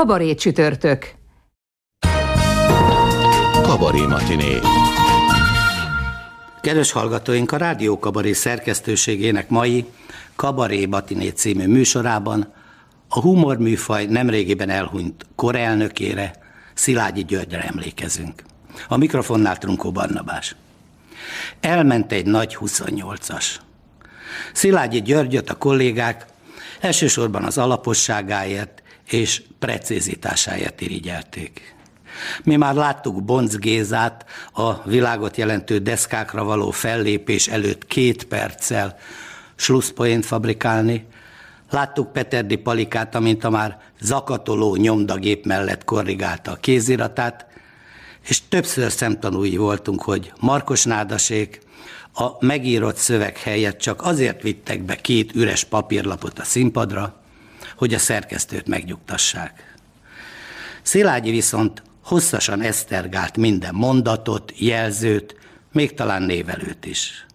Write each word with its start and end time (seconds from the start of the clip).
Kabaré 0.00 0.34
csütörtök. 0.34 1.14
Kabaré 3.62 4.06
matiné. 4.06 4.58
Kedves 6.60 6.92
hallgatóink, 6.92 7.52
a 7.52 7.56
Rádió 7.56 7.98
Kabaré 7.98 8.32
szerkesztőségének 8.32 9.48
mai 9.48 9.86
Kabaré 10.36 10.86
Matiné 10.86 11.28
című 11.28 11.66
műsorában 11.66 12.52
a 13.08 13.20
humorműfaj 13.20 14.04
nemrégiben 14.04 14.68
elhunyt 14.68 15.26
korelnökére, 15.34 16.32
Szilágyi 16.74 17.24
Györgyre 17.24 17.62
emlékezünk. 17.62 18.42
A 18.88 18.96
mikrofonnál 18.96 19.58
Trunkó 19.58 19.92
Barnabás. 19.92 20.56
Elment 21.60 22.12
egy 22.12 22.26
nagy 22.26 22.56
28-as. 22.60 23.46
Szilágyi 24.52 25.02
Györgyöt 25.02 25.50
a 25.50 25.56
kollégák 25.56 26.26
elsősorban 26.80 27.44
az 27.44 27.58
alaposságáért 27.58 28.80
és 29.12 29.42
precízitásáért 29.58 30.80
irigyelték. 30.80 31.74
Mi 32.42 32.56
már 32.56 32.74
láttuk 32.74 33.24
Bonc 33.24 33.56
Gézát 33.56 34.24
a 34.52 34.88
világot 34.88 35.36
jelentő 35.36 35.78
deszkákra 35.78 36.44
való 36.44 36.70
fellépés 36.70 37.48
előtt 37.48 37.86
két 37.86 38.24
perccel 38.24 38.96
slusszpoént 39.56 40.26
fabrikálni, 40.26 41.06
Láttuk 41.70 42.12
Peterdi 42.12 42.56
Palikát, 42.56 43.14
amint 43.14 43.44
a 43.44 43.50
már 43.50 43.78
zakatoló 44.00 44.76
nyomdagép 44.76 45.46
mellett 45.46 45.84
korrigálta 45.84 46.50
a 46.50 46.56
kéziratát, 46.56 47.46
és 48.28 48.48
többször 48.48 48.90
szemtanúi 48.90 49.56
voltunk, 49.56 50.02
hogy 50.02 50.32
Markos 50.40 50.84
Nádasék 50.84 51.60
a 52.14 52.44
megírott 52.46 52.96
szöveg 52.96 53.36
helyett 53.36 53.78
csak 53.78 54.02
azért 54.02 54.42
vittek 54.42 54.82
be 54.82 54.96
két 54.96 55.34
üres 55.34 55.64
papírlapot 55.64 56.38
a 56.38 56.44
színpadra, 56.44 57.19
hogy 57.80 57.94
a 57.94 57.98
szerkesztőt 57.98 58.66
megnyugtassák. 58.66 59.74
Szilágyi 60.82 61.30
viszont 61.30 61.82
hosszasan 62.04 62.60
esztergált 62.60 63.36
minden 63.36 63.74
mondatot, 63.74 64.52
jelzőt, 64.56 65.36
még 65.72 65.94
talán 65.94 66.22
névelőt 66.22 66.86
is. 66.86 67.26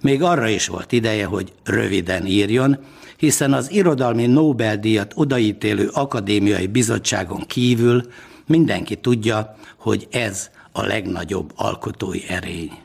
Még 0.00 0.22
arra 0.22 0.48
is 0.48 0.66
volt 0.66 0.92
ideje, 0.92 1.26
hogy 1.26 1.52
röviden 1.64 2.26
írjon, 2.26 2.78
hiszen 3.16 3.52
az 3.52 3.70
irodalmi 3.70 4.26
Nobel-díjat 4.26 5.12
odaítélő 5.14 5.88
akadémiai 5.92 6.66
bizottságon 6.66 7.46
kívül 7.46 8.02
mindenki 8.46 8.96
tudja, 8.96 9.56
hogy 9.76 10.08
ez 10.10 10.50
a 10.72 10.82
legnagyobb 10.82 11.52
alkotói 11.56 12.28
erény. 12.28 12.78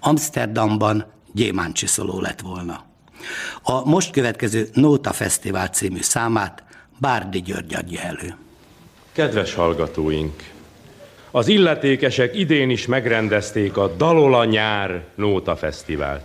Amsterdamban 0.00 1.06
gyémáncsiszoló 1.32 2.20
lett 2.20 2.40
volna. 2.40 2.91
A 3.62 3.88
most 3.88 4.10
következő 4.10 4.68
Nóta 4.72 5.12
Fesztivál 5.12 5.68
című 5.68 6.02
számát 6.02 6.62
Bárdi 6.98 7.42
György 7.42 7.74
adja 7.74 8.00
elő. 8.00 8.36
Kedves 9.12 9.54
hallgatóink! 9.54 10.50
Az 11.30 11.48
illetékesek 11.48 12.36
idén 12.36 12.70
is 12.70 12.86
megrendezték 12.86 13.76
a 13.76 13.88
Dalola 13.88 14.44
nyár 14.44 15.02
Nóta 15.14 15.56
Fesztivált. 15.56 16.24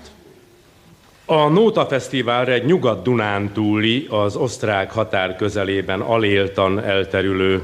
A 1.25 1.47
Nóta 1.47 1.85
Fesztivál 1.85 2.47
egy 2.47 2.65
nyugat-Dunán 2.65 3.53
túli, 3.53 4.07
az 4.09 4.35
osztrák 4.35 4.91
határ 4.91 5.35
közelében 5.35 6.01
aléltan 6.01 6.83
elterülő 6.83 7.63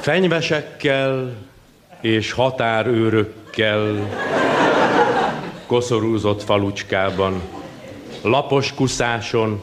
fenyvesekkel 0.00 1.36
és 2.00 2.32
határőrökkel 2.32 4.08
koszorúzott 5.66 6.42
falucskában, 6.42 7.40
lapos 8.22 8.74
kuszáson, 8.74 9.60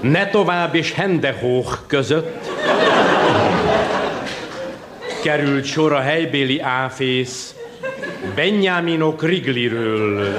ne 0.00 0.26
tovább 0.26 0.74
és 0.74 0.92
Hendehóch 0.92 1.78
között 1.86 2.50
került 5.22 5.64
sor 5.64 5.92
a 5.92 6.00
helybéli 6.00 6.60
áfész 6.60 7.54
Benjamino 8.34 9.14
Krigliről 9.14 10.34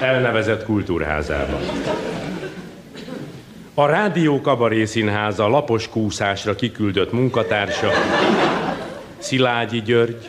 elnevezett 0.00 0.64
kultúrházában. 0.64 1.60
A 3.74 3.86
Rádió 3.86 4.40
Kabaré 4.40 4.84
Színháza 4.84 5.48
lapos 5.48 5.88
kúszásra 5.88 6.54
kiküldött 6.54 7.12
munkatársa 7.12 7.90
Szilágyi 9.18 9.82
György, 9.82 10.28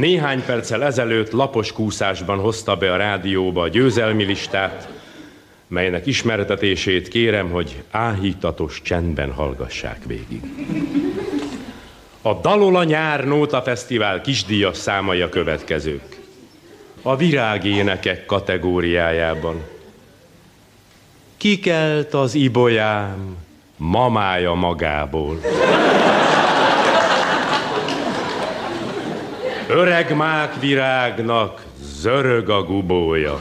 néhány 0.00 0.44
perccel 0.44 0.84
ezelőtt 0.84 1.30
lapos 1.30 1.72
kúszásban 1.72 2.38
hozta 2.38 2.76
be 2.76 2.92
a 2.92 2.96
rádióba 2.96 3.62
a 3.62 3.68
győzelmi 3.68 4.24
listát, 4.24 4.88
melynek 5.66 6.06
ismertetését 6.06 7.08
kérem, 7.08 7.50
hogy 7.50 7.82
áhítatos 7.90 8.82
csendben 8.82 9.32
hallgassák 9.32 9.98
végig. 10.06 10.42
A 12.22 12.34
Dalola 12.34 12.84
Nyár 12.84 13.24
Nóta 13.24 13.62
Fesztivál 13.62 14.20
kisdíjas 14.20 14.76
számai 14.76 15.20
a 15.20 15.28
következők. 15.28 16.18
A 17.02 17.16
virágénekek 17.16 18.26
kategóriájában. 18.26 19.62
Kikelt 21.36 22.14
az 22.14 22.34
ibolyám 22.34 23.36
mamája 23.76 24.54
magából. 24.54 25.40
Öreg 29.72 30.16
mák 30.16 30.60
virágnak 30.60 31.62
zörög 31.80 32.48
a 32.48 32.62
gubója. 32.62 33.40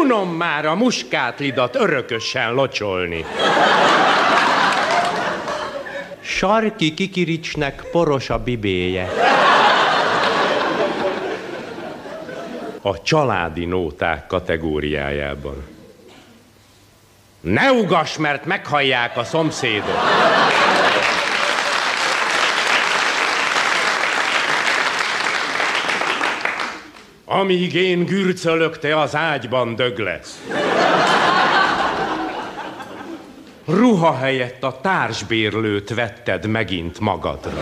Unom 0.00 0.28
már 0.28 0.66
a 0.66 0.74
muskátlidat 0.74 1.76
örökösen 1.76 2.54
locsolni. 2.54 3.24
Sarki 6.20 6.94
kikiricsnek 6.94 7.82
poros 7.90 8.30
a 8.30 8.38
bibéje. 8.38 9.08
A 12.82 13.02
családi 13.02 13.64
nóták 13.64 14.26
kategóriájában. 14.26 15.71
Ne 17.42 17.72
ugass, 17.72 18.16
mert 18.16 18.44
meghallják 18.44 19.16
a 19.16 19.24
szomszédok. 19.24 19.98
Amíg 27.24 27.74
én 27.74 28.04
gürcölök, 28.04 28.78
te 28.78 29.00
az 29.00 29.16
ágyban 29.16 29.74
dög 29.74 29.98
lesz. 29.98 30.42
Ruha 33.66 34.16
helyett 34.16 34.62
a 34.62 34.78
társbérlőt 34.80 35.94
vetted 35.94 36.46
megint 36.46 37.00
magadra. 37.00 37.52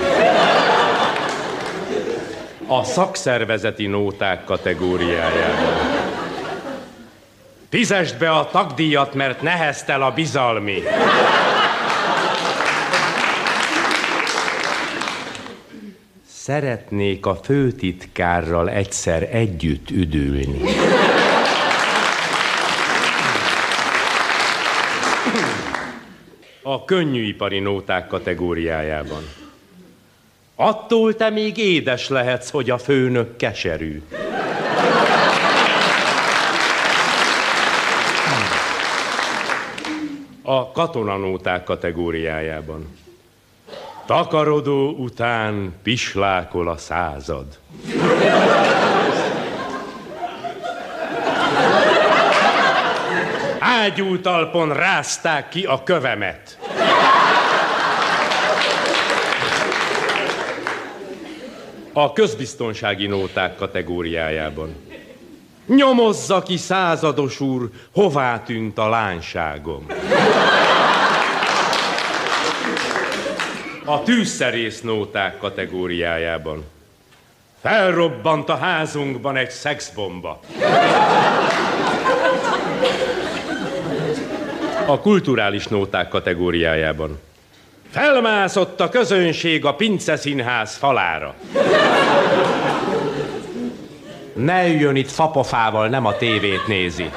A 2.66 2.84
szakszervezeti 2.84 3.86
nóták 3.86 4.44
kategóriájában. 4.44 5.89
Fizest 7.70 8.18
be 8.18 8.30
a 8.30 8.48
tagdíjat, 8.50 9.14
mert 9.14 9.42
neheztel 9.42 10.02
a 10.02 10.10
bizalmi. 10.10 10.82
Szeretnék 16.26 17.26
a 17.26 17.34
főtitkárral 17.34 18.70
egyszer 18.70 19.28
együtt 19.32 19.90
üdülni. 19.90 20.60
A 26.62 26.84
könnyűipari 26.84 27.58
nóták 27.58 28.06
kategóriájában. 28.06 29.22
Attól 30.54 31.16
te 31.16 31.30
még 31.30 31.56
édes 31.56 32.08
lehetsz, 32.08 32.50
hogy 32.50 32.70
a 32.70 32.78
főnök 32.78 33.36
keserű. 33.36 34.02
A 40.42 40.72
katonanóták 40.72 41.64
kategóriájában. 41.64 42.98
Takarodó 44.06 44.90
után 44.90 45.74
pislákol 45.82 46.68
a 46.68 46.76
század. 46.76 47.58
Ágyútalpon 53.58 54.72
rázták 54.72 55.48
ki 55.48 55.64
a 55.64 55.82
kövemet. 55.82 56.58
A 61.92 62.12
közbiztonsági 62.12 63.06
nóták 63.06 63.56
kategóriájában. 63.56 64.89
Nyomozza 65.76 66.42
ki, 66.42 66.56
százados 66.56 67.40
úr, 67.40 67.68
hová 67.92 68.42
tűnt 68.42 68.78
a 68.78 68.88
lányságom. 68.88 69.86
A 73.84 74.02
tűzszerész 74.02 74.80
nóták 74.80 75.38
kategóriájában. 75.38 76.64
Felrobbant 77.62 78.48
a 78.48 78.56
házunkban 78.56 79.36
egy 79.36 79.50
szexbomba. 79.50 80.40
A 84.86 85.00
kulturális 85.00 85.66
nóták 85.66 86.08
kategóriájában. 86.08 87.20
Felmászott 87.90 88.80
a 88.80 88.88
közönség 88.88 89.64
a 89.64 89.74
Pince 89.74 90.16
Színház 90.16 90.76
falára. 90.76 91.34
Ne 94.44 94.68
üljön 94.68 94.96
itt 94.96 95.10
fapofával, 95.10 95.88
nem 95.88 96.06
a 96.06 96.16
tévét 96.16 96.66
nézi. 96.66 97.10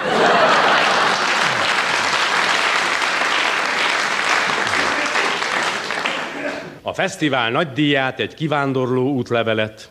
A 6.82 6.94
fesztivál 6.94 7.52
nagy 7.52 7.74
díját, 7.74 8.20
egy 8.20 8.34
kivándorló 8.34 9.12
útlevelet, 9.12 9.90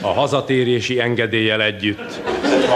a 0.00 0.12
hazatérési 0.12 1.00
engedéllyel 1.00 1.62
együtt, 1.62 2.20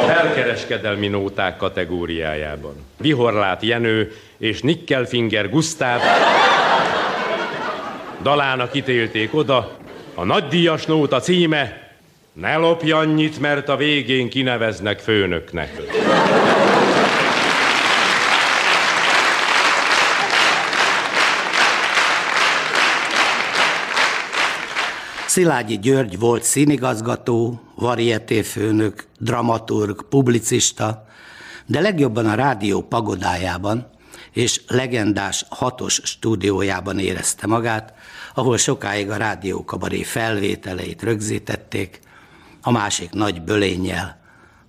a 0.02 0.06
belkereskedelmi 0.06 1.08
nóták 1.08 1.56
kategóriájában. 1.56 2.74
Vihorlát 2.96 3.62
Jenő 3.62 4.12
és 4.38 4.60
Nickelfinger 4.60 5.50
Gusztáv 5.50 6.00
dalának 8.22 8.74
ítélték 8.74 9.34
oda, 9.34 9.78
a 10.20 10.24
nagydíjas 10.24 10.84
nóta 10.84 11.20
címe 11.20 11.88
Ne 12.32 12.56
lopj 12.56 12.90
annyit, 12.90 13.38
mert 13.38 13.68
a 13.68 13.76
végén 13.76 14.28
kineveznek 14.28 14.98
főnöknek. 14.98 15.82
Szilágyi 25.26 25.78
György 25.78 26.18
volt 26.18 26.42
színigazgató, 26.42 27.60
varietéfőnök, 27.74 29.04
dramaturg, 29.18 30.08
publicista, 30.08 31.06
de 31.66 31.80
legjobban 31.80 32.26
a 32.26 32.34
rádió 32.34 32.82
pagodájában 32.82 33.90
és 34.32 34.60
legendás 34.66 35.44
hatos 35.48 36.00
stúdiójában 36.04 36.98
érezte 36.98 37.46
magát, 37.46 37.94
ahol 38.40 38.56
sokáig 38.56 39.10
a 39.10 39.16
rádiókabaré 39.16 40.02
felvételeit 40.02 41.02
rögzítették, 41.02 42.00
a 42.62 42.70
másik 42.70 43.10
nagy 43.10 43.42
bölénnyel, 43.42 44.20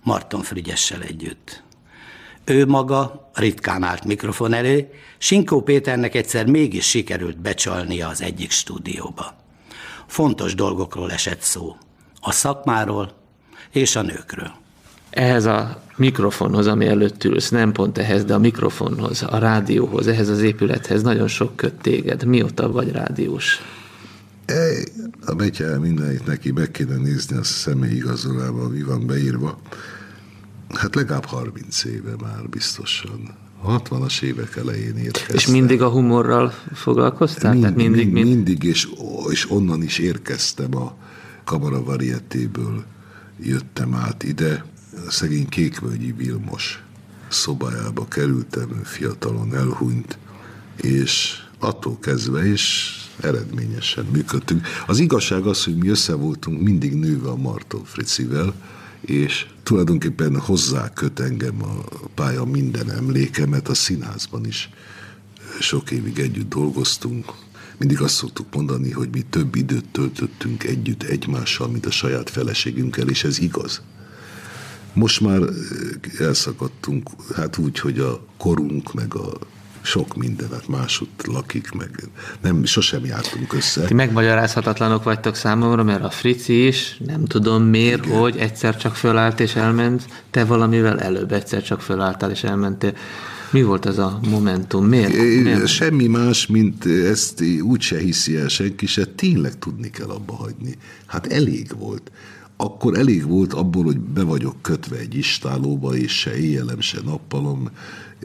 Marton 0.02 0.42
Frigyessel 0.42 1.02
együtt. 1.02 1.62
Ő 2.44 2.66
maga 2.66 3.30
ritkán 3.34 3.82
állt 3.82 4.04
mikrofon 4.04 4.52
elő, 4.52 4.90
Sinkó 5.18 5.62
Péternek 5.62 6.14
egyszer 6.14 6.46
mégis 6.46 6.88
sikerült 6.88 7.38
becsalnia 7.38 8.08
az 8.08 8.22
egyik 8.22 8.50
stúdióba. 8.50 9.34
Fontos 10.06 10.54
dolgokról 10.54 11.12
esett 11.12 11.40
szó. 11.40 11.76
A 12.20 12.32
szakmáról 12.32 13.12
és 13.70 13.96
a 13.96 14.02
nőkről. 14.02 14.52
Ehhez 15.12 15.44
a 15.44 15.82
mikrofonhoz, 15.96 16.66
ami 16.66 16.86
előtt 16.86 17.24
ülsz, 17.24 17.48
nem 17.48 17.72
pont 17.72 17.98
ehhez, 17.98 18.24
de 18.24 18.34
a 18.34 18.38
mikrofonhoz, 18.38 19.22
a 19.22 19.38
rádióhoz, 19.38 20.06
ehhez 20.06 20.28
az 20.28 20.40
épülethez 20.40 21.02
nagyon 21.02 21.28
sok 21.28 21.56
köt 21.56 21.74
téged. 21.74 22.24
Mióta 22.24 22.72
vagy 22.72 22.90
rádiós? 22.90 23.60
Ej, 24.44 24.84
a 25.26 25.34
betyár 25.34 25.78
mindenit 25.78 26.26
neki 26.26 26.50
meg 26.50 26.70
kéne 26.70 26.96
nézni 26.96 27.36
a 27.36 27.42
személy 27.42 27.94
igazolában, 27.94 28.70
mi 28.70 28.82
van 28.82 29.06
beírva. 29.06 29.58
Hát 30.74 30.94
legalább 30.94 31.24
30 31.24 31.84
éve 31.84 32.14
már 32.20 32.48
biztosan. 32.50 33.34
60-as 33.66 34.22
évek 34.22 34.56
elején 34.56 34.96
érkeztem. 34.96 35.36
És 35.36 35.46
mindig 35.46 35.82
a 35.82 35.88
humorral 35.88 36.54
foglalkoztál? 36.72 37.50
Mind, 37.50 37.62
Tehát 37.62 37.76
mindig, 37.76 38.12
mind, 38.12 38.12
mind, 38.12 38.34
mindig 38.36 38.62
és, 38.62 38.88
és 39.30 39.50
onnan 39.50 39.82
is 39.82 39.98
érkeztem 39.98 40.76
a 40.76 40.96
Kamara 41.44 41.84
Varietéből 41.84 42.84
jöttem 43.40 43.94
át 43.94 44.22
ide. 44.22 44.64
A 44.92 45.10
szegény 45.10 45.48
Kékvölgyi 45.48 46.12
Vilmos 46.12 46.82
szobájába 47.28 48.08
kerültem, 48.08 48.80
fiatalon 48.84 49.54
elhunyt, 49.54 50.18
és 50.76 51.36
attól 51.58 51.98
kezdve 51.98 52.46
is 52.46 52.96
eredményesen 53.20 54.04
működtünk. 54.12 54.66
Az 54.86 54.98
igazság 54.98 55.46
az, 55.46 55.64
hogy 55.64 55.76
mi 55.76 55.88
össze 55.88 56.14
voltunk 56.14 56.60
mindig 56.60 56.94
nőve 56.94 57.28
a 57.28 57.36
Marton 57.36 57.84
Fricivel, 57.84 58.54
és 59.00 59.46
tulajdonképpen 59.62 60.38
hozzá 60.38 60.92
köt 60.92 61.20
engem 61.20 61.62
a 61.62 61.84
pálya 62.14 62.44
minden 62.44 62.90
emlékemet, 62.90 63.68
a 63.68 63.74
színházban 63.74 64.46
is 64.46 64.70
sok 65.60 65.90
évig 65.90 66.18
együtt 66.18 66.48
dolgoztunk. 66.48 67.32
Mindig 67.76 68.00
azt 68.00 68.14
szoktuk 68.14 68.54
mondani, 68.54 68.90
hogy 68.90 69.08
mi 69.12 69.22
több 69.30 69.54
időt 69.54 69.88
töltöttünk 69.92 70.64
együtt 70.64 71.02
egymással, 71.02 71.68
mint 71.68 71.86
a 71.86 71.90
saját 71.90 72.30
feleségünkkel, 72.30 73.08
és 73.08 73.24
ez 73.24 73.38
igaz. 73.38 73.82
Most 74.92 75.20
már 75.20 75.40
elszakadtunk, 76.18 77.10
hát 77.34 77.58
úgy, 77.58 77.78
hogy 77.78 77.98
a 77.98 78.24
korunk, 78.36 78.94
meg 78.94 79.14
a 79.14 79.32
sok 79.82 80.16
mindenet 80.16 80.68
másutt 80.68 81.26
lakik, 81.26 81.70
meg 81.70 81.90
nem, 82.40 82.64
sosem 82.64 83.04
jártunk 83.04 83.52
össze. 83.52 83.84
Ti 83.84 83.94
megmagyarázhatatlanok 83.94 85.02
vagytok 85.02 85.34
számomra, 85.34 85.82
mert 85.82 86.04
a 86.04 86.10
Frici 86.10 86.66
is, 86.66 87.00
nem 87.06 87.24
tudom 87.24 87.62
miért, 87.62 88.04
Igen. 88.04 88.18
hogy 88.18 88.36
egyszer 88.36 88.76
csak 88.76 88.94
fölállt 88.94 89.40
és 89.40 89.54
elment, 89.54 90.06
te 90.30 90.44
valamivel 90.44 91.00
előbb 91.00 91.32
egyszer 91.32 91.62
csak 91.62 91.80
fölálltál 91.80 92.30
és 92.30 92.42
elmentél. 92.42 92.94
Mi 93.50 93.62
volt 93.62 93.86
ez 93.86 93.98
a 93.98 94.20
momentum? 94.28 94.86
Miért? 94.86 95.12
miért? 95.42 95.66
Semmi 95.66 96.06
más, 96.06 96.46
mint 96.46 96.86
ezt 96.86 97.42
úgyse 97.62 97.98
hiszi 97.98 98.36
el 98.36 98.48
senki 98.48 98.86
se, 98.86 99.04
tényleg 99.04 99.58
tudni 99.58 99.90
kell 99.90 100.08
abba 100.08 100.34
hagyni. 100.34 100.76
Hát 101.06 101.26
elég 101.26 101.70
volt 101.78 102.10
akkor 102.62 102.98
elég 102.98 103.26
volt 103.26 103.52
abból, 103.52 103.84
hogy 103.84 103.98
be 103.98 104.22
vagyok 104.22 104.62
kötve 104.62 104.96
egy 104.96 105.14
istálóba, 105.14 105.96
és 105.96 106.18
se 106.18 106.36
éjjelem, 106.36 106.80
se 106.80 106.98
nappalom. 107.04 107.70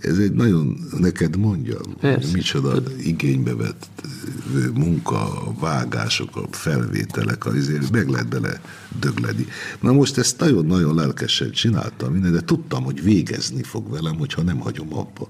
Ez 0.01 0.17
egy 0.17 0.31
nagyon, 0.31 0.77
neked 0.97 1.37
mondjam, 1.37 1.95
Persze. 1.99 2.31
micsoda 2.33 2.81
igénybe 3.03 3.55
vett 3.55 3.87
munka, 4.73 5.45
a 5.45 5.53
vágások, 5.59 6.35
a 6.35 6.47
felvételek, 6.51 7.45
azért 7.45 7.91
meg 7.91 8.07
lehet 8.07 8.27
bele 8.27 8.61
dögleni. 8.99 9.47
Na 9.79 9.91
most 9.91 10.17
ezt 10.17 10.39
nagyon-nagyon 10.39 10.95
lelkesen 10.95 11.51
csináltam 11.51 12.13
minden, 12.13 12.31
de 12.31 12.41
tudtam, 12.41 12.83
hogy 12.83 13.03
végezni 13.03 13.63
fog 13.63 13.89
velem, 13.91 14.17
hogyha 14.17 14.41
nem 14.41 14.59
hagyom 14.59 14.93
abba. 14.93 15.27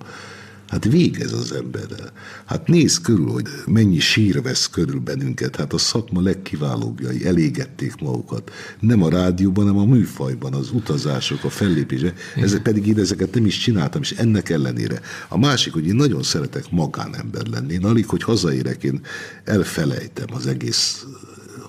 Hát 0.67 0.83
végez 0.83 1.33
az 1.33 1.51
emberrel. 1.51 2.11
Hát 2.45 2.67
nézd 2.67 3.01
körül, 3.01 3.27
hogy 3.27 3.47
mennyi 3.65 3.99
sír 3.99 4.41
vesz 4.41 4.69
körül 4.69 4.99
bennünket. 4.99 5.55
Hát 5.55 5.73
a 5.73 5.77
szakma 5.77 6.21
legkiválóbbjai 6.21 7.25
elégették 7.25 7.95
magukat. 7.95 8.51
Nem 8.79 9.03
a 9.03 9.09
rádióban, 9.09 9.65
hanem 9.65 9.81
a 9.81 9.93
műfajban, 9.93 10.53
az 10.53 10.71
utazások, 10.71 11.43
a 11.43 11.49
fellépése. 11.49 12.13
Ezek 12.35 12.61
pedig 12.61 12.87
én 12.87 12.99
ezeket 12.99 13.33
nem 13.33 13.45
is 13.45 13.57
csináltam, 13.57 14.01
és 14.01 14.11
ennek 14.11 14.49
ellenére. 14.49 15.01
A 15.27 15.37
másik, 15.37 15.73
hogy 15.73 15.87
én 15.87 15.95
nagyon 15.95 16.23
szeretek 16.23 16.71
magánember 16.71 17.45
lenni. 17.45 17.73
Én 17.73 17.85
alig, 17.85 18.07
hogy 18.07 18.23
hazaérek, 18.23 18.83
én 18.83 19.01
elfelejtem 19.43 20.27
az 20.33 20.47
egész 20.47 21.05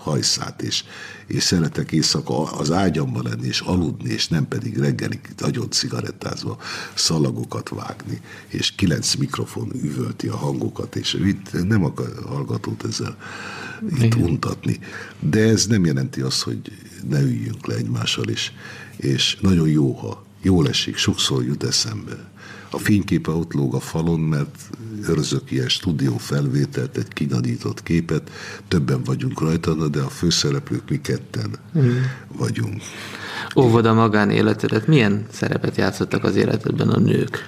hajszát, 0.09 0.63
és, 0.63 0.85
és 1.27 1.43
szeretek 1.43 1.93
éjszaka 1.93 2.43
az 2.43 2.71
ágyamban 2.71 3.23
lenni, 3.23 3.47
és 3.47 3.61
aludni, 3.61 4.11
és 4.11 4.29
nem 4.29 4.49
pedig 4.49 4.79
reggelig 4.79 5.21
nagyon 5.39 5.71
cigarettázva 5.71 6.59
szalagokat 6.95 7.69
vágni, 7.69 8.21
és 8.49 8.73
kilenc 8.75 9.15
mikrofon 9.15 9.71
üvölti 9.83 10.29
a 10.29 10.37
hangokat, 10.37 10.97
és 10.97 11.15
itt 11.15 11.67
nem 11.67 11.85
akar 11.85 12.25
hallgatót 12.27 12.85
ezzel 12.85 13.17
itt 14.01 14.15
untatni. 14.15 14.79
De 15.21 15.41
ez 15.41 15.67
nem 15.67 15.85
jelenti 15.85 16.21
azt, 16.21 16.43
hogy 16.43 16.61
ne 17.09 17.21
üljünk 17.21 17.67
le 17.67 17.75
egymással, 17.75 18.29
és, 18.29 18.53
és 18.97 19.39
nagyon 19.41 19.69
jó, 19.69 19.93
ha 19.93 20.25
jól 20.43 20.69
esik, 20.69 20.97
sokszor 20.97 21.45
jut 21.45 21.65
eszembe 21.65 22.31
a 22.71 22.79
fényképe 22.79 23.31
ott 23.31 23.53
lóg 23.53 23.75
a 23.75 23.81
falon, 23.81 24.21
mert 24.21 24.71
őrzök 25.09 25.51
ilyen 25.51 25.69
stúdió 25.69 26.17
felvételt, 26.17 26.97
egy 26.97 27.09
kinadított 27.09 27.83
képet, 27.83 28.31
többen 28.69 29.03
vagyunk 29.05 29.41
rajta, 29.41 29.89
de 29.89 30.01
a 30.01 30.09
főszereplők 30.09 30.91
mi 30.91 31.01
ketten 31.01 31.51
mm. 31.79 31.91
vagyunk. 32.37 32.83
Óvod 33.57 33.87
a 33.87 33.95
magánéletedet, 33.95 34.87
milyen 34.87 35.27
szerepet 35.33 35.77
játszottak 35.77 36.25
az 36.25 36.37
életedben 36.37 36.89
a 36.89 36.99
nők? 36.99 37.39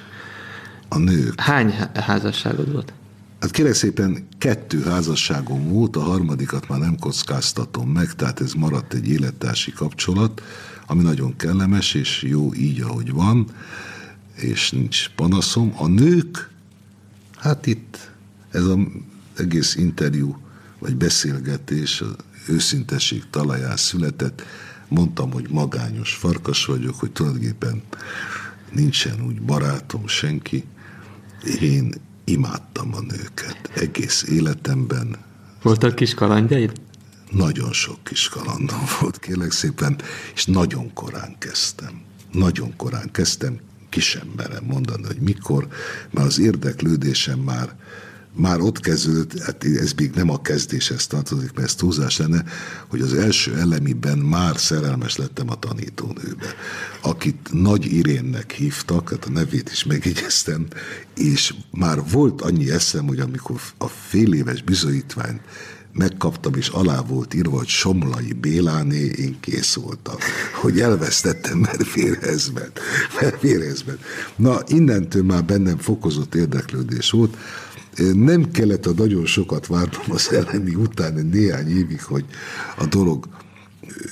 A 0.89 0.99
nők. 0.99 1.41
Hány 1.41 1.71
há- 1.71 1.97
házasságod 1.97 2.73
volt? 2.73 2.93
Hát 3.41 3.51
kérek 3.51 3.75
szépen 3.75 4.27
kettő 4.39 4.83
házasságom 4.83 5.69
volt, 5.69 5.97
a 5.97 6.01
harmadikat 6.01 6.69
már 6.69 6.79
nem 6.79 6.97
kockáztatom 6.99 7.89
meg, 7.89 8.15
tehát 8.15 8.41
ez 8.41 8.53
maradt 8.53 8.95
egy 8.95 9.09
élettársi 9.09 9.73
kapcsolat, 9.73 10.43
ami 10.87 11.03
nagyon 11.03 11.37
kellemes, 11.37 11.95
és 11.95 12.23
jó 12.23 12.55
így, 12.55 12.81
ahogy 12.81 13.13
van, 13.13 13.47
és 14.41 14.71
nincs 14.71 15.09
panaszom. 15.09 15.75
A 15.77 15.87
nők, 15.87 16.51
hát 17.37 17.67
itt 17.67 18.11
ez 18.51 18.65
az 18.65 18.79
egész 19.37 19.75
interjú, 19.75 20.39
vagy 20.79 20.97
beszélgetés, 20.97 22.01
az 22.01 22.15
őszintesség 22.49 23.25
talaján 23.31 23.77
született, 23.77 24.43
mondtam, 24.89 25.33
hogy 25.33 25.47
magányos 25.51 26.15
farkas 26.15 26.65
vagyok, 26.65 26.95
hogy 26.95 27.11
tulajdonképpen 27.11 27.83
nincsen 28.73 29.23
úgy 29.27 29.43
barátom, 29.43 30.07
senki. 30.07 30.65
Én 31.61 31.95
imádtam 32.25 32.95
a 32.95 33.01
nőket 33.01 33.71
egész 33.75 34.23
életemben. 34.23 35.17
Voltak 35.63 35.95
kis 35.95 36.15
kalandjaid? 36.15 36.73
Nagyon 37.31 37.73
sok 37.73 38.05
kis 38.05 38.29
kalandom 38.29 38.85
volt, 39.01 39.19
kérlek 39.19 39.51
szépen, 39.51 40.01
és 40.35 40.45
nagyon 40.45 40.93
korán 40.93 41.39
kezdtem. 41.39 42.01
Nagyon 42.33 42.77
korán 42.77 43.11
kezdtem, 43.11 43.59
ki 43.91 44.01
sem 44.01 44.35
mondani, 44.63 45.07
hogy 45.07 45.21
mikor, 45.21 45.67
mert 46.11 46.27
az 46.27 46.39
érdeklődésem 46.39 47.39
már 47.39 47.77
már 48.33 48.61
ott 48.61 48.81
kezdődött, 48.81 49.43
hát 49.43 49.65
ez 49.65 49.93
még 49.93 50.11
nem 50.15 50.31
a 50.31 50.43
kezdéshez 50.43 51.07
tartozik, 51.07 51.53
mert 51.53 51.67
ez 51.67 51.75
túlzás 51.75 52.17
lenne, 52.17 52.45
hogy 52.89 53.01
az 53.01 53.15
első 53.15 53.57
elemiben 53.59 54.19
már 54.19 54.59
szerelmes 54.59 55.17
lettem 55.17 55.51
a 55.51 55.55
tanítónőbe, 55.55 56.55
akit 57.03 57.49
Nagy 57.53 57.93
Irénnek 57.93 58.53
hívtak, 58.53 59.11
hát 59.11 59.25
a 59.25 59.31
nevét 59.31 59.71
is 59.71 59.85
megjegyeztem, 59.85 60.67
és 61.15 61.55
már 61.71 62.03
volt 62.11 62.41
annyi 62.41 62.71
eszem, 62.71 63.07
hogy 63.07 63.21
amikor 63.21 63.61
a 63.79 63.87
fél 63.87 64.33
éves 64.33 64.63
bizonyítványt 64.63 65.41
megkaptam, 65.93 66.55
és 66.55 66.69
alá 66.69 67.01
volt 67.01 67.35
írva, 67.35 67.57
hogy 67.59 67.69
Somlai 67.69 68.33
Béláné, 68.33 69.11
én 69.19 69.37
kész 69.41 69.75
voltam, 69.75 70.15
hogy 70.61 70.81
elvesztettem, 70.81 71.59
mert 71.59 71.95
ment. 73.87 74.01
Na, 74.37 74.61
innentől 74.67 75.23
már 75.23 75.45
bennem 75.45 75.79
fokozott 75.79 76.35
érdeklődés 76.35 77.11
volt, 77.11 77.37
nem 78.13 78.51
kellett 78.51 78.87
a 78.87 78.93
nagyon 78.97 79.27
sokat 79.27 79.67
várnom 79.67 80.05
az 80.09 80.33
elemi 80.33 80.75
után, 80.75 81.15
néhány 81.33 81.69
évig, 81.69 82.03
hogy 82.03 82.25
a 82.77 82.87
dolog 82.87 83.29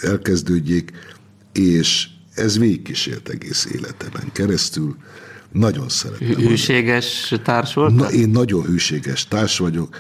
elkezdődjék, 0.03 0.91
és 1.53 2.09
ez 2.35 2.59
végigkísért 2.59 3.29
egész 3.29 3.69
életemen 3.73 4.33
keresztül. 4.33 4.97
Nagyon 5.53 5.89
szeretem. 5.89 6.35
Hűséges 6.35 7.35
társ 7.43 7.75
volt? 7.75 7.95
Na, 7.95 8.11
én 8.11 8.29
nagyon 8.29 8.65
hűséges 8.65 9.29
társ 9.29 9.59
vagyok, 9.59 9.97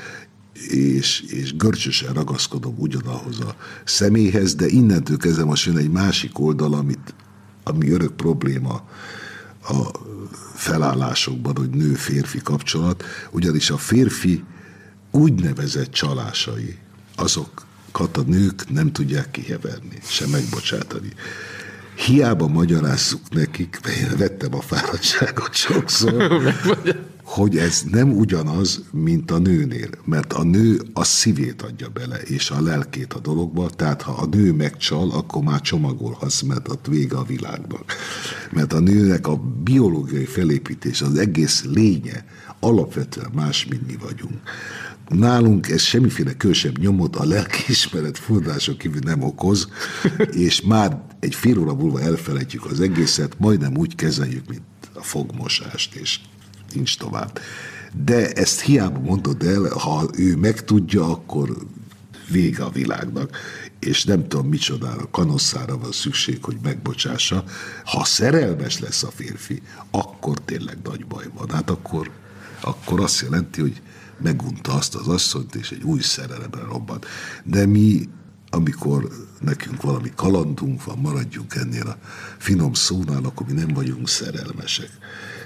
és, 0.66 1.20
és 1.20 1.56
görcsösen 1.56 2.12
ragaszkodom 2.12 2.74
ugyanahoz 2.76 3.40
a 3.40 3.56
személyhez, 3.84 4.54
de 4.54 4.66
innentől 4.66 5.16
kezdve 5.16 5.44
most 5.44 5.66
jön 5.66 5.76
egy 5.76 5.90
másik 5.90 6.38
oldal, 6.38 6.74
amit, 6.74 7.14
ami 7.62 7.90
örök 7.90 8.12
probléma 8.12 8.88
a 9.62 9.90
felállásokban, 10.54 11.56
hogy 11.56 11.70
nő-férfi 11.70 12.38
kapcsolat, 12.42 13.04
ugyanis 13.30 13.70
a 13.70 13.76
férfi 13.76 14.44
úgynevezett 15.10 15.90
csalásai, 15.92 16.78
azokat 17.16 18.16
a 18.16 18.22
nők 18.26 18.70
nem 18.70 18.92
tudják 18.92 19.30
kiheverni, 19.30 19.98
sem 20.02 20.30
megbocsátani. 20.30 21.12
Hiába 22.06 22.48
magyarázzuk 22.48 23.20
nekik, 23.30 23.78
mert 23.84 23.96
én 23.96 24.18
vettem 24.18 24.54
a 24.54 24.60
fáradtságot 24.60 25.54
sokszor, 25.54 26.32
hogy 27.22 27.56
ez 27.56 27.82
nem 27.90 28.16
ugyanaz, 28.16 28.82
mint 28.92 29.30
a 29.30 29.38
nőnél, 29.38 29.88
mert 30.04 30.32
a 30.32 30.42
nő 30.42 30.80
a 30.92 31.04
szívét 31.04 31.62
adja 31.62 31.88
bele, 31.88 32.16
és 32.16 32.50
a 32.50 32.60
lelkét 32.60 33.12
a 33.12 33.18
dologba, 33.18 33.70
tehát 33.70 34.02
ha 34.02 34.12
a 34.12 34.26
nő 34.26 34.52
megcsal, 34.52 35.10
akkor 35.10 35.42
már 35.42 35.60
csomagolhatsz, 35.60 36.42
mert 36.42 36.68
ott 36.68 36.86
vége 36.86 37.16
a 37.16 37.24
világnak. 37.24 37.94
Mert 38.50 38.72
a 38.72 38.80
nőnek 38.80 39.26
a 39.26 39.36
biológiai 39.64 40.24
felépítés, 40.24 41.02
az 41.02 41.18
egész 41.18 41.64
lénye 41.64 42.24
alapvetően 42.60 43.30
más, 43.34 43.66
mint 43.66 43.86
mi 43.86 43.96
vagyunk. 44.00 44.40
Nálunk 45.08 45.68
ez 45.68 45.80
semmiféle 45.80 46.36
külsebb 46.36 46.78
nyomot 46.78 47.16
a 47.16 47.24
lelkiismeret 47.24 48.18
fordások 48.18 48.78
kívül 48.78 49.00
nem 49.04 49.22
okoz, 49.22 49.68
és 50.30 50.60
már 50.60 51.02
egy 51.20 51.34
fél 51.34 51.58
óra 51.58 51.74
múlva 51.74 52.00
elfelejtjük 52.00 52.64
az 52.64 52.80
egészet, 52.80 53.38
majdnem 53.38 53.76
úgy 53.76 53.94
kezeljük, 53.94 54.48
mint 54.48 54.62
a 54.94 55.02
fogmosást, 55.02 55.94
és 55.94 56.20
nincs 56.74 56.98
tovább. 56.98 57.40
De 58.04 58.32
ezt 58.32 58.60
hiába 58.60 59.00
mondod 59.00 59.42
el, 59.42 59.68
ha 59.68 60.08
ő 60.16 60.36
megtudja, 60.36 61.10
akkor 61.10 61.56
vége 62.30 62.64
a 62.64 62.70
világnak, 62.70 63.36
és 63.78 64.04
nem 64.04 64.28
tudom 64.28 64.48
micsodára, 64.48 65.10
kanosszára 65.10 65.78
van 65.78 65.92
szükség, 65.92 66.44
hogy 66.44 66.56
megbocsássa. 66.62 67.44
Ha 67.84 68.04
szerelmes 68.04 68.80
lesz 68.80 69.02
a 69.02 69.10
férfi, 69.14 69.62
akkor 69.90 70.38
tényleg 70.38 70.78
nagy 70.84 71.06
baj 71.06 71.24
van. 71.34 71.50
Hát 71.50 71.70
akkor, 71.70 72.10
akkor 72.60 73.00
azt 73.00 73.20
jelenti, 73.20 73.60
hogy 73.60 73.82
megunta 74.22 74.72
azt 74.72 74.94
az 74.94 75.08
asszonyt, 75.08 75.54
és 75.54 75.70
egy 75.70 75.82
új 75.82 76.00
szerelemre 76.00 76.62
robbant. 76.62 77.06
De 77.44 77.66
mi, 77.66 78.08
amikor 78.50 79.08
nekünk 79.40 79.82
valami 79.82 80.12
kalandunk 80.16 80.84
van, 80.84 80.98
maradjunk 80.98 81.54
ennél 81.54 81.86
a 81.86 81.96
finom 82.38 82.74
szónál, 82.74 83.24
akkor 83.24 83.46
mi 83.46 83.52
nem 83.52 83.68
vagyunk 83.68 84.08
szerelmesek. 84.08 84.90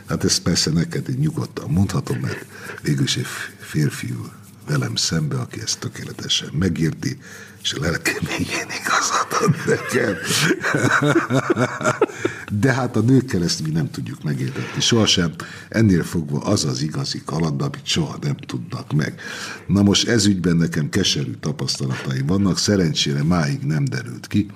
Hát 0.07 0.25
ezt 0.25 0.43
persze 0.43 0.71
neked 0.71 1.09
én 1.09 1.17
nyugodtan 1.19 1.71
mondhatom, 1.71 2.19
mert 2.19 2.47
végül 2.83 3.05
is 3.05 3.17
egy 3.17 3.27
férfiú 3.59 4.27
velem 4.67 4.97
szembe, 4.97 5.37
aki 5.39 5.61
ezt 5.61 5.79
tökéletesen 5.79 6.49
megérti, 6.53 7.19
és 7.63 7.73
a 7.73 7.81
lelkem 7.81 8.15
mélyén 8.27 8.67
igazat 8.81 9.33
ad 9.33 9.55
nekem. 9.67 10.17
De 12.61 12.73
hát 12.73 12.97
a 12.97 13.01
nőkkel 13.01 13.43
ezt 13.43 13.63
mi 13.63 13.71
nem 13.71 13.91
tudjuk 13.91 14.23
megérteni. 14.23 14.67
Sohasem 14.81 15.33
ennél 15.69 16.03
fogva 16.03 16.39
az 16.39 16.65
az 16.65 16.83
igazi 16.83 17.23
kaland, 17.25 17.63
amit 17.63 17.87
soha 17.87 18.19
nem 18.21 18.37
tudnak 18.37 18.93
meg. 18.93 19.21
Na 19.67 19.83
most 19.83 20.09
ez 20.09 20.27
ügyben 20.27 20.57
nekem 20.57 20.89
keserű 20.89 21.33
tapasztalataim 21.41 22.27
vannak, 22.27 22.59
szerencsére 22.59 23.23
máig 23.23 23.61
nem 23.61 23.85
derült 23.85 24.27
ki, 24.27 24.51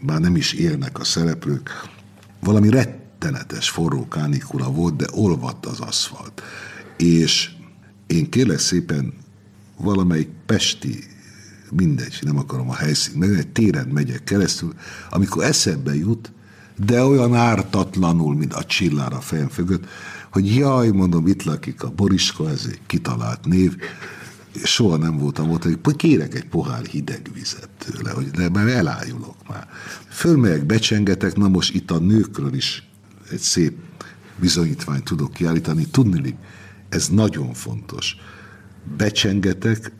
már 0.00 0.20
nem 0.20 0.36
is 0.36 0.52
élnek 0.52 0.98
a 0.98 1.04
szereplők. 1.04 1.70
Valami 2.40 2.70
rettenetes 2.70 3.70
forró 3.70 4.08
kánikula 4.08 4.70
volt, 4.70 4.96
de 4.96 5.06
olvadt 5.10 5.66
az 5.66 5.80
aszfalt. 5.80 6.42
És 6.96 7.50
én 8.06 8.30
kérlek 8.30 8.58
szépen 8.58 9.12
valamelyik 9.76 10.28
pesti 10.46 11.04
mindegy, 11.70 12.18
nem 12.20 12.38
akarom 12.38 12.70
a 12.70 12.74
helyszínt, 12.74 13.16
meg 13.16 13.30
egy 13.30 13.48
téren 13.48 13.88
megyek 13.88 14.24
keresztül, 14.24 14.74
amikor 15.10 15.44
eszembe 15.44 15.94
jut, 15.94 16.32
de 16.84 17.04
olyan 17.04 17.34
ártatlanul, 17.34 18.34
mint 18.34 18.54
a 18.54 18.64
csillár 18.64 19.12
a 19.12 19.20
fejem 19.20 19.48
fögött, 19.48 19.84
hogy 20.30 20.54
jaj, 20.54 20.88
mondom, 20.88 21.26
itt 21.26 21.42
lakik 21.42 21.82
a 21.82 21.90
Boriska, 21.90 22.50
ez 22.50 22.66
egy 22.70 22.80
kitalált 22.86 23.44
név, 23.44 23.76
soha 24.64 24.96
nem 24.96 25.18
voltam 25.18 25.50
ott, 25.50 25.62
hogy 25.62 25.96
kérek 25.96 26.34
egy 26.34 26.48
pohár 26.48 26.84
hideg 26.84 27.30
vizet 27.34 27.68
tőle, 27.78 28.10
hogy 28.10 28.30
de 28.30 28.48
mert 28.48 28.70
elájulok 28.70 29.36
már. 29.48 29.68
Fölmegyek, 30.08 30.64
becsengetek, 30.64 31.36
na 31.36 31.48
most 31.48 31.74
itt 31.74 31.90
a 31.90 31.98
nőkről 31.98 32.54
is 32.54 32.88
egy 33.30 33.38
szép 33.38 33.76
bizonyítványt 34.40 35.04
tudok 35.04 35.32
kiállítani. 35.32 35.86
Tudni, 35.86 36.38
ez 36.88 37.08
nagyon 37.08 37.54
fontos. 37.54 38.16
Becsengetek, 38.96 39.92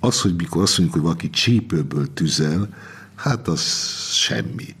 az, 0.00 0.20
hogy 0.20 0.34
mikor 0.36 0.62
azt 0.62 0.78
mondjuk, 0.78 0.98
hogy 0.98 1.06
valaki 1.06 1.30
csípőből 1.30 2.12
tüzel, 2.12 2.68
hát 3.14 3.48
az 3.48 3.62
semmi. 4.12 4.76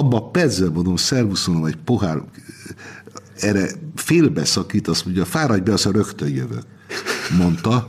Abba 0.00 0.16
a 0.16 0.30
percben 0.30 0.72
mondom, 0.72 0.96
szervuszolom 0.96 1.64
egy 1.64 1.76
pohár, 1.76 2.22
erre 3.36 3.70
félbeszakít, 3.94 4.88
azt 4.88 5.04
mondja, 5.04 5.24
fáradj 5.24 5.60
be, 5.60 5.72
aztán 5.72 5.92
rögtön 5.92 6.28
jövök. 6.28 6.64
Mondta, 7.38 7.88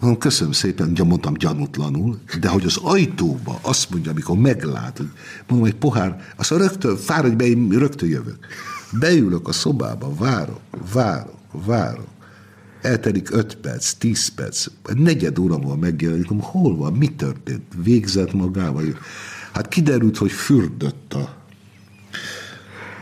Mondom, 0.00 0.18
köszönöm 0.18 0.52
szépen, 0.52 0.88
ugye 0.88 1.04
mondtam 1.04 1.34
gyanútlanul, 1.34 2.18
de 2.40 2.48
hogy 2.48 2.64
az 2.64 2.76
ajtóba 2.76 3.58
azt 3.62 3.90
mondja, 3.90 4.10
amikor 4.10 4.38
meglát, 4.38 4.96
hogy 4.96 5.10
mondom, 5.48 5.68
egy 5.68 5.74
pohár, 5.74 6.20
azt 6.36 6.50
rögtön, 6.50 6.96
fáradj 6.96 7.34
be, 7.34 7.44
én 7.44 7.68
rögtön 7.68 8.08
jövök. 8.08 8.38
Beülök 9.00 9.48
a 9.48 9.52
szobába, 9.52 10.14
várok, 10.14 10.60
várok, 10.92 11.64
várok. 11.66 12.08
Eltelik 12.82 13.30
öt 13.30 13.54
perc, 13.54 13.92
tíz 13.92 14.28
perc, 14.28 14.66
negyed 14.94 15.38
óra 15.38 15.58
múlva 15.58 15.76
megjelenik, 15.76 16.28
hol 16.40 16.76
van, 16.76 16.92
mi 16.92 17.08
történt, 17.08 17.62
végzett 17.82 18.32
magával. 18.32 18.82
Hát 19.52 19.68
kiderült, 19.68 20.16
hogy 20.16 20.32
fürdött 20.32 21.14
a 21.14 21.36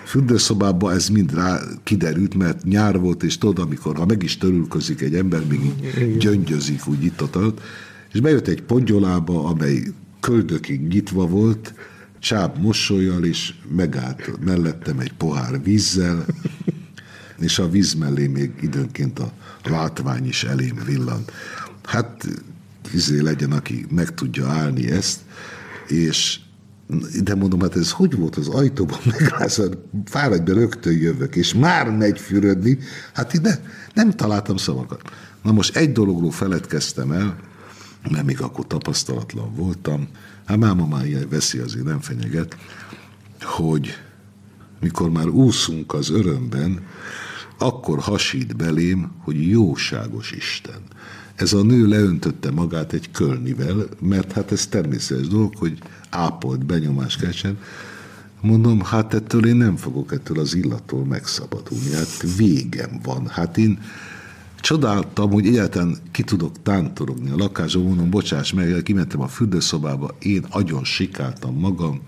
fürdőszobában 0.06 0.94
ez 0.94 1.08
mind 1.08 1.34
rá 1.34 1.60
kiderült, 1.82 2.34
mert 2.34 2.64
nyár 2.64 2.98
volt, 2.98 3.22
és 3.22 3.38
tudod, 3.38 3.58
amikor, 3.58 3.96
ha 3.96 4.06
meg 4.06 4.22
is 4.22 4.38
törülközik 4.38 5.00
egy 5.00 5.14
ember, 5.14 5.46
még 5.46 5.60
így 5.98 6.16
gyöngyözik 6.16 6.86
úgy 6.86 7.04
itt 7.04 7.22
ott, 7.22 7.60
és 8.12 8.20
bejött 8.20 8.46
egy 8.46 8.62
pongyolába, 8.62 9.44
amely 9.44 9.82
köldökig 10.20 10.86
nyitva 10.86 11.26
volt, 11.26 11.74
csáp 12.18 12.58
mosolyjal, 12.58 13.24
és 13.24 13.54
megállt 13.76 14.44
mellettem 14.44 14.98
egy 14.98 15.12
pohár 15.12 15.62
vízzel, 15.62 16.24
és 17.38 17.58
a 17.58 17.68
víz 17.68 17.94
mellé 17.94 18.26
még 18.26 18.52
időnként 18.62 19.18
a 19.18 19.32
látvány 19.64 20.26
is 20.26 20.44
elém 20.44 20.82
villant. 20.86 21.32
Hát 21.84 22.28
izé 22.92 23.20
legyen, 23.20 23.52
aki 23.52 23.86
meg 23.90 24.14
tudja 24.14 24.46
állni 24.48 24.90
ezt, 24.90 25.20
és 25.88 26.40
de 27.22 27.34
mondom, 27.34 27.60
hát 27.60 27.76
ez 27.76 27.90
hogy 27.90 28.16
volt 28.16 28.36
az 28.36 28.48
ajtóban 28.48 28.98
megrázad, 29.18 29.78
fáradj 30.04 30.42
be, 30.42 30.52
rögtön 30.52 30.92
jövök, 30.92 31.36
és 31.36 31.54
már 31.54 31.90
megy 31.90 32.20
fürödni, 32.20 32.78
hát 33.12 33.34
ide 33.34 33.62
nem 33.94 34.10
találtam 34.10 34.56
szavakat. 34.56 35.02
Na 35.42 35.52
most 35.52 35.76
egy 35.76 35.92
dologról 35.92 36.30
feledkeztem 36.30 37.12
el, 37.12 37.36
mert 38.10 38.24
még 38.24 38.40
akkor 38.40 38.66
tapasztalatlan 38.66 39.54
voltam, 39.54 40.08
hát 40.44 40.56
máma 40.56 40.86
már 40.86 41.06
ilyen 41.06 41.28
veszi, 41.28 41.58
azért 41.58 41.84
nem 41.84 42.00
fenyeget, 42.00 42.56
hogy 43.40 43.98
mikor 44.80 45.10
már 45.10 45.28
úszunk 45.28 45.94
az 45.94 46.10
örömben, 46.10 46.86
akkor 47.58 47.98
hasít 47.98 48.56
belém, 48.56 49.12
hogy 49.18 49.48
jóságos 49.48 50.32
Isten. 50.32 50.80
Ez 51.36 51.52
a 51.52 51.62
nő 51.62 51.86
leöntötte 51.86 52.50
magát 52.50 52.92
egy 52.92 53.10
kölnivel, 53.10 53.86
mert 54.00 54.32
hát 54.32 54.52
ez 54.52 54.66
természetes 54.66 55.28
dolog, 55.28 55.56
hogy 55.56 55.78
ápolt 56.10 56.66
benyomás 56.66 57.16
keltsen. 57.16 57.58
Mondom, 58.40 58.80
hát 58.80 59.14
ettől 59.14 59.46
én 59.46 59.56
nem 59.56 59.76
fogok 59.76 60.12
ettől 60.12 60.38
az 60.38 60.54
illattól 60.54 61.04
megszabadulni. 61.04 61.92
Hát 61.92 62.36
végem 62.36 63.00
van. 63.02 63.26
Hát 63.28 63.58
én 63.58 63.78
csodáltam, 64.60 65.30
hogy 65.30 65.46
egyáltalán 65.46 65.96
ki 66.10 66.22
tudok 66.22 66.62
tántorogni 66.62 67.30
a 67.30 67.36
lakásban, 67.36 67.84
mondom, 67.84 68.10
bocsáss 68.10 68.52
meg, 68.52 68.82
kimentem 68.82 69.20
a 69.20 69.28
fürdőszobába, 69.28 70.16
én 70.18 70.46
agyon 70.50 70.84
sikáltam 70.84 71.58
magam, 71.58 72.00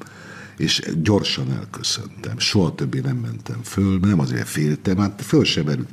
és 0.56 0.82
gyorsan 1.02 1.52
elköszöntem. 1.52 2.38
Soha 2.38 2.74
többé 2.74 3.00
nem 3.00 3.16
mentem 3.16 3.62
föl, 3.62 3.98
nem 3.98 4.20
azért 4.20 4.48
féltem, 4.48 4.96
hát 4.96 5.22
föl 5.22 5.44
sem 5.44 5.64
merült. 5.64 5.88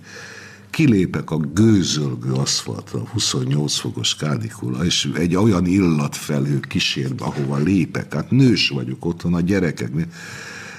Kilépek 0.76 1.32
a 1.32 1.38
gőzölgő 1.38 2.32
aszfaltra, 2.32 3.00
28 3.00 3.76
fokos 3.76 4.16
kánikula, 4.16 4.86
és 4.86 5.12
egy 5.16 5.36
olyan 5.36 5.66
illatfelhő 5.66 6.60
kísér, 6.60 7.14
ahova 7.18 7.58
lépek. 7.58 8.14
Hát 8.14 8.32
nős 8.32 8.70
vagyok 8.70 9.06
otthon, 9.06 9.34
a 9.34 9.40
gyerekek. 9.40 9.92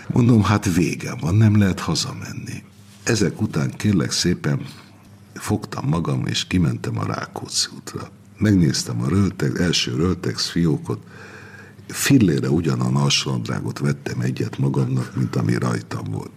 Mondom, 0.09 0.43
hát 0.43 0.75
végem 0.75 1.17
van, 1.21 1.35
nem 1.35 1.59
lehet 1.59 1.81
hazamenni. 1.81 2.63
Ezek 3.03 3.41
után 3.41 3.71
kérlek 3.71 4.11
szépen 4.11 4.67
fogtam 5.35 5.89
magam, 5.89 6.27
és 6.27 6.47
kimentem 6.47 6.99
a 6.99 7.07
Rákóczi 7.07 7.69
útra. 7.77 8.11
Megnéztem 8.39 9.03
a 9.03 9.09
röltek, 9.09 9.59
első 9.59 9.95
röltex 9.95 10.49
fiókot, 10.49 11.01
fillére 11.87 12.51
ugyan 12.51 12.81
a 12.81 12.91
nasrandrágot 12.91 13.79
vettem 13.79 14.21
egyet 14.21 14.59
magamnak, 14.59 15.17
mint 15.17 15.37
ami 15.37 15.55
rajtam 15.55 16.05
volt. 16.11 16.36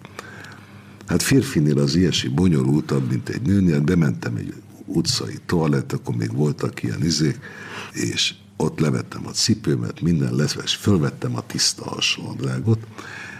Hát 1.10 1.22
férfinél 1.22 1.80
az 1.80 1.96
ilyesi 1.96 2.28
bonyolultabb, 2.28 3.10
mint 3.10 3.30
egy 3.30 3.42
nőnél, 3.42 3.82
bementem 3.82 4.36
egy 4.36 4.54
utcai 4.86 5.38
toalett, 5.46 5.94
akkor 5.94 6.16
még 6.16 6.34
voltak 6.34 6.84
ilyen 6.84 7.04
izék, 7.04 7.40
és 7.94 8.34
ott 8.58 8.80
levettem 8.80 9.28
a 9.28 9.30
cipőmet, 9.30 10.02
minden 10.02 10.36
lesz, 10.36 10.74
fölvettem 10.74 11.36
a 11.36 11.46
tiszta 11.46 11.84
hasonlódrágot, 11.84 12.80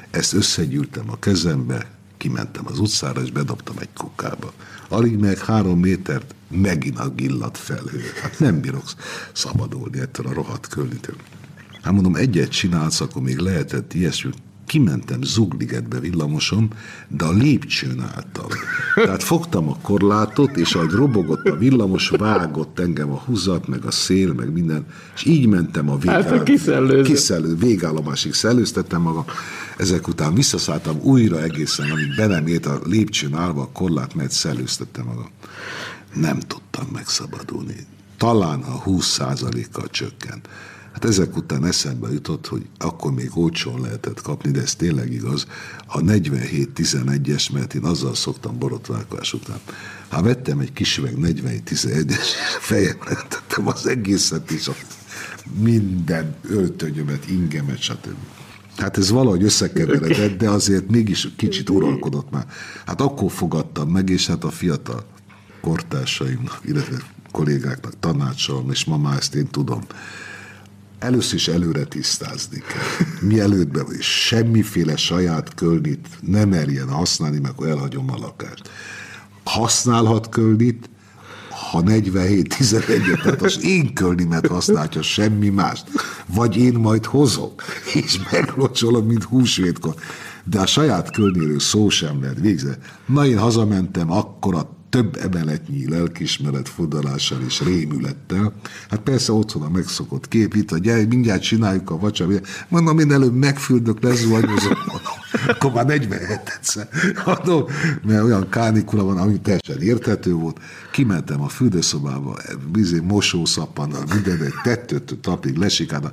ezt 0.10 0.34
összegyűltem 0.34 1.10
a 1.10 1.20
kezembe, 1.20 1.92
kimentem 2.18 2.66
az 2.68 2.80
utcára, 2.80 3.22
és 3.22 3.32
bedobtam 3.32 3.76
egy 3.80 3.94
kukába. 3.94 4.54
Alig 4.88 5.18
meg 5.18 5.38
három 5.38 5.80
métert 5.80 6.36
megint 6.48 7.00
a 7.00 7.10
gillat 7.10 7.58
felhő. 7.58 8.02
Hát 8.22 8.40
nem 8.40 8.62
bírok 8.62 8.94
szabadulni 9.34 10.00
ettől 10.00 10.28
a 10.28 10.34
rohadt 10.34 10.68
kölnitől. 10.68 11.16
Hát 11.82 11.94
mondom, 11.94 12.16
egyet 12.16 12.50
csinálsz, 12.50 13.02
akkor 13.02 13.22
még 13.22 13.38
lehetett 13.38 13.94
ilyesmi. 13.94 14.32
Kimentem 14.70 15.22
Zugligetbe 15.22 16.00
villamosom, 16.00 16.68
de 17.08 17.26
a 17.26 17.32
lépcsőn 17.32 18.00
álltam. 18.00 18.46
Tehát 18.96 19.24
fogtam 19.24 19.70
a 19.70 19.78
korlátot, 19.82 20.58
és 20.58 20.74
ahogy 20.74 20.92
robogott 20.92 21.48
a 21.48 21.56
villamos, 21.56 22.10
vágott 22.10 22.80
engem 22.80 23.12
a 23.12 23.18
húzat, 23.18 23.68
meg 23.68 23.86
a 23.86 23.92
szél, 23.92 24.34
meg 24.34 24.52
minden, 24.52 24.86
és 25.16 25.26
így 25.26 25.48
mentem 25.48 25.90
a 25.90 25.98
végállomásig. 25.98 26.32
Hát 26.32 26.42
a 26.42 26.44
kiszellőző. 26.44 27.02
kiszellő, 27.02 27.56
végállomásig 27.56 28.34
szellőztettem 28.34 29.02
magam. 29.02 29.26
Ezek 29.78 30.08
után 30.08 30.34
visszaszálltam 30.34 31.00
újra 31.02 31.42
egészen, 31.42 31.92
amíg 31.92 32.16
be 32.16 32.28
nem 32.28 32.48
ért 32.48 32.66
a 32.66 32.80
lépcsőn 32.84 33.36
állva 33.36 33.62
a 33.62 33.70
korlát, 33.74 34.16
mert 34.16 34.32
szellőztettem 34.32 35.06
magam. 35.06 35.30
Nem 36.14 36.40
tudtam 36.40 36.88
megszabadulni. 36.94 37.76
Talán 38.18 38.62
a 38.62 38.84
20%-kal 38.84 39.88
csökkent. 39.90 40.48
Hát 41.00 41.10
ezek 41.10 41.38
után 41.38 41.66
eszembe 41.66 42.12
jutott, 42.12 42.48
hogy 42.48 42.66
akkor 42.78 43.12
még 43.12 43.30
olcsón 43.34 43.82
lehetett 43.82 44.22
kapni, 44.22 44.52
de 44.52 44.62
ez 44.62 44.76
tényleg 44.76 45.14
igaz, 45.14 45.46
a 45.88 46.00
47-11-es, 46.00 47.52
mert 47.54 47.74
én 47.74 47.84
azzal 47.84 48.16
szoktam 48.16 48.58
borotválkozás 48.58 49.34
után. 49.34 49.60
Ha 50.10 50.22
vettem 50.22 50.60
egy 50.60 50.74
kis 50.74 50.98
üveg 50.98 51.14
47-11-es, 51.18 52.26
fejemre 52.60 53.16
tettem 53.30 53.68
az 53.68 53.88
egészet, 53.88 54.52
és 54.52 54.68
a 54.68 54.76
minden 55.60 56.36
öltönyömet, 56.42 57.30
ingemet, 57.30 57.82
stb. 57.82 58.16
Hát 58.78 58.98
ez 58.98 59.10
valahogy 59.10 59.44
összekeveredett, 59.44 60.38
de 60.38 60.50
azért 60.50 60.90
mégis 60.90 61.28
kicsit 61.36 61.70
uralkodott 61.70 62.32
már. 62.32 62.48
Hát 62.86 63.02
akkor 63.02 63.32
fogadtam 63.32 63.90
meg, 63.90 64.10
és 64.10 64.28
hát 64.28 64.44
a 64.44 64.50
fiatal 64.50 65.06
kortársaimnak, 65.62 66.62
illetve 66.66 66.98
kollégáknak 67.32 67.94
tanácsolom, 68.00 68.70
és 68.72 68.86
ma 68.86 68.98
már 68.98 69.18
ezt 69.18 69.36
én 69.36 69.48
tudom, 69.48 69.82
először 71.00 71.36
is 71.36 71.48
előre 71.48 71.84
tisztázni 71.84 72.64
kell. 72.68 73.08
Mielőtt 73.30 73.68
be, 73.68 73.82
és 73.98 74.26
semmiféle 74.26 74.98
saját 74.98 75.54
kölnit 75.54 76.08
nem 76.22 76.50
merjen 76.50 76.90
használni, 76.90 77.40
mert 77.40 77.54
akkor 77.54 77.68
elhagyom 77.68 78.12
a 78.12 78.18
lakást. 78.18 78.70
Használhat 79.44 80.30
kölnit, 80.30 80.90
ha 81.72 81.84
47-11 81.86 83.22
tehát 83.24 83.42
az 83.42 83.64
én 83.64 83.94
kölnimet 83.94 84.48
használja, 84.48 85.02
semmi 85.02 85.50
mást. 85.50 85.86
Vagy 86.26 86.58
én 86.58 86.74
majd 86.74 87.06
hozok, 87.06 87.64
és 87.94 88.20
meglocsolom, 88.32 89.06
mint 89.06 89.24
húsvétkor. 89.24 89.96
De 90.44 90.60
a 90.60 90.66
saját 90.66 91.12
kölnéről 91.12 91.60
szó 91.60 91.90
sem 91.90 92.22
lehet 92.22 92.40
végze. 92.40 92.78
Na, 93.06 93.26
én 93.26 93.38
hazamentem, 93.38 94.12
akkor 94.12 94.56
a 94.56 94.79
több 94.90 95.18
emeletnyi 95.22 95.90
lelkismeret 95.90 96.70
fordalással 96.70 97.42
és 97.46 97.62
rémülettel. 97.62 98.54
Hát 98.90 99.00
persze 99.00 99.32
otthon 99.32 99.62
a 99.62 99.70
megszokott 99.70 100.28
kép 100.28 100.54
itt, 100.54 100.70
hogy 100.70 100.82
gyere, 100.82 101.06
mindjárt 101.06 101.42
csináljuk 101.42 101.90
a 101.90 101.98
vacsorát. 101.98 102.48
Mondom, 102.68 103.00
én 103.00 103.12
előbb 103.12 103.34
megfürdök, 103.34 104.04
lezuhanyozom. 104.04 104.78
Akkor 105.48 105.72
már 105.72 105.86
47 105.86 106.42
egyszer. 106.58 106.90
Mert 108.04 108.24
olyan 108.24 108.50
kánikula 108.50 109.04
van, 109.04 109.18
ami 109.18 109.40
teljesen 109.40 109.82
érthető 109.82 110.34
volt. 110.34 110.60
Kimentem 110.92 111.42
a 111.42 111.48
fürdőszobába, 111.48 112.38
bizony 112.72 113.04
mosószappannal, 113.04 114.04
minden 114.14 114.42
egy 114.42 114.54
tettőtől 114.64 115.20
tapig 115.20 115.56
lesikálva. 115.56 116.12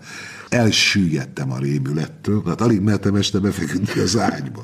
Elsüllyedtem 0.48 1.52
a 1.52 1.58
rémülettől, 1.58 2.42
hát 2.46 2.60
alig 2.60 2.80
mertem 2.80 3.14
este 3.14 3.38
befeküdni 3.38 4.00
az 4.00 4.18
ágyba. 4.18 4.62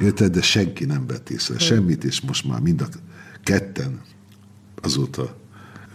Érted, 0.00 0.32
de 0.32 0.42
senki 0.42 0.84
nem 0.84 1.06
vett 1.06 1.30
észre 1.30 1.58
semmit, 1.58 2.04
és 2.04 2.20
most 2.20 2.46
már 2.48 2.60
mind 2.60 2.80
a 2.80 2.86
ketten 3.44 4.00
azóta 4.82 5.36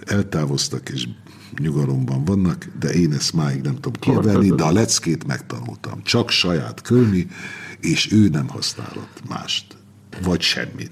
eltávoztak 0.05 0.89
és 0.89 1.07
nyugalomban 1.57 2.25
vannak, 2.25 2.67
de 2.79 2.89
én 2.89 3.13
ezt 3.13 3.33
máig 3.33 3.61
nem 3.61 3.75
tudom 3.75 3.93
kivenni, 3.99 4.49
de 4.49 4.63
a 4.63 4.71
leckét 4.71 5.27
megtanultam. 5.27 6.03
Csak 6.03 6.29
saját 6.29 6.81
kölni, 6.81 7.27
és 7.79 8.11
ő 8.11 8.27
nem 8.27 8.47
használott 8.47 9.21
mást, 9.27 9.77
vagy 10.21 10.41
semmit. 10.41 10.91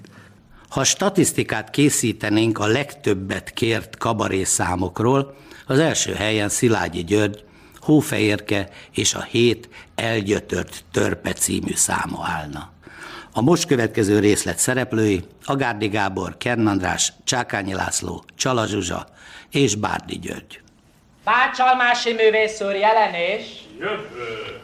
Ha 0.70 0.84
statisztikát 0.84 1.70
készítenénk 1.70 2.60
a 2.60 2.68
legtöbbet 2.68 3.50
kért 3.50 3.98
kabaré 3.98 4.44
számokról, 4.44 5.36
az 5.66 5.80
első 5.80 6.14
helyen 6.14 6.50
Szilágyi 6.50 7.04
György, 7.04 7.44
Hófehérke 7.80 8.70
és 8.92 9.14
a 9.14 9.24
hét 9.24 9.70
elgyötört 9.96 10.84
törpe 10.92 11.34
című 11.34 11.74
száma 11.76 12.26
állna. 12.26 12.72
A 13.38 13.42
most 13.42 13.66
következő 13.66 14.20
részlet 14.20 14.58
szereplői 14.58 15.24
Agárdi 15.46 15.88
Gábor, 15.88 16.38
Kern 16.38 16.68
András, 16.68 17.14
Csákányi 17.24 17.74
László, 17.74 18.24
Csala 18.36 18.66
Zsuzsa 18.66 19.08
és 19.52 19.76
Bárdi 19.76 20.20
György. 20.20 20.62
Bácsalmási 21.24 22.14
művész 22.14 22.62
úr 22.62 22.76
jelenés. 22.76 23.44
Jövő! 23.80 24.62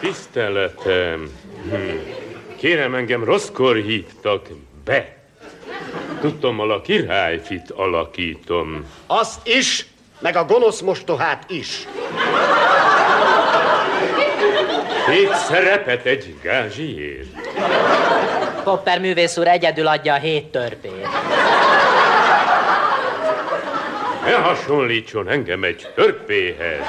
Tiszteletem! 0.00 1.30
Hm. 1.70 2.19
Kérem, 2.60 2.94
engem 2.94 3.24
rosszkor 3.24 3.76
hívtak 3.76 4.46
be. 4.84 5.16
Tudtommal 6.20 6.70
a 6.70 6.80
királyfit 6.80 7.70
alakítom. 7.70 8.84
Azt 9.06 9.46
is, 9.46 9.86
meg 10.18 10.36
a 10.36 10.44
gonosz 10.44 10.80
mostohát 10.80 11.50
is. 11.50 11.86
Két 15.10 15.34
szerepet 15.34 16.06
egy 16.06 16.34
gázsiért. 16.42 17.26
Popper 18.64 19.00
művész 19.00 19.36
úr 19.36 19.48
egyedül 19.48 19.86
adja 19.86 20.14
a 20.14 20.18
hét 20.18 20.46
törpét. 20.46 21.08
Ne 24.24 24.34
hasonlítson 24.34 25.28
engem 25.28 25.64
egy 25.64 25.88
törpéhez. 25.94 26.84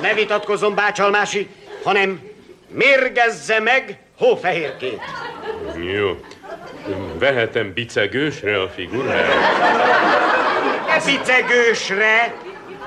Ne 0.00 0.14
vitatkozzon 0.14 0.74
Bácsalmási, 0.74 1.48
hanem 1.82 2.20
mérgezze 2.68 3.60
meg 3.60 3.98
hófehérkét. 4.18 5.00
Jó. 5.92 6.20
Vehetem 7.18 7.72
bicegősre 7.72 8.60
a 8.60 8.68
figurát? 8.68 9.26
Ne 10.86 11.04
bicegősre, 11.04 12.34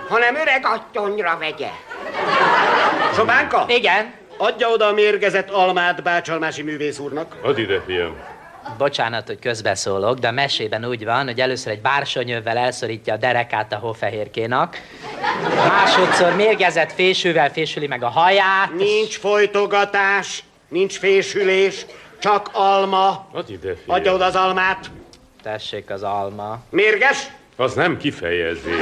hanem 0.08 0.36
öreg 0.36 0.66
attyonyra 0.66 1.38
vegye. 1.40 1.70
Sobánka? 3.14 3.66
Igen? 3.68 4.14
Adja 4.38 4.70
oda 4.70 4.86
a 4.86 4.94
mérgezett 4.94 5.50
almát 5.50 6.04
Bácsalmási 6.04 6.62
művész 6.62 7.00
úrnak. 7.00 7.36
Add 7.44 7.58
ide, 7.58 7.82
fiam. 7.86 8.16
Bocsánat, 8.78 9.28
hogy 9.28 9.40
közbeszólok, 9.40 10.18
de 10.18 10.28
a 10.28 10.32
mesében 10.32 10.86
úgy 10.86 11.06
van, 11.06 11.26
hogy 11.26 11.40
először 11.40 11.72
egy 11.72 11.82
bársonyővel 11.82 12.58
elszorítja 12.58 13.14
a 13.14 13.18
derekát 13.18 13.74
a 13.74 13.76
hófehérkénak, 13.76 14.78
másodszor 15.68 16.36
mérgezett 16.36 16.92
fésűvel 16.92 17.52
fésüli 17.52 17.88
meg 17.88 18.04
a 18.04 18.10
haját. 18.10 18.74
Nincs 18.78 19.18
folytogatás, 19.18 20.44
nincs 20.70 20.98
fésülés, 20.98 21.86
csak 22.20 22.50
alma. 22.54 23.28
Add 23.34 23.50
ide, 23.52 23.76
fiam. 23.76 23.96
Adja 23.96 24.14
oda 24.14 24.26
az 24.26 24.36
almát. 24.36 24.92
Tessék 25.44 25.90
az 25.90 26.04
alma. 26.04 26.60
Mérges? 26.70 27.28
Az 27.56 27.74
nem 27.74 27.98
kifejezés. 27.98 28.76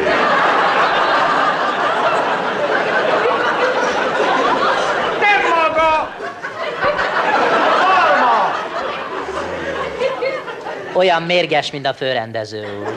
Te 5.19 5.41
maga! 5.49 6.09
Alma! 7.99 8.53
Olyan 10.93 11.21
mérges, 11.21 11.71
mint 11.71 11.85
a 11.87 11.93
főrendező 11.93 12.79
úr. 12.79 12.93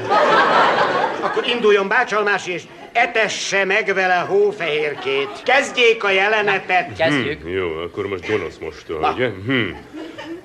Akkor 1.20 1.46
induljon 1.46 1.88
Bácsalmási, 1.88 2.52
és 2.52 2.62
etesse 2.92 3.64
meg 3.64 3.94
vele 3.94 4.14
hófehérkét. 4.14 5.28
Kezdjék 5.44 6.04
a 6.04 6.10
jelenetet. 6.10 6.96
Kezdjük. 6.96 7.42
Hm, 7.42 7.48
jó, 7.48 7.68
akkor 7.82 8.06
most 8.06 8.26
gonosz 8.26 8.56
mostól, 8.60 9.12
ugye? 9.14 9.28
Hm. 9.28 9.68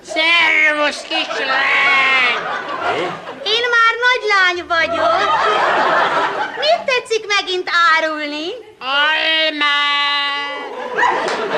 Szervusz, 0.01 1.01
kislány! 1.01 2.35
Én 3.43 3.63
már 3.75 3.93
nagylány 4.07 4.67
vagyok. 4.67 5.29
Mit 6.59 6.81
tetszik 6.85 7.25
megint 7.27 7.69
árulni? 7.95 8.47
Almát! 8.79 10.45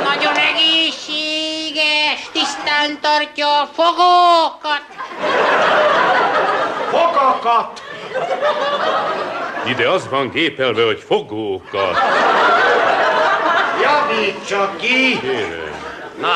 Nagyon 0.04 0.36
egészséges, 0.36 2.30
tisztán 2.32 3.00
tartja 3.02 3.62
a 3.62 3.70
fogókat. 3.74 4.86
Fogakat! 6.90 7.87
Ide 9.68 9.90
az 9.90 10.10
van 10.10 10.30
gépelve, 10.30 10.86
hogy 10.86 11.04
fogókat. 11.08 11.98
Javítsa 13.82 14.72
ki! 14.80 15.20
Kérem. 15.20 15.76
Na, 16.20 16.34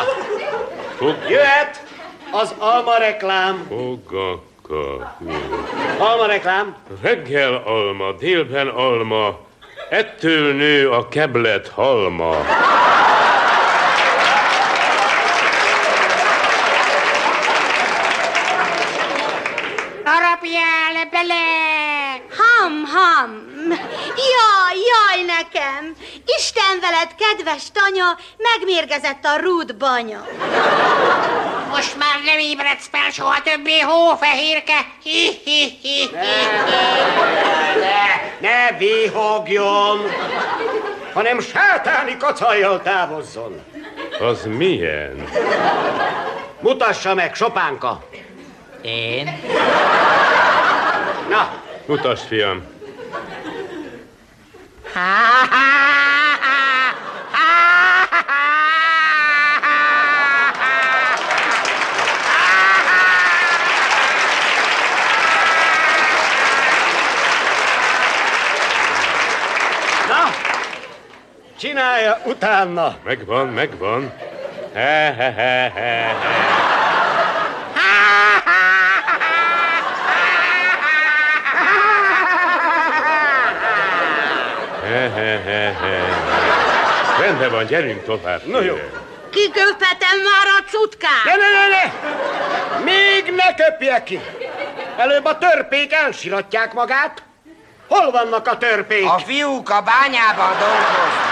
Fog... 0.97 1.15
jöhet 1.29 1.83
az 2.31 2.53
alma 2.57 2.97
reklám. 2.97 3.65
Fogakat. 3.69 5.07
Jó. 5.19 5.35
Alma 5.97 6.25
reklám. 6.25 6.75
Reggel 7.01 7.61
alma, 7.65 8.11
délben 8.11 8.67
alma, 8.67 9.39
ettől 9.89 10.53
nő 10.53 10.89
a 10.89 11.07
keblet 11.07 11.67
halma. 11.67 12.35
Harapjál 20.03 21.07
bele! 21.11 21.60
Ham! 22.93 23.31
Jaj, 24.31 24.77
jaj 24.91 25.19
nekem! 25.25 25.95
Isten 26.37 26.79
veled, 26.81 27.15
kedves 27.15 27.71
tanya, 27.73 28.17
megmérgezett 28.37 29.25
a 29.25 29.39
rúd 29.39 29.75
banya. 29.75 30.25
Most 31.69 31.97
már 31.97 32.15
nem 32.25 32.39
ébredsz 32.39 32.87
fel 32.91 33.09
soha 33.09 33.41
többé, 33.41 33.79
hófehérke! 33.79 34.85
Hi, 35.03 35.39
hi, 35.43 35.79
hi, 35.81 36.09
hi. 36.09 36.09
Ne, 37.79 38.49
ne 38.49 38.77
vihogjon, 38.77 39.99
hanem 41.13 41.39
sátáni 41.39 42.17
kacajjal 42.17 42.81
távozzon. 42.81 43.61
Az 44.19 44.45
milyen? 44.45 45.29
Mutassa 46.59 47.13
meg, 47.13 47.35
Sopánka. 47.35 48.03
Én? 48.81 49.39
Na, 51.29 51.61
Mutasd, 51.85 52.27
fiam. 52.27 52.80
Csinálja 71.61 72.17
utána. 72.25 72.95
Megvan, 73.03 73.47
megvan. 73.47 74.11
He, 74.73 75.13
he, 75.17 75.31
he, 75.31 75.71
he. 75.75 75.91
He, 76.21 76.60
Rendben 87.41 87.59
van, 87.59 87.69
gyerünk 87.69 88.03
tovább. 88.03 88.45
Na 88.45 88.61
jó. 88.61 88.75
Kiköphetem 89.31 90.17
már 90.23 90.47
a 90.59 90.63
cutkát! 90.69 91.23
Ne, 91.25 91.35
ne, 91.35 91.49
ne, 91.49 91.67
ne! 91.67 92.83
Még 92.83 93.33
ne 93.35 93.53
köpje 93.53 94.03
ki! 94.03 94.19
Előbb 94.97 95.25
a 95.25 95.37
törpék 95.37 95.93
elsiratják 95.93 96.73
magát. 96.73 97.23
Hol 97.87 98.11
vannak 98.11 98.47
a 98.47 98.57
törpék? 98.57 99.05
A 99.05 99.19
fiúk 99.25 99.69
a 99.69 99.81
bányában 99.81 100.57
dolgoznak. 100.59 101.29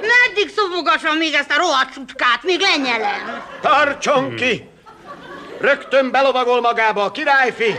Meddig 0.00 0.52
szomogassam 0.56 1.16
még 1.16 1.34
ezt 1.34 1.50
a 1.50 1.58
rohadt 1.58 1.92
cutkát, 1.92 2.42
még 2.42 2.60
lenyelem? 2.60 3.42
Tartson 3.60 4.34
ki! 4.34 4.68
Rögtön 5.60 6.10
belovagol 6.10 6.60
magába 6.60 7.04
a 7.04 7.10
királyfi, 7.10 7.74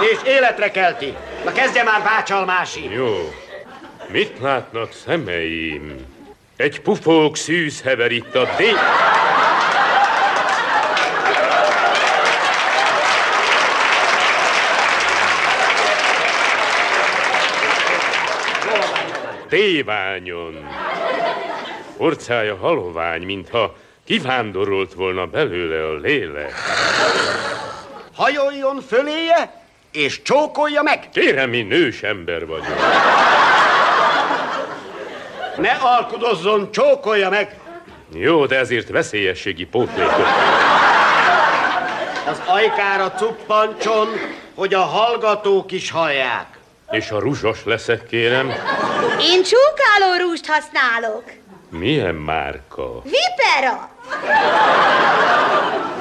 és 0.00 0.18
életre 0.24 0.70
kelti. 0.70 1.14
Na 1.44 1.52
kezdje 1.52 1.82
már 1.82 2.02
bácsalmási. 2.02 2.90
Jó. 2.92 3.32
Mit 4.08 4.38
látnak 4.40 4.92
szemeim? 4.92 6.06
Egy 6.56 6.80
pufók 6.80 7.36
szűz 7.36 7.82
hever 7.82 8.10
itt 8.10 8.34
a 8.34 8.48
dél... 8.56 8.78
Téványon. 19.48 20.68
Orcája 21.96 22.56
halovány, 22.56 23.22
mintha 23.22 23.76
kivándorolt 24.04 24.94
volna 24.94 25.26
belőle 25.26 25.84
a 25.84 25.94
lélek. 25.94 26.52
Hajoljon 28.14 28.80
föléje, 28.80 29.57
és 29.98 30.22
csókolja 30.22 30.82
meg. 30.82 31.08
Kérem, 31.12 31.50
mi 31.50 31.62
nős 31.62 32.02
ember 32.02 32.46
vagyok. 32.46 32.76
Ne 35.56 35.70
alkudozzon, 35.70 36.70
csókolja 36.72 37.30
meg. 37.30 37.58
Jó, 38.14 38.46
de 38.46 38.58
ezért 38.58 38.88
veszélyességi 38.88 39.64
pótlékot. 39.64 40.26
Az 42.28 42.42
ajkára 42.46 43.10
cuppancson, 43.10 44.08
hogy 44.54 44.74
a 44.74 44.80
hallgatók 44.82 45.72
is 45.72 45.90
hallják. 45.90 46.46
És 46.90 47.10
a 47.10 47.18
ruzsos 47.18 47.64
leszek, 47.64 48.06
kérem. 48.06 48.48
Én 49.20 49.42
csókáló 49.42 50.26
rúst 50.26 50.46
használok. 50.46 51.24
Milyen 51.70 52.14
márka? 52.14 53.02
Vipera! 53.02 53.90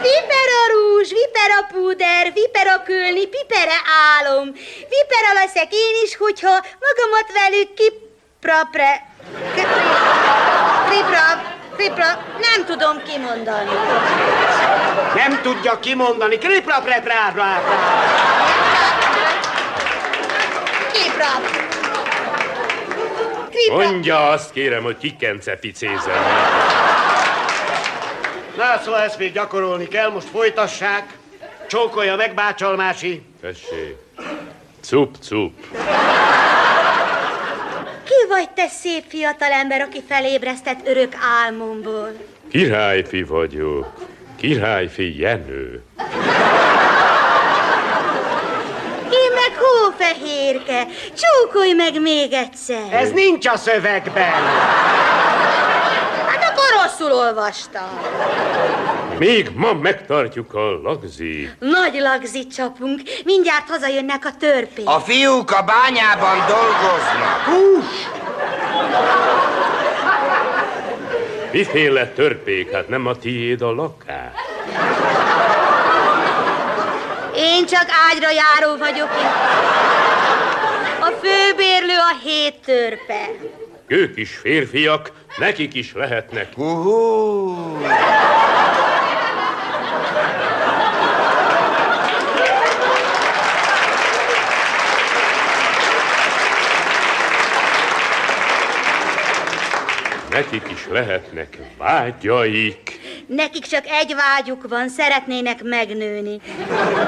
Vipera 0.02 0.62
rúzs, 0.72 1.10
vipera 1.10 1.62
púder, 1.72 2.34
vipera 2.34 2.84
kölni, 2.84 3.28
pipere 3.28 3.78
álom. 4.20 4.52
Vipera 4.94 5.34
leszek 5.34 5.74
én 5.74 5.96
is, 6.04 6.18
hogyha 6.18 6.54
magamat 6.86 7.32
velük 7.34 7.74
kiprapre... 7.74 9.06
Kripra, 10.90 11.42
kripra, 11.76 12.24
nem 12.40 12.66
tudom 12.66 13.04
kimondani. 13.04 13.70
Nem 15.16 15.42
tudja 15.42 15.80
kimondani. 15.80 16.38
Kripra, 16.38 16.82
prepra, 16.82 17.32
prá, 17.34 17.62
Kiprap. 20.92 21.67
Mondja 23.72 24.30
azt, 24.30 24.52
kérem, 24.52 24.84
hogy 24.84 24.98
kikence 24.98 25.56
picézem. 25.56 26.24
Na, 28.58 28.82
szóval 28.84 29.02
ezt 29.02 29.18
még 29.18 29.34
gyakorolni 29.34 29.88
kell, 29.88 30.10
most 30.10 30.28
folytassák. 30.28 31.18
Csókolja 31.68 32.16
meg, 32.16 32.34
bácsalmási. 32.34 33.22
Tessék. 33.42 33.96
Cup, 34.82 35.16
cup. 35.22 35.54
Ki 38.04 38.28
vagy 38.30 38.50
te 38.50 38.68
szép 38.68 39.04
fiatalember, 39.08 39.82
aki 39.82 40.04
felébresztett 40.08 40.88
örök 40.88 41.16
álmomból? 41.46 42.12
Királyfi 42.52 43.24
vagyok. 43.24 43.94
Királyfi 44.36 45.20
Jenő. 45.20 45.84
Én 49.12 49.27
meg 49.40 49.58
hófehérke. 49.58 50.88
Csókolj 51.14 51.74
meg 51.74 52.02
még 52.02 52.34
egyszer. 52.34 52.88
Ez 52.92 53.12
nincs 53.12 53.48
a 53.48 53.58
szövegben. 53.58 54.44
Hát 56.28 56.44
akkor 56.44 56.84
rosszul 56.84 57.14
olvastam. 57.14 58.00
Még 59.18 59.50
ma 59.56 59.74
megtartjuk 59.74 60.54
a 60.54 60.80
lagzi. 60.84 61.50
Nagy 61.60 62.00
lagzit 62.00 62.54
csapunk. 62.56 63.02
Mindjárt 63.24 63.70
hazajönnek 63.70 64.26
a 64.26 64.32
törpék. 64.40 64.88
A 64.88 65.00
fiúk 65.00 65.52
a 65.52 65.62
bányában 65.64 66.38
dolgoznak. 66.48 67.40
Hús! 67.46 68.08
Miféle 71.52 72.08
törpék? 72.08 72.72
Hát 72.72 72.88
nem 72.90 73.08
a 73.08 73.16
tiéd 73.16 73.62
a 73.62 73.72
lakás. 73.72 74.32
Én 77.38 77.66
csak 77.66 77.86
ágyra 78.10 78.30
járó 78.32 78.78
vagyok. 78.78 79.10
A 81.00 81.12
főbérlő 81.22 81.98
a 82.12 82.18
hét 82.24 82.56
törpe. 82.66 83.30
Ők 83.88 84.18
is 84.18 84.36
férfiak, 84.36 85.12
nekik 85.38 85.74
is 85.74 85.94
lehetnek. 85.94 86.48
Uhú. 86.56 87.78
Nekik 100.30 100.64
is 100.72 100.88
lehetnek 100.88 101.58
vágyaik. 101.78 102.87
Nekik 103.28 103.66
csak 103.66 103.84
egy 103.88 104.16
vágyuk 104.16 104.68
van, 104.70 104.90
szeretnének 104.90 105.64
megnőni. 105.64 106.40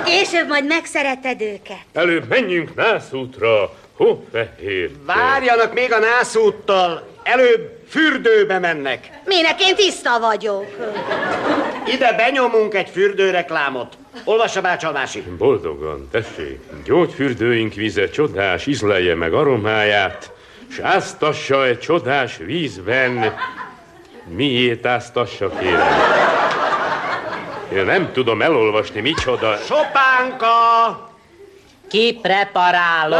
Később 0.05 0.47
majd 0.47 0.65
megszereted 0.65 1.41
őket. 1.41 1.77
Előbb 1.93 2.27
menjünk 2.27 2.75
nászútra, 2.75 3.73
hófehér. 3.93 4.89
Várjanak 5.05 5.73
még 5.73 5.93
a 5.93 5.99
nászúttal. 5.99 7.07
Előbb 7.23 7.83
fürdőbe 7.89 8.59
mennek. 8.59 9.09
Minek 9.25 9.61
én 9.61 9.75
tiszta 9.75 10.19
vagyok. 10.19 10.65
Ide 11.93 12.13
benyomunk 12.13 12.73
egy 12.73 12.89
fürdőreklámot. 12.89 13.97
Olvassa 14.23 14.61
bácsalmási. 14.61 15.21
Boldogan, 15.37 16.07
tessék, 16.11 16.59
gyógyfürdőink 16.85 17.73
vize 17.73 18.09
csodás 18.09 18.65
ízleje 18.65 19.15
meg 19.15 19.33
aromáját, 19.33 20.31
s 20.71 20.79
áztassa 20.79 21.65
egy 21.65 21.79
csodás 21.79 22.37
vízben. 22.37 23.35
Miért 24.35 24.85
áztassa, 24.85 25.49
kérem? 25.49 25.87
Én 27.73 27.85
nem 27.85 28.11
tudom 28.13 28.41
elolvasni, 28.41 29.01
micsoda. 29.01 29.55
Sopánka! 29.55 30.47
Kipreparálom. 31.89 33.19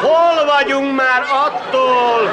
Hol 0.00 0.44
vagyunk 0.56 0.96
már 0.96 1.22
attól? 1.22 2.32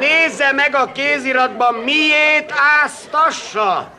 Nézze 0.00 0.52
meg 0.52 0.74
a 0.74 0.92
kéziratban, 0.92 1.74
miért 1.74 2.52
áztassa? 2.82 3.90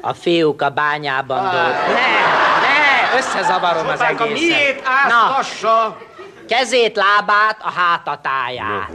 A 0.00 0.12
fiúk 0.12 0.62
a 0.62 0.70
bányában 0.70 1.42
dolgoznak. 1.42 1.86
Ne, 1.86 1.92
ne, 1.92 3.16
összezavarom 3.18 3.86
az 3.86 3.92
Sopánka, 3.98 4.24
egészet. 4.24 4.48
miért 4.48 4.84
Na, 4.84 4.90
áztassa? 5.14 5.96
Kezét, 6.48 6.96
lábát, 6.96 7.56
a 7.60 7.70
hátatáját. 7.70 8.90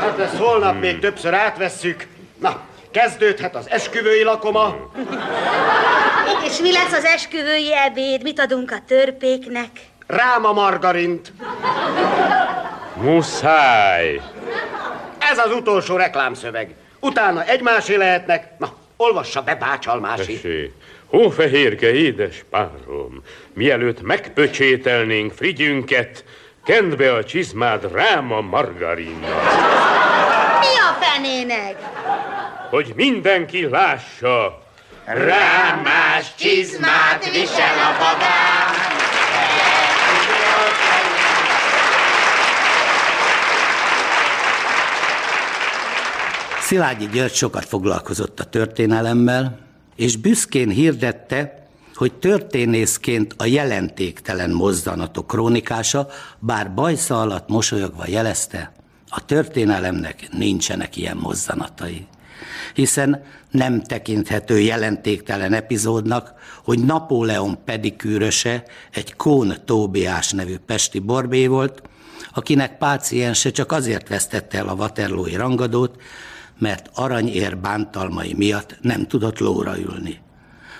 Hát 0.00 0.18
ezt 0.18 0.36
holnap 0.36 0.80
még 0.80 0.98
többször 0.98 1.34
átvesszük. 1.34 2.06
Na, 2.40 2.60
kezdődhet 2.90 3.54
az 3.56 3.70
esküvői 3.70 4.22
lakoma. 4.22 4.76
És 6.44 6.58
mi 6.58 6.72
lesz 6.72 6.92
az 6.92 7.04
esküvői 7.04 7.74
ebéd? 7.74 8.22
Mit 8.22 8.40
adunk 8.40 8.70
a 8.70 8.78
törpéknek? 8.86 9.68
Rám 10.06 10.44
a 10.44 10.52
margarint. 10.52 11.32
Muszáj. 12.94 14.20
Ez 15.18 15.38
az 15.38 15.52
utolsó 15.52 15.96
reklámszöveg. 15.96 16.74
Utána 17.00 17.44
egymásé 17.44 17.94
lehetnek. 17.94 18.58
Na, 18.58 18.72
olvassa 18.96 19.42
be, 19.42 19.54
bácsalmási. 19.54 20.34
Tessék, 20.34 20.72
hófehérke 21.10 21.92
édes 21.92 22.44
párom, 22.50 23.22
mielőtt 23.54 24.02
megpöcsételnénk 24.02 25.32
frigyünket, 25.32 26.24
kend 26.64 26.96
be 26.96 27.12
a 27.14 27.24
csizmád 27.24 27.92
rám 27.92 28.32
a 28.32 28.40
margarinnal, 28.40 29.42
Mi 30.60 30.66
a 30.66 30.98
fenének? 31.00 31.76
hogy 32.70 32.92
mindenki 32.96 33.68
lássa. 33.68 34.62
Rámás 35.04 36.34
csizmát 36.38 37.30
visel 37.32 37.78
a 37.78 37.92
babám. 37.98 38.88
Szilágyi 46.60 47.06
György 47.08 47.34
sokat 47.34 47.64
foglalkozott 47.64 48.40
a 48.40 48.44
történelemmel, 48.44 49.58
és 50.00 50.16
büszkén 50.16 50.68
hirdette, 50.68 51.66
hogy 51.94 52.12
történészként 52.12 53.34
a 53.36 53.44
jelentéktelen 53.44 54.50
mozzanatok 54.50 55.26
krónikása, 55.26 56.08
bár 56.38 56.74
bajsza 56.74 57.20
alatt 57.20 57.48
mosolyogva 57.48 58.04
jelezte, 58.06 58.72
a 59.08 59.24
történelemnek 59.24 60.28
nincsenek 60.32 60.96
ilyen 60.96 61.16
mozzanatai. 61.16 62.06
Hiszen 62.74 63.22
nem 63.50 63.82
tekinthető 63.82 64.60
jelentéktelen 64.60 65.52
epizódnak, 65.52 66.34
hogy 66.64 66.84
Napóleon 66.84 67.64
pedikűröse 67.64 68.64
egy 68.90 69.16
Kón 69.16 69.54
Tóbiás 69.64 70.30
nevű 70.32 70.56
pesti 70.66 70.98
borbé 70.98 71.46
volt, 71.46 71.82
akinek 72.34 72.78
páciense 72.78 73.50
csak 73.50 73.72
azért 73.72 74.08
vesztette 74.08 74.58
el 74.58 74.68
a 74.68 74.74
Waterloo-i 74.74 75.34
rangadót, 75.36 75.96
mert 76.60 76.90
aranyér 76.94 77.58
bántalmai 77.58 78.34
miatt 78.36 78.76
nem 78.80 79.06
tudott 79.06 79.38
lóra 79.38 79.78
ülni. 79.78 80.20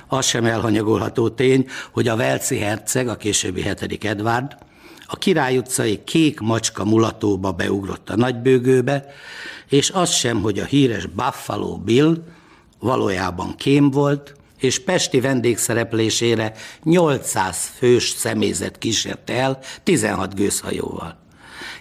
Az 0.07 0.27
sem 0.27 0.45
elhanyagolható 0.45 1.29
tény, 1.29 1.66
hogy 1.93 2.09
a 2.09 2.16
Velci 2.16 2.59
herceg, 2.59 3.09
a 3.09 3.16
későbbi 3.16 3.62
hetedik 3.62 4.05
Edvard, 4.05 4.57
a 5.07 5.16
Király 5.16 5.59
utcai 5.59 6.05
kék 6.05 6.40
macska 6.40 6.85
mulatóba 6.85 7.53
beugrott 7.53 8.11
a 8.11 8.16
nagybőgőbe, 8.16 9.05
és 9.69 9.90
az 9.90 10.11
sem, 10.11 10.40
hogy 10.43 10.59
a 10.59 10.64
híres 10.64 11.07
Buffalo 11.07 11.77
Bill 11.77 12.23
valójában 12.79 13.57
kém 13.57 13.90
volt, 13.90 14.35
és 14.59 14.79
Pesti 14.79 15.21
vendégszereplésére 15.21 16.53
800 16.83 17.73
fős 17.77 18.09
személyzet 18.09 18.79
kísérte 18.79 19.35
el 19.35 19.59
16 19.83 20.35
gőzhajóval. 20.35 21.19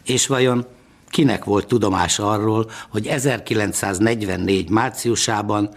És 0.03 0.27
vajon 0.27 0.65
kinek 1.09 1.43
volt 1.43 1.67
tudomása 1.67 2.29
arról, 2.29 2.69
hogy 2.89 3.07
1944 3.07 4.69
márciusában 4.69 5.69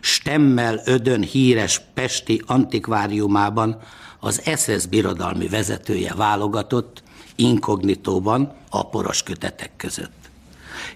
Stemmel 0.00 0.80
Ödön 0.84 1.22
híres 1.22 1.80
Pesti 1.94 2.42
antikváriumában 2.46 3.80
az 4.20 4.42
SS 4.56 4.86
birodalmi 4.86 5.48
vezetője 5.48 6.14
válogatott 6.14 7.02
inkognitóban 7.36 8.52
a 8.70 8.88
poros 8.88 9.22
kötetek 9.22 9.70
között. 9.76 10.30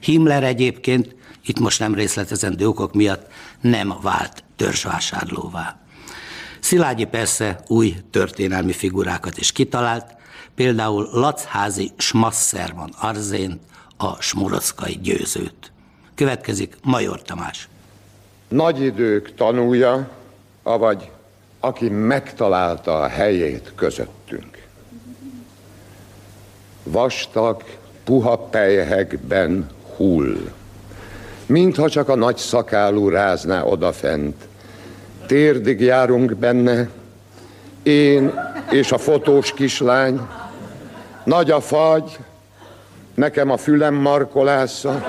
Himmler 0.00 0.44
egyébként, 0.44 1.14
itt 1.44 1.58
most 1.58 1.78
nem 1.78 1.94
részletezendő 1.94 2.66
okok 2.66 2.94
miatt, 2.94 3.26
nem 3.60 3.94
vált 4.02 4.44
törzsvásárlóvá. 4.56 5.80
Szilágyi 6.60 7.04
persze 7.04 7.60
új 7.66 7.96
történelmi 8.10 8.72
figurákat 8.72 9.38
is 9.38 9.52
kitalált, 9.52 10.14
például 10.54 11.08
Lacházi 11.12 11.90
Schmasserman 11.96 12.94
Arzént, 13.00 13.60
a 14.02 14.16
smorockai 14.20 14.98
győzőt. 15.02 15.72
Következik 16.14 16.76
Major 16.82 17.22
Tamás. 17.22 17.68
Nagy 18.48 18.80
idők 18.80 19.34
tanulja, 19.34 20.08
avagy 20.62 21.10
aki 21.60 21.88
megtalálta 21.88 23.00
a 23.00 23.08
helyét 23.08 23.72
közöttünk. 23.74 24.62
Vastag, 26.82 27.62
puha 28.04 28.38
pejhekben 28.38 29.70
hull, 29.96 30.36
mintha 31.46 31.88
csak 31.88 32.08
a 32.08 32.14
nagy 32.14 32.36
szakálú 32.36 33.08
rázná 33.08 33.62
odafent. 33.62 34.36
Térdig 35.26 35.80
járunk 35.80 36.36
benne, 36.36 36.88
én 37.82 38.32
és 38.70 38.92
a 38.92 38.98
fotós 38.98 39.52
kislány. 39.52 40.20
Nagy 41.24 41.50
a 41.50 41.60
fagy, 41.60 42.18
nekem 43.14 43.50
a 43.50 43.56
fülem 43.56 43.94
markolásza, 43.94 45.02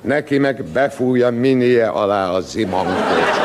neki 0.00 0.38
meg 0.38 0.64
befújja 0.64 1.30
minie 1.30 1.86
alá 1.86 2.30
a 2.30 2.40
zimankot. 2.40 3.40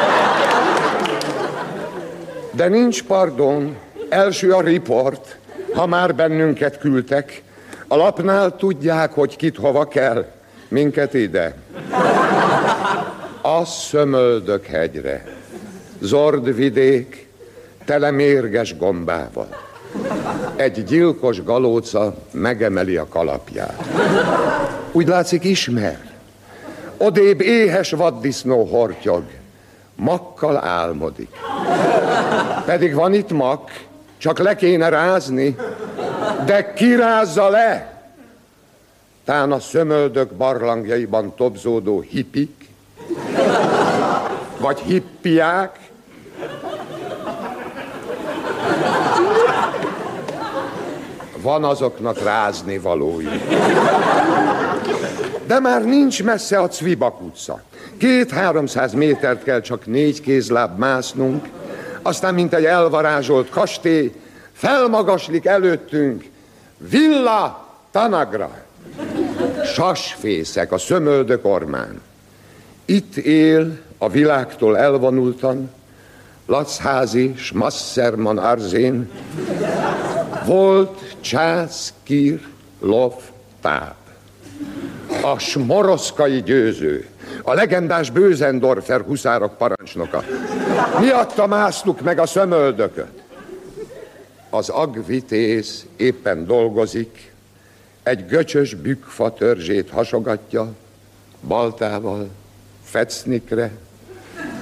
De 2.52 2.68
nincs 2.68 3.04
pardon, 3.04 3.78
első 4.10 4.52
a 4.52 4.62
riport, 4.62 5.38
ha 5.74 5.86
már 5.86 6.16
bennünket 6.16 6.78
küldtek. 6.78 7.42
A 7.88 7.96
lapnál 7.96 8.56
tudják, 8.56 9.14
hogy 9.14 9.36
kit 9.36 9.58
hova 9.58 9.88
kell, 9.88 10.26
minket 10.68 11.14
ide. 11.14 11.56
A 13.42 13.66
szömöldök 13.66 14.66
hegyre, 14.66 15.24
zord 16.00 16.56
vidék, 16.56 17.28
tele 17.86 18.12
mérges 18.12 18.78
gombával. 18.78 19.67
Egy 20.58 20.84
gyilkos 20.84 21.44
galóca 21.44 22.16
megemeli 22.32 22.96
a 22.96 23.08
kalapját. 23.08 23.84
Úgy 24.92 25.08
látszik 25.08 25.44
ismer. 25.44 26.12
Odébb 26.98 27.42
éhes 27.42 27.92
vaddisznó 27.92 28.64
hortyog, 28.64 29.24
makkal 29.96 30.58
álmodik. 30.58 31.30
Pedig 32.66 32.94
van 32.94 33.14
itt 33.14 33.32
mak, 33.32 33.72
csak 34.18 34.40
le 34.40 34.56
kéne 34.56 34.90
rázni, 34.90 35.56
de 36.46 36.74
kirázza 36.74 37.50
le. 37.50 38.02
Tán 39.26 39.52
a 39.52 39.60
szömöldök 39.60 40.34
barlangjaiban 40.34 41.34
tobzódó 41.36 42.00
hipik, 42.00 42.70
vagy 44.58 44.80
hippiák, 44.80 45.80
van 51.48 51.64
azoknak 51.64 52.24
rázni 52.24 52.78
valójuk. 52.78 53.44
De 55.46 55.60
már 55.60 55.84
nincs 55.86 56.24
messze 56.24 56.60
a 56.60 56.68
Cvibak 56.68 57.22
utca. 57.22 57.62
Két-háromszáz 57.98 58.94
métert 58.94 59.44
kell 59.44 59.62
csak 59.62 59.86
négy 59.86 60.22
kézláb 60.22 60.78
másznunk, 60.78 61.48
aztán, 62.02 62.34
mint 62.34 62.54
egy 62.54 62.66
elvarázsolt 62.66 63.50
kastély, 63.50 64.14
felmagaslik 64.54 65.46
előttünk 65.46 66.26
Villa 66.78 67.68
Tanagra. 67.92 68.50
Sasfészek 69.74 70.72
a 70.72 70.78
szömöldök 70.78 71.46
ormán. 71.46 72.02
Itt 72.86 73.16
él 73.16 73.78
a 73.98 74.10
világtól 74.10 74.78
elvonultan 74.78 75.72
Lacházi 76.48 77.34
Schmasserman 77.38 78.38
Arzén, 78.38 79.10
volt 80.46 81.16
csász, 81.20 81.94
kír, 82.04 82.48
lov, 82.80 83.14
táp. 83.62 83.96
A 85.22 85.40
smoroszkai 85.40 86.42
győző, 86.42 87.08
a 87.42 87.54
legendás 87.54 88.10
Bőzendorfer 88.10 89.02
huszárok 89.02 89.58
parancsnoka. 89.58 90.24
Miatta 91.00 91.48
másztuk 91.48 92.02
meg 92.02 92.20
a 92.20 92.26
szömöldököt. 92.26 93.24
Az 94.50 94.70
agvitész 94.70 95.86
éppen 95.96 96.46
dolgozik, 96.46 97.32
egy 98.04 98.26
göcsös 98.26 98.74
bükkfa 98.74 99.34
törzsét 99.34 99.90
hasogatja, 99.90 100.74
baltával, 101.48 102.30
fecnikre, 102.84 103.72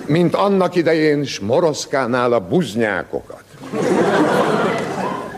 mint 0.05 0.35
annak 0.35 0.75
idején 0.75 1.23
Smoroszkánál 1.23 2.33
a 2.33 2.39
buznyákokat. 2.39 3.43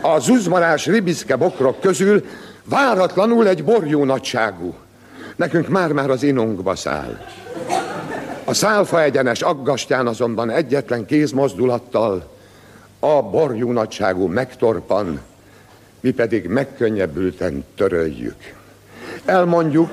A 0.00 0.18
zuzmarás 0.18 0.86
ribiszke 0.86 1.36
bokrok 1.36 1.80
közül 1.80 2.24
váratlanul 2.64 3.48
egy 3.48 3.64
borjú 3.64 4.04
nagyságú. 4.04 4.74
Nekünk 5.36 5.68
már-már 5.68 6.10
az 6.10 6.22
inunkba 6.22 6.76
száll. 6.76 7.18
A 8.44 8.54
szálfa 8.54 9.02
egyenes 9.02 9.40
aggastyán 9.40 10.06
azonban 10.06 10.50
egyetlen 10.50 11.06
kézmozdulattal 11.06 12.30
a 12.98 13.22
borjú 13.22 13.70
nagyságú 13.70 14.26
megtorpan, 14.26 15.20
mi 16.00 16.10
pedig 16.10 16.46
megkönnyebbülten 16.46 17.64
töröljük. 17.76 18.54
Elmondjuk, 19.24 19.90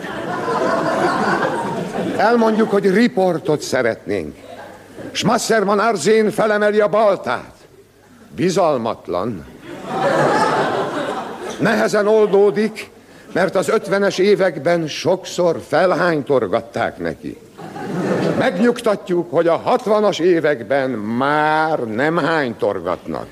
elmondjuk, 2.17 2.69
hogy 2.69 2.93
riportot 2.93 3.61
szeretnénk. 3.61 4.44
Schmasserman 5.15 5.79
Arzén 5.79 6.31
felemeli 6.31 6.79
a 6.79 6.87
baltát. 6.87 7.53
Bizalmatlan. 8.35 9.45
Nehezen 11.59 12.07
oldódik, 12.07 12.89
mert 13.31 13.55
az 13.55 13.69
ötvenes 13.69 14.17
években 14.17 14.87
sokszor 14.87 15.61
felhánytorgatták 15.67 16.97
neki. 16.97 17.37
Megnyugtatjuk, 18.37 19.31
hogy 19.31 19.47
a 19.47 19.55
hatvanas 19.55 20.19
években 20.19 20.89
már 20.89 21.79
nem 21.79 22.17
hánytorgatnak. 22.17 23.27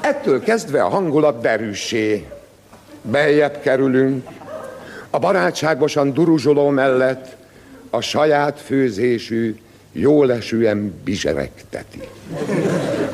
Ettől 0.00 0.42
kezdve 0.42 0.82
a 0.82 0.88
hangulat 0.88 1.40
derűsé. 1.40 2.28
Beljebb 3.02 3.60
kerülünk, 3.60 4.28
a 5.10 5.18
barátságosan 5.18 6.12
duruzsoló 6.12 6.68
mellett 6.68 7.36
a 7.90 8.00
saját 8.00 8.60
főzésű, 8.60 9.56
jólesően 9.94 11.00
bizseregteti. 11.04 12.00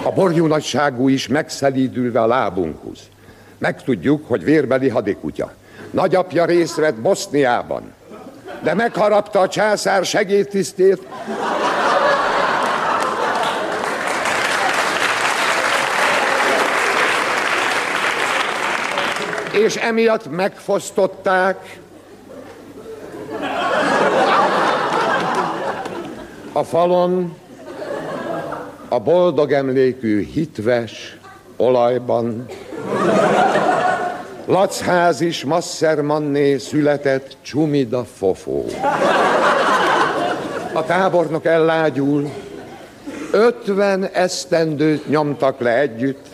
A 0.02 0.12
borjú 0.12 0.46
nagyságú 0.46 1.08
is 1.08 1.28
megszelídülve 1.28 2.20
a 2.20 2.26
lábunkhoz. 2.26 2.98
Megtudjuk, 3.58 4.28
hogy 4.28 4.44
vérbeli 4.44 4.88
hadikutya. 4.88 5.52
Nagyapja 5.90 6.44
részt 6.44 6.76
vett 6.76 6.94
Boszniában, 6.94 7.92
de 8.62 8.74
megharapta 8.74 9.40
a 9.40 9.48
császár 9.48 10.04
segédtisztét, 10.04 11.06
és 19.52 19.76
emiatt 19.76 20.30
megfosztották 20.30 21.78
a 26.61 26.64
falon 26.64 27.35
a 28.88 28.99
boldog 28.99 29.53
emlékű 29.53 30.25
hitves 30.25 31.18
olajban 31.57 32.46
Lacház 34.46 35.20
is 35.20 35.44
Masszermanné 35.44 36.59
született 36.59 37.37
Csumida 37.42 38.05
Fofó. 38.16 38.64
A 40.73 40.85
tábornok 40.85 41.44
ellágyul, 41.44 42.31
ötven 43.33 44.05
esztendőt 44.05 45.09
nyomtak 45.09 45.61
le 45.61 45.79
együtt. 45.79 46.27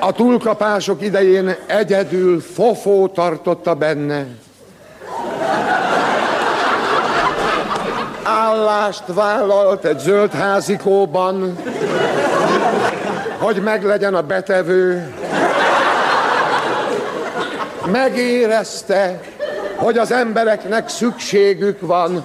A 0.00 0.12
túlkapások 0.12 1.02
idején 1.02 1.54
egyedül 1.66 2.40
Fofó 2.40 3.08
tartotta 3.08 3.74
benne. 3.74 4.26
Állást 8.22 9.02
vállalt 9.06 9.84
egy 9.84 9.98
zöld 9.98 10.32
házikóban, 10.32 11.58
hogy 13.38 13.62
meglegyen 13.62 14.14
a 14.14 14.22
betevő. 14.22 15.14
Megérezte, 17.86 19.20
hogy 19.76 19.98
az 19.98 20.12
embereknek 20.12 20.88
szükségük 20.88 21.80
van 21.80 22.24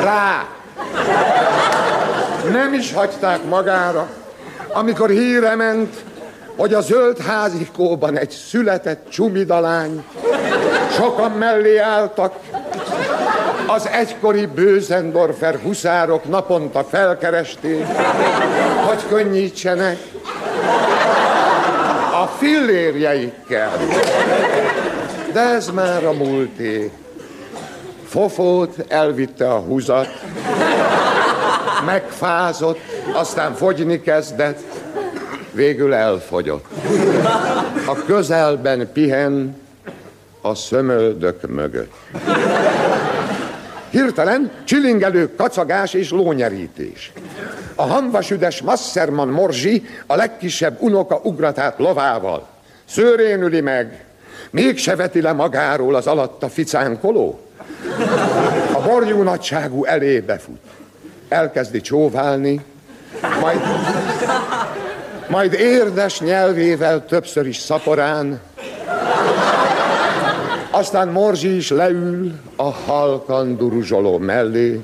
rá. 0.00 0.46
Nem 2.50 2.74
is 2.74 2.92
hagyták 2.92 3.44
magára, 3.44 4.08
amikor 4.72 5.10
híre 5.10 5.54
ment, 5.54 5.94
hogy 6.56 6.74
a 6.74 6.80
zöld 6.80 7.18
házikóban 7.18 8.16
egy 8.16 8.30
született 8.30 9.10
csumidalány, 9.10 10.04
sokan 10.90 11.30
mellé 11.30 11.78
álltak, 11.78 12.34
az 13.68 13.88
egykori 13.88 14.46
Bőzendorfer 14.46 15.58
huszárok 15.62 16.28
naponta 16.28 16.84
felkeresték, 16.84 17.84
hogy 18.86 19.06
könnyítsenek 19.08 19.98
a 22.22 22.26
fillérjeikkel. 22.26 23.70
De 25.32 25.40
ez 25.40 25.70
már 25.70 26.04
a 26.04 26.12
múlté. 26.12 26.90
Fofót 28.06 28.74
elvitte 28.88 29.52
a 29.52 29.58
húzat, 29.58 30.08
megfázott, 31.86 32.78
aztán 33.12 33.54
fogyni 33.54 34.00
kezdett, 34.00 34.60
végül 35.52 35.94
elfogyott. 35.94 36.64
A 37.86 38.04
közelben 38.06 38.90
pihen 38.92 39.56
a 40.40 40.54
szömöldök 40.54 41.48
mögött. 41.48 41.92
Hirtelen 43.90 44.50
csilingelő 44.64 45.34
kacagás 45.34 45.94
és 45.94 46.10
lónyerítés. 46.10 47.12
A 47.74 47.82
hamvasüdes 47.82 48.62
Masserman 48.62 49.28
Morzsi 49.28 49.86
a 50.06 50.14
legkisebb 50.14 50.76
unoka 50.80 51.20
ugratát 51.22 51.78
lovával. 51.78 52.48
Szőrén 52.88 53.42
üli 53.42 53.60
meg, 53.60 54.04
mégse 54.50 54.96
veti 54.96 55.20
le 55.20 55.32
magáról 55.32 55.94
az 55.94 56.06
alatta 56.06 56.48
ficánkoló. 56.48 57.40
A 58.72 58.80
borjú 58.80 59.22
nagyságú 59.22 59.84
elébe 59.84 60.38
fut. 60.38 60.60
Elkezdi 61.28 61.80
csóválni, 61.80 62.64
majd, 63.40 63.60
majd 65.28 65.52
érdes 65.52 66.20
nyelvével 66.20 67.06
többször 67.06 67.46
is 67.46 67.56
szaporán, 67.56 68.40
aztán 70.70 71.08
Morzsi 71.08 71.56
is 71.56 71.70
leül 71.70 72.32
a 72.56 72.70
halkan 72.70 73.56
duruzsoló 73.56 74.18
mellé, 74.18 74.80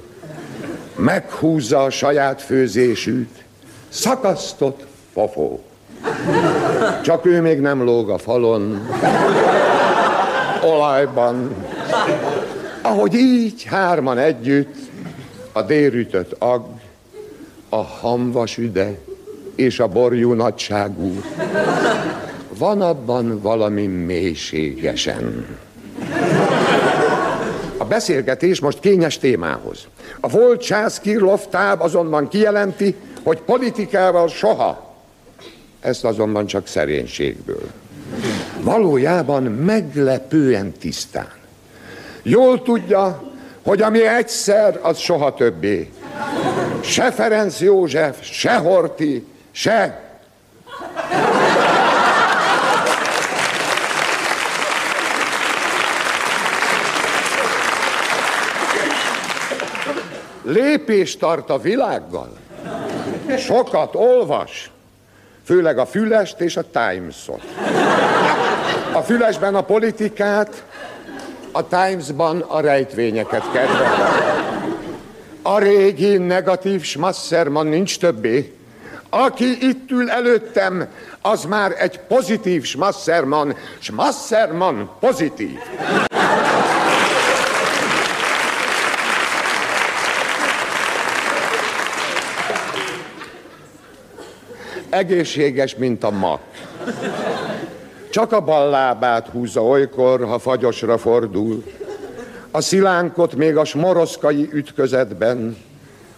meghúzza 0.96 1.82
a 1.82 1.90
saját 1.90 2.42
főzésűt, 2.42 3.44
szakasztott 3.88 4.86
pofó. 5.12 5.62
Csak 7.02 7.26
ő 7.26 7.40
még 7.40 7.60
nem 7.60 7.84
lóg 7.84 8.10
a 8.10 8.18
falon, 8.18 8.88
olajban. 10.64 11.54
Ahogy 12.82 13.14
így 13.14 13.64
hárman 13.64 14.18
együtt, 14.18 14.74
a 15.52 15.62
délrütött 15.62 16.34
ag, 16.38 16.66
a 17.68 17.82
hamvas 17.82 18.58
üde 18.58 18.98
és 19.54 19.80
a 19.80 19.88
borjú 19.88 20.32
nagyságú. 20.32 21.22
Van 22.58 22.80
abban 22.80 23.40
valami 23.40 23.86
mélységesen. 23.86 25.46
A 27.84 27.86
beszélgetés 27.86 28.60
most 28.60 28.80
kényes 28.80 29.18
témához. 29.18 29.86
A 30.20 30.28
volt 30.28 30.62
Csász 30.62 30.98
Kirlov 30.98 31.40
táb 31.50 31.80
azonban 31.80 32.28
kijelenti, 32.28 32.94
hogy 33.22 33.40
politikával 33.40 34.28
soha. 34.28 34.94
Ezt 35.80 36.04
azonban 36.04 36.46
csak 36.46 36.66
szerénységből. 36.66 37.70
Valójában 38.60 39.42
meglepően 39.42 40.72
tisztán. 40.72 41.32
Jól 42.22 42.62
tudja, 42.62 43.22
hogy 43.62 43.82
ami 43.82 44.06
egyszer, 44.06 44.78
az 44.82 44.98
soha 44.98 45.34
többé. 45.34 45.90
Se 46.80 47.10
Ferenc 47.10 47.60
József, 47.60 48.16
se 48.22 48.54
Horti, 48.54 49.26
se 49.50 50.03
lépést 60.44 61.18
tart 61.18 61.50
a 61.50 61.58
világgal. 61.58 62.36
Sokat 63.38 63.94
olvas, 63.94 64.70
főleg 65.44 65.78
a 65.78 65.86
Fülest 65.86 66.40
és 66.40 66.56
a 66.56 66.62
Times-ot. 66.70 67.42
A 68.92 69.00
Fülesben 69.00 69.54
a 69.54 69.62
politikát, 69.62 70.64
a 71.52 71.66
Times-ban 71.66 72.40
a 72.40 72.60
rejtvényeket 72.60 73.50
kedvel. 73.52 74.12
A 75.42 75.58
régi 75.58 76.16
negatív 76.16 76.82
Schmasserman 76.82 77.66
nincs 77.66 77.98
többé. 77.98 78.52
Aki 79.08 79.68
itt 79.68 79.90
ül 79.90 80.10
előttem, 80.10 80.88
az 81.22 81.44
már 81.44 81.74
egy 81.78 82.00
pozitív 82.00 82.64
Schmasserman. 82.64 83.56
Schmasserman 83.78 84.90
pozitív. 85.00 85.58
Egészséges, 94.94 95.76
mint 95.76 96.04
a 96.04 96.10
mak. 96.10 96.40
Csak 98.10 98.32
a 98.32 98.40
bal 98.40 98.70
lábát 98.70 99.28
húzza 99.28 99.62
olykor, 99.62 100.24
ha 100.24 100.38
fagyosra 100.38 100.98
fordul. 100.98 101.64
A 102.50 102.60
szilánkot 102.60 103.34
még 103.34 103.56
a 103.56 103.64
smoroszkai 103.64 104.48
ütközetben, 104.52 105.56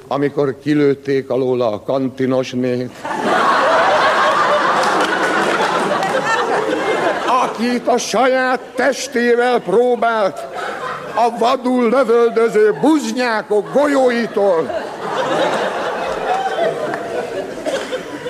amikor 0.09 0.59
kilőtték 0.63 1.31
alóla 1.31 1.73
a 1.73 1.83
kantinosnét. 1.83 2.91
Akit 7.27 7.89
a 7.89 7.99
saját 7.99 8.61
testével 8.75 9.61
próbált 9.61 10.47
a 11.15 11.39
vadul 11.39 11.89
lövöldöző 11.89 12.79
buznyákok 12.81 13.73
golyóitól 13.73 14.86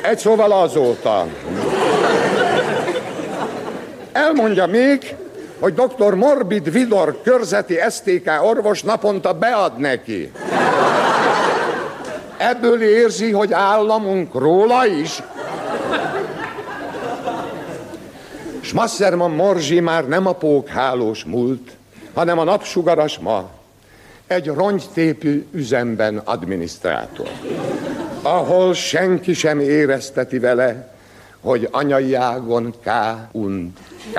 egy 0.07 0.19
szóval 0.19 0.53
azóta. 0.53 1.27
Elmondja 4.13 4.67
még, 4.67 5.17
hogy 5.59 5.75
dr. 5.75 6.15
Morbid 6.15 6.73
Vidor 6.73 7.21
körzeti 7.23 7.79
STK 7.91 8.31
orvos 8.43 8.83
naponta 8.83 9.33
bead 9.33 9.79
neki. 9.79 10.33
Ebből 12.37 12.83
érzi, 12.83 13.31
hogy 13.31 13.53
államunk 13.53 14.35
róla 14.35 14.87
is. 14.87 15.23
Schmasserman 18.61 19.31
Morzsi 19.31 19.81
már 19.81 20.09
nem 20.09 20.27
a 20.27 20.33
pókhálós 20.33 21.25
múlt, 21.25 21.71
hanem 22.15 22.39
a 22.39 22.45
napsugaras 22.45 23.19
ma. 23.19 23.49
Egy 24.27 24.47
rongytépű 24.47 25.47
üzemben 25.53 26.17
adminisztrátor 26.25 27.29
ahol 28.27 28.75
senki 28.75 29.33
sem 29.33 29.61
érezteti 29.61 30.39
vele, 30.39 30.95
hogy 31.41 31.69
anyai 31.71 32.15
ágon 32.15 32.75
K 32.85 32.91
und 33.33 33.73
K. 34.13 34.19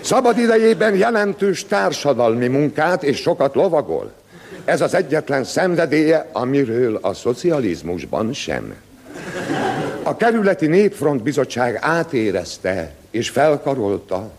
Szabad 0.00 0.38
idejében 0.38 0.94
jelentős 0.94 1.64
társadalmi 1.64 2.48
munkát 2.48 3.02
és 3.02 3.20
sokat 3.20 3.54
lovagol. 3.54 4.12
Ez 4.64 4.80
az 4.80 4.94
egyetlen 4.94 5.44
szenvedélye, 5.44 6.28
amiről 6.32 6.98
a 7.02 7.14
szocializmusban 7.14 8.32
sem. 8.32 8.74
A 10.02 10.16
kerületi 10.16 10.66
népfront 10.66 11.22
bizottság 11.22 11.78
átérezte 11.80 12.90
és 13.10 13.28
felkarolta. 13.28 14.30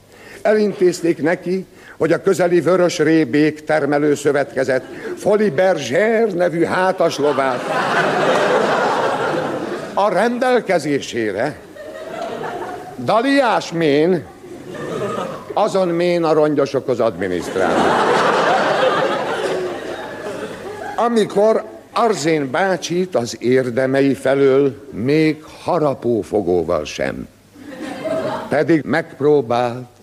Elintézték 0.42 1.22
neki, 1.22 1.66
hogy 1.98 2.12
a 2.12 2.22
közeli 2.22 2.62
Vörös 2.62 3.00
Rébék 3.00 3.64
termelőszövetkezet 3.64 4.84
Foli 5.18 5.50
Berzser 5.50 6.28
nevű 6.34 6.64
hátaslovát 6.64 7.62
a 9.94 10.10
rendelkezésére 10.10 11.60
Daliás 12.98 13.72
Mén 13.72 14.26
azon 15.54 15.88
Mén 15.88 16.24
a 16.24 16.34
rongyosokhoz 16.34 17.00
adminisztrál. 17.00 17.74
Amikor 20.96 21.64
Arzén 21.94 22.52
bácsit 22.52 23.16
az 23.16 23.38
érdemei 23.40 24.14
felől 24.14 24.88
még 24.92 25.44
harapófogóval 25.64 26.86
sem. 26.86 27.28
Pedig 28.50 28.84
megpróbált 28.86 29.95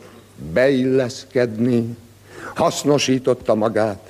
beilleszkedni, 0.53 1.97
hasznosította 2.55 3.55
magát, 3.55 4.01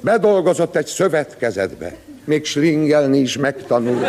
bedolgozott 0.00 0.76
egy 0.76 0.86
szövetkezetbe, 0.86 1.96
még 2.24 2.44
slingelni 2.44 3.18
is 3.18 3.36
megtanult. 3.36 4.06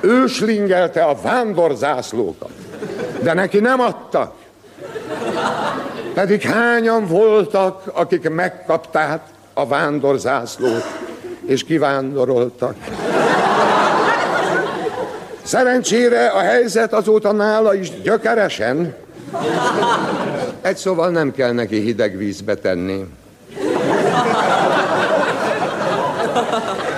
Ő 0.00 0.26
slingelte 0.26 1.04
a 1.04 1.16
vándorzászlókat, 1.22 2.50
de 3.22 3.32
neki 3.32 3.58
nem 3.58 3.80
adtak. 3.80 4.34
Pedig 6.14 6.42
hányan 6.42 7.06
voltak, 7.06 7.82
akik 7.92 8.28
megkapták 8.28 9.20
a 9.52 9.66
vándorzászlót, 9.66 10.84
és 11.46 11.64
kivándoroltak. 11.64 12.74
Szerencsére 15.42 16.26
a 16.26 16.38
helyzet 16.38 16.92
azóta 16.92 17.32
nála 17.32 17.74
is 17.74 18.02
gyökeresen 18.02 18.94
egy 20.60 20.76
szóval 20.76 21.10
nem 21.10 21.32
kell 21.32 21.52
neki 21.52 21.80
hideg 21.80 22.16
vízbe 22.16 22.54
tenni. 22.54 23.04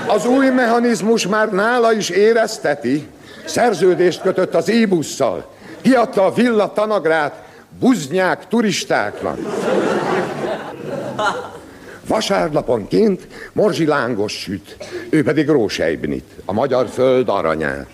Az 0.06 0.26
új 0.26 0.50
mechanizmus 0.50 1.26
már 1.26 1.52
nála 1.52 1.92
is 1.92 2.08
érezteti. 2.08 3.08
Szerződést 3.44 4.20
kötött 4.20 4.54
az 4.54 4.68
ébusszal. 4.68 5.50
Kiadta 5.82 6.24
a 6.24 6.32
villa 6.32 6.72
tanagrát 6.72 7.42
buznyák 7.78 8.48
turistáknak. 8.48 9.38
Vasárnaponként 12.06 13.26
Morzsi 13.52 13.86
lángos 13.86 14.32
süt, 14.32 14.76
ő 15.10 15.22
pedig 15.22 15.48
rósejbnit, 15.48 16.30
a 16.44 16.52
magyar 16.52 16.88
föld 16.88 17.28
aranyát. 17.28 17.86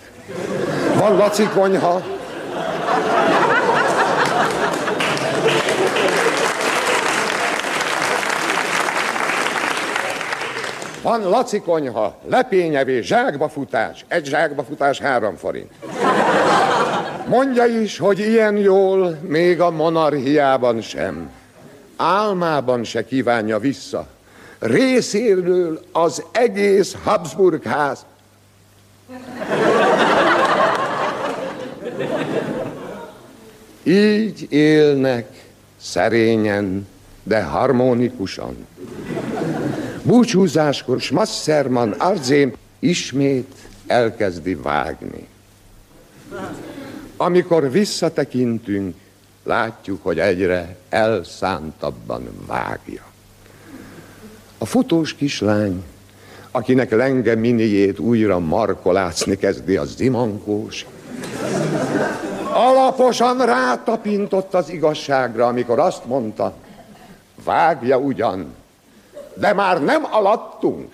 Van 0.99 1.17
Laci 1.17 1.49
konyha, 1.55 2.03
Van 11.05 11.29
Laci 11.29 11.61
konyha, 11.61 12.17
lepényevés, 12.29 13.07
zsákbafutás. 13.07 14.05
Egy 14.09 14.25
zsákbafutás 14.25 14.99
három 14.99 15.37
forint. 15.37 15.71
Mondja 17.27 17.65
is, 17.65 17.99
hogy 17.99 18.19
ilyen 18.19 18.57
jól 18.57 19.19
még 19.23 19.61
a 19.61 19.71
monarchiában 19.71 20.81
sem. 20.81 21.31
Álmában 21.97 22.85
se 22.85 23.05
kívánja 23.05 23.59
vissza. 23.59 24.07
Részéről 24.59 25.81
az 25.93 26.25
egész 26.33 26.97
Habsburg 27.05 27.63
ház. 27.63 28.05
Így 33.83 34.47
élnek 34.53 35.29
szerényen, 35.81 36.89
de 37.23 37.43
harmonikusan. 37.43 38.67
Búcsúzáskor 40.05 41.01
Schmasserman 41.01 41.91
Arzém 41.91 42.53
ismét 42.79 43.55
elkezdi 43.87 44.55
vágni. 44.55 45.29
Amikor 47.17 47.71
visszatekintünk, 47.71 48.95
látjuk, 49.45 50.03
hogy 50.03 50.19
egyre 50.19 50.77
elszántabban 50.89 52.29
vágja. 52.47 53.03
A 54.59 54.65
fotós 54.65 55.15
kislány, 55.15 55.85
akinek 56.51 56.91
lenge 56.91 57.35
miniét 57.35 57.99
újra 57.99 58.39
markolászni 58.39 59.37
kezdi 59.37 59.77
az 59.77 59.95
zimankós, 59.97 60.87
alaposan 62.53 63.47
rátapintott 63.47 64.55
az 64.55 64.69
igazságra, 64.69 65.47
amikor 65.47 65.79
azt 65.79 66.05
mondta, 66.05 66.55
vágja 67.45 67.99
ugyan, 67.99 68.55
de 69.35 69.53
már 69.53 69.83
nem 69.83 70.05
alattunk. 70.11 70.93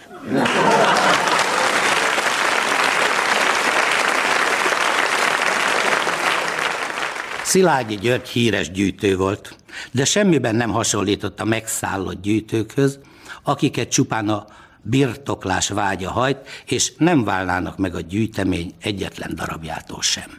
Szilágyi 7.44 7.94
György 7.94 8.28
híres 8.28 8.70
gyűjtő 8.70 9.16
volt, 9.16 9.56
de 9.90 10.04
semmiben 10.04 10.54
nem 10.54 10.70
hasonlított 10.70 11.40
a 11.40 11.44
megszállott 11.44 12.22
gyűjtőkhöz, 12.22 12.98
akiket 13.42 13.88
csupán 13.88 14.28
a 14.28 14.46
birtoklás 14.82 15.68
vágya 15.68 16.10
hajt, 16.10 16.48
és 16.66 16.92
nem 16.98 17.24
válnának 17.24 17.78
meg 17.78 17.94
a 17.94 18.00
gyűjtemény 18.00 18.74
egyetlen 18.80 19.34
darabjától 19.34 20.02
sem. 20.02 20.38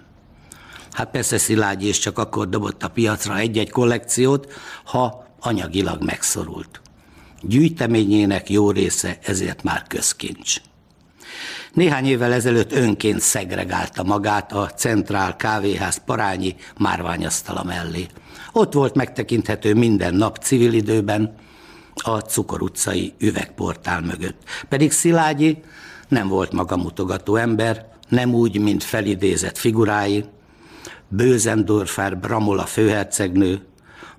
Hát 0.91 1.11
persze 1.11 1.37
Szilágyi 1.37 1.87
is 1.87 1.99
csak 1.99 2.17
akkor 2.17 2.49
dobott 2.49 2.83
a 2.83 2.89
piacra 2.89 3.37
egy-egy 3.37 3.69
kollekciót, 3.69 4.51
ha 4.83 5.25
anyagilag 5.39 6.03
megszorult. 6.03 6.81
Gyűjteményének 7.41 8.49
jó 8.49 8.71
része 8.71 9.17
ezért 9.21 9.63
már 9.63 9.83
közkincs. 9.87 10.55
Néhány 11.73 12.05
évvel 12.05 12.33
ezelőtt 12.33 12.71
önként 12.71 13.19
szegregálta 13.19 14.03
magát 14.03 14.51
a 14.51 14.69
Centrál 14.69 15.35
Kávéház 15.35 16.01
parányi 16.05 16.55
márványasztala 16.77 17.63
mellé. 17.63 18.05
Ott 18.51 18.73
volt 18.73 18.95
megtekinthető 18.95 19.73
minden 19.73 20.13
nap 20.13 20.37
civil 20.37 20.73
időben, 20.73 21.35
a 21.93 22.19
Cukor 22.19 22.61
utcai 22.61 23.13
üvegportál 23.19 24.01
mögött. 24.01 24.41
Pedig 24.69 24.91
Szilágyi 24.91 25.63
nem 26.07 26.27
volt 26.27 26.51
magamutogató 26.51 27.35
ember, 27.35 27.85
nem 28.09 28.33
úgy, 28.33 28.59
mint 28.59 28.83
felidézett 28.83 29.57
figurái, 29.57 30.25
Bőzendorfer 31.07 32.19
Bramola 32.19 32.65
főhercegnő, 32.65 33.65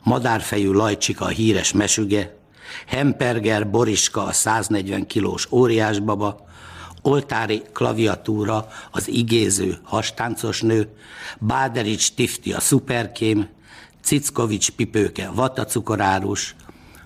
madárfejű 0.03 0.70
Lajcsika 0.70 1.25
a 1.25 1.29
híres 1.29 1.73
mesüge, 1.73 2.37
Hemperger 2.87 3.70
Boriska 3.70 4.25
a 4.25 4.33
140 4.33 5.07
kilós 5.07 5.47
óriásbaba, 5.51 6.51
Oltári 7.03 7.62
klaviatúra 7.73 8.68
az 8.91 9.09
igéző 9.09 9.79
hastáncos 9.83 10.61
nő, 10.61 10.89
Báderics 11.39 12.12
Tifti 12.14 12.53
a 12.53 12.61
szuperkém, 12.61 13.49
Cickovics 14.03 14.70
Pipőke 14.70 15.31
vatacukorárus, 15.31 16.55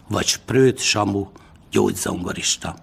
vagy 0.09 0.27
Sprőt 0.27 0.79
Samu 0.79 1.27
gyógyzongorista. 1.71 2.77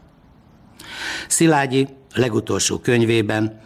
Szilágyi 1.27 1.87
legutolsó 2.13 2.79
könyvében 2.79 3.61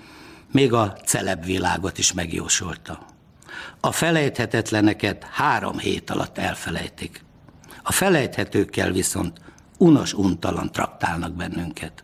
még 0.51 0.73
a 0.73 0.97
celebvilágot 1.05 1.97
is 1.97 2.13
megjósolta. 2.13 3.05
A 3.79 3.91
felejthetetleneket 3.91 5.23
három 5.23 5.77
hét 5.77 6.09
alatt 6.09 6.37
elfelejtik. 6.37 7.25
A 7.87 7.91
felejthetőkkel 7.91 8.91
viszont 8.91 9.37
unos 9.77 10.13
untalan 10.13 10.71
traktálnak 10.71 11.35
bennünket. 11.35 12.03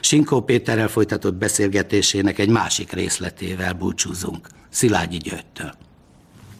Sinkó 0.00 0.42
Péterrel 0.42 0.88
folytatott 0.88 1.34
beszélgetésének 1.34 2.38
egy 2.38 2.48
másik 2.48 2.92
részletével 2.92 3.72
búcsúzunk, 3.72 4.48
Szilágyi 4.70 5.16
Győttől. 5.16 5.74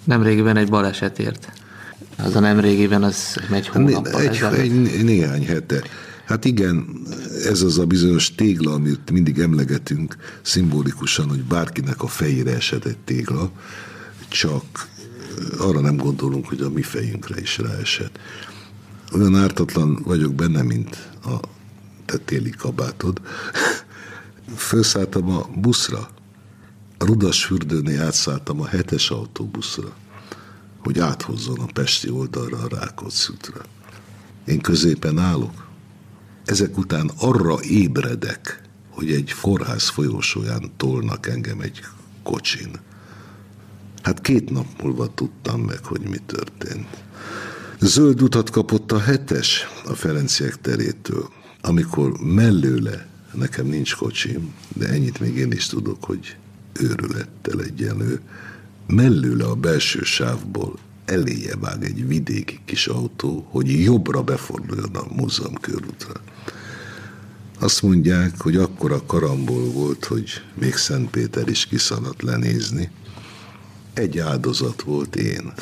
Nemrégiben 0.05 0.57
egy 0.57 0.69
baleset 0.69 1.19
ért. 1.19 1.53
Az 2.19 2.37
a 2.37 2.41
nemrégiben 2.41 3.03
az 3.03 3.37
egy 3.53 3.69
hónappal 3.69 4.21
egy, 4.21 4.43
egy, 4.43 5.05
néhány 5.05 5.47
hete. 5.47 5.83
Hát 6.25 6.45
igen, 6.45 6.87
ez 7.45 7.61
az 7.61 7.79
a 7.79 7.87
bizonyos 7.87 8.35
tégla, 8.35 8.73
amit 8.73 9.11
mindig 9.11 9.39
emlegetünk 9.39 10.17
szimbolikusan, 10.43 11.29
hogy 11.29 11.45
bárkinek 11.45 12.03
a 12.03 12.07
fejére 12.07 12.55
esett 12.55 12.85
egy 12.85 12.99
tégla, 12.99 13.51
csak 14.29 14.89
arra 15.59 15.81
nem 15.81 15.97
gondolunk, 15.97 16.49
hogy 16.49 16.61
a 16.61 16.71
mi 16.71 16.83
fejünkre 16.83 17.41
is 17.41 17.59
ráesett. 17.59 18.19
Olyan 19.13 19.37
ártatlan 19.37 20.03
vagyok 20.05 20.35
benne, 20.35 20.63
mint 20.63 21.09
a 21.25 21.41
te 22.05 22.17
téli 22.17 22.51
kabátod. 22.51 23.21
Felszálltam 24.55 25.31
a 25.31 25.49
buszra, 25.55 26.09
a 26.99 27.05
Rudas 27.05 27.45
fürdőnél 27.45 28.03
átszálltam 28.03 28.61
a 28.61 28.67
hetes 28.67 29.11
autóbuszra, 29.11 29.95
hogy 30.79 30.99
áthozzon 30.99 31.59
a 31.59 31.73
Pesti 31.73 32.11
oldalra 32.11 32.59
a 32.59 32.69
Rákóczi 32.69 33.33
útra. 33.33 33.65
Én 34.45 34.61
középen 34.61 35.19
állok. 35.19 35.67
Ezek 36.45 36.79
után 36.79 37.11
arra 37.19 37.63
ébredek, 37.63 38.63
hogy 38.89 39.11
egy 39.11 39.33
forház 39.33 39.89
folyósóján 39.89 40.71
tolnak 40.77 41.27
engem 41.27 41.61
egy 41.61 41.81
kocsin. 42.23 42.71
Hát 44.07 44.21
két 44.21 44.51
nap 44.51 44.67
múlva 44.83 45.15
tudtam 45.15 45.61
meg, 45.61 45.85
hogy 45.85 46.01
mi 46.01 46.17
történt. 46.27 47.05
Zöld 47.81 48.23
utat 48.23 48.51
kapott 48.51 48.93
a 48.93 48.99
hetes 48.99 49.67
a 49.85 49.95
Ferenciek 49.95 50.61
terétől, 50.61 51.29
amikor 51.61 52.19
mellőle, 52.21 53.07
nekem 53.35 53.67
nincs 53.67 53.95
kocsim, 53.95 54.55
de 54.75 54.89
ennyit 54.89 55.21
még 55.21 55.37
én 55.37 55.53
is 55.53 55.67
tudok, 55.67 56.05
hogy 56.05 56.37
őrülettel 56.81 57.61
egyenlő, 57.61 58.21
mellőle 58.87 59.45
a 59.45 59.55
belső 59.55 60.03
sávból 60.03 60.79
eléje 61.05 61.57
vág 61.57 61.85
egy 61.85 62.07
vidéki 62.07 62.61
kis 62.65 62.87
autó, 62.87 63.47
hogy 63.51 63.83
jobbra 63.83 64.23
beforduljon 64.23 64.95
a 64.95 65.15
múzeum 65.15 65.55
körútra. 65.55 66.21
Azt 67.59 67.83
mondják, 67.83 68.41
hogy 68.41 68.57
akkora 68.57 69.03
karambol 69.07 69.65
volt, 69.65 70.05
hogy 70.05 70.31
még 70.55 70.75
Szentpéter 70.75 71.49
is 71.49 71.67
kiszaladt 71.67 72.23
lenézni, 72.23 72.91
egy 73.99 74.19
áldozat 74.19 74.83
volt 74.83 75.17
én. 75.17 75.53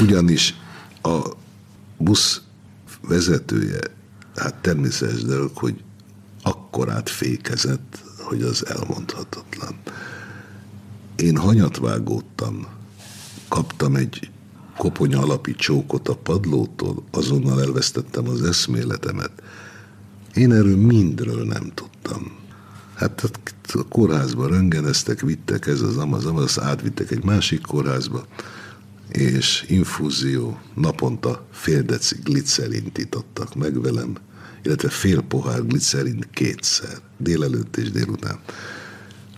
Ugyanis 0.00 0.54
a 1.02 1.18
busz 1.98 2.40
vezetője, 3.08 3.80
hát 4.36 4.54
természetes 4.54 5.22
dolog, 5.22 5.50
hogy 5.54 5.82
akkorát 6.42 7.08
fékezett, 7.10 8.02
hogy 8.18 8.42
az 8.42 8.66
elmondhatatlan. 8.66 9.74
Én 11.16 11.36
hanyat 11.36 11.76
vágódtam, 11.76 12.66
kaptam 13.48 13.96
egy 13.96 14.30
koponya 14.76 15.20
alapi 15.20 15.54
csókot 15.54 16.08
a 16.08 16.16
padlótól, 16.16 17.02
azonnal 17.10 17.60
elvesztettem 17.60 18.28
az 18.28 18.42
eszméletemet. 18.42 19.42
Én 20.34 20.52
erről 20.52 20.76
mindről 20.76 21.44
nem 21.44 21.72
tudtam. 21.74 22.45
Hát 22.96 23.30
a 23.72 23.88
kórházba 23.88 24.48
röngeneztek, 24.48 25.20
vittek 25.20 25.66
ez 25.66 25.80
az 25.80 25.96
amaz, 25.96 26.24
amaz, 26.24 26.60
átvittek 26.60 27.10
egy 27.10 27.24
másik 27.24 27.60
kórházba, 27.60 28.26
és 29.08 29.64
infúzió, 29.68 30.60
naponta 30.74 31.46
fél 31.52 31.82
deci 31.82 32.16
glicerint 32.24 32.98
itottak 32.98 33.54
meg 33.54 33.80
velem, 33.80 34.16
illetve 34.62 34.88
fél 34.88 35.20
pohár 35.20 35.66
glicerint 35.66 36.28
kétszer, 36.32 36.98
délelőtt 37.18 37.76
és 37.76 37.90
délután. 37.90 38.38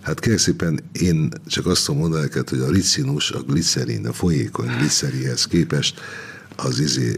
Hát 0.01 0.21
kérlek 0.21 0.41
szépen, 0.41 0.81
én 0.93 1.33
csak 1.47 1.67
azt 1.67 1.85
tudom 1.85 2.01
mondani 2.01 2.23
neked, 2.23 2.49
hogy 2.49 2.61
a 2.61 2.71
ricinus, 2.71 3.31
a 3.31 3.41
glicerin, 3.41 4.07
a 4.07 4.13
folyékony 4.13 4.77
glicerihez 4.79 5.47
képest 5.47 6.01
az 6.57 6.79
izé... 6.81 7.17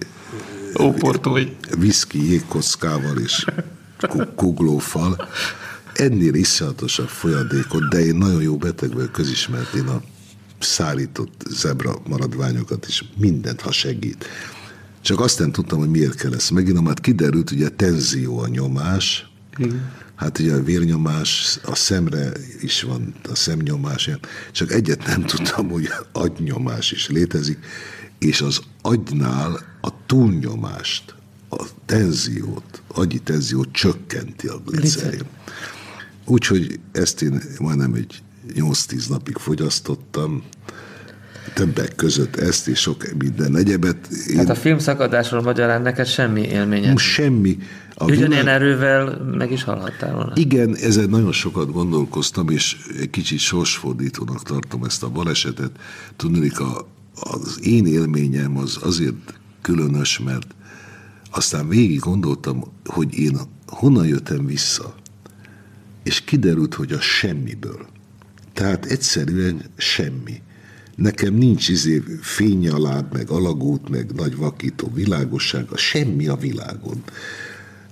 Óportói. 0.81 1.47
Viszki 1.79 2.31
jégkockával 2.31 3.19
és 3.19 3.45
kuglófal, 4.35 5.29
ennél 6.01 6.35
iszonyatosabb 6.35 7.09
folyadékot, 7.09 7.89
de 7.89 8.01
én 8.05 8.15
nagyon 8.15 8.43
jó 8.43 8.57
beteg 8.57 8.93
vagyok, 8.95 9.13
közismert, 9.13 9.75
én 9.75 9.87
a 9.87 10.03
szállított 10.59 11.45
zebra 11.51 11.99
maradványokat 12.09 12.87
is 12.87 13.05
mindent, 13.17 13.61
ha 13.61 13.73
segít. 13.73 14.25
Csak 15.01 15.21
azt 15.21 15.39
nem 15.39 15.53
tudtam, 15.53 15.79
hogy 15.79 15.91
miért 15.91 16.15
kell 16.15 16.35
ezt 16.35 16.51
megint, 16.51 16.81
mert 16.81 17.01
kiderült, 17.01 17.51
ugye 17.51 17.69
tenzió 17.69 18.39
a 18.39 18.49
nyomás, 18.49 19.31
Igen. 19.57 19.93
Hát 20.15 20.39
ugye 20.39 20.55
a 20.55 20.63
vérnyomás, 20.63 21.59
a 21.65 21.75
szemre 21.75 22.33
is 22.61 22.83
van 22.83 23.15
a 23.31 23.35
szemnyomás, 23.35 24.11
csak 24.53 24.73
egyet 24.73 25.07
nem 25.07 25.23
tudtam, 25.23 25.69
hogy 25.69 25.89
agynyomás 26.13 26.93
is 26.93 27.09
létezik, 27.09 27.59
és 28.19 28.41
az 28.41 28.61
agynál 28.83 29.61
a 29.81 30.07
túlnyomást, 30.07 31.15
a 31.51 31.65
tenziót, 31.87 32.83
agyi 32.89 33.19
tenziót 33.19 33.73
csökkenti 33.73 34.47
a 34.47 34.61
glicerin. 34.67 35.27
Úgyhogy 36.31 36.81
ezt 36.93 37.23
én 37.23 37.43
majdnem 37.59 37.95
egy 37.95 38.23
8-10 38.55 39.09
napig 39.09 39.37
fogyasztottam, 39.37 40.43
többek 41.55 41.95
között 41.95 42.37
ezt 42.37 42.69
és 42.69 42.79
sok 42.79 43.05
minden 43.19 43.57
egyebet. 43.57 44.09
Én... 44.29 44.37
Hát 44.37 44.49
a 44.49 44.55
filmszakadásról 44.55 45.43
magyarán 45.43 45.83
neked 45.83 46.07
semmi 46.07 46.41
élményed? 46.41 46.99
Semmi. 46.99 47.59
A 47.95 48.05
Ugyanilyen 48.05 48.31
világ... 48.31 48.47
erővel 48.55 49.19
meg 49.39 49.53
is 49.53 49.63
halhattál 49.63 50.15
volna. 50.15 50.33
Igen, 50.35 50.77
ezen 50.77 51.09
nagyon 51.09 51.33
sokat 51.33 51.73
gondolkoztam, 51.73 52.49
és 52.49 52.77
egy 53.01 53.11
kicsit 53.11 53.39
sorsfordítónak 53.39 54.43
tartom 54.43 54.85
ezt 54.85 55.03
a 55.03 55.09
balesetet. 55.09 55.71
Tudnék, 56.17 56.61
a, 56.61 56.87
az 57.15 57.59
én 57.63 57.87
élményem 57.87 58.59
az 58.59 58.79
azért 58.83 59.41
különös, 59.63 60.19
mert 60.19 60.47
aztán 61.31 61.69
végig 61.69 61.99
gondoltam, 61.99 62.65
hogy 62.85 63.15
én 63.15 63.39
honnan 63.67 64.07
jöttem 64.07 64.47
vissza, 64.47 64.95
és 66.03 66.21
kiderült, 66.21 66.75
hogy 66.75 66.93
a 66.93 67.01
semmiből. 67.01 67.87
Tehát 68.53 68.85
egyszerűen 68.85 69.63
semmi. 69.77 70.43
Nekem 70.95 71.35
nincs 71.35 71.69
izé 71.69 72.03
fényalád, 72.21 73.13
meg 73.13 73.31
alagút, 73.31 73.89
meg 73.89 74.13
nagy 74.15 74.37
vakító 74.37 74.91
világossága, 74.95 75.77
semmi 75.77 76.27
a 76.27 76.37
világon. 76.37 77.03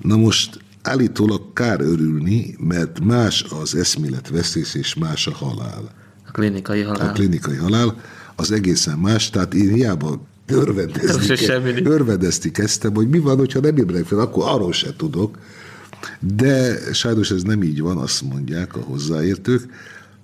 Na 0.01 0.17
most 0.17 0.61
állítólag 0.83 1.53
kár 1.53 1.81
örülni, 1.81 2.55
mert 2.59 3.01
más 3.01 3.43
az 3.61 3.75
eszmélet 3.75 4.29
veszész, 4.29 4.75
és 4.75 4.95
más 4.95 5.27
a 5.27 5.35
halál. 5.35 5.91
A 6.27 6.31
klinikai 6.31 6.83
halál. 6.83 7.09
A 7.09 7.13
klinikai 7.13 7.57
halál, 7.57 8.01
az 8.37 8.53
egészen 8.53 8.99
más, 8.99 9.31
tehát 9.31 9.55
én 9.55 9.73
hiába 9.73 10.27
örvendezni, 10.47 11.37
örvendezni 11.85 12.51
kezdtem, 12.51 12.95
hogy 12.95 13.09
mi 13.09 13.19
van, 13.19 13.37
hogyha 13.37 13.61
nem 13.61 13.77
ébredek 13.77 14.07
fel, 14.07 14.19
akkor 14.19 14.45
arról 14.47 14.73
se 14.73 14.97
tudok. 14.97 15.39
De 16.21 16.79
sajnos 16.93 17.31
ez 17.31 17.43
nem 17.43 17.63
így 17.63 17.81
van, 17.81 17.97
azt 17.97 18.23
mondják 18.23 18.77
a 18.77 18.81
hozzáértők, 18.81 19.73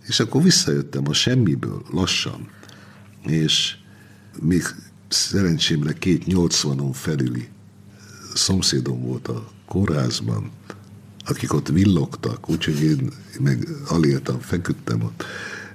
és 0.07 0.21
akkor 0.21 0.43
visszajöttem 0.43 1.09
a 1.09 1.13
semmiből, 1.13 1.83
lassan. 1.91 2.49
És 3.27 3.77
még 4.41 4.63
szerencsémre 5.09 5.93
két 5.93 6.25
80-on 6.27 6.91
felüli 6.93 7.49
szomszédom 8.35 9.03
volt 9.03 9.29
a 9.29 9.49
kórházban, 9.67 10.51
akik 11.25 11.53
ott 11.53 11.69
villogtak, 11.69 12.51
úgyhogy 12.51 12.83
én 12.83 13.11
meg 13.39 13.69
aléltam, 13.87 14.41
feküdtem 14.41 15.03
ott. 15.03 15.25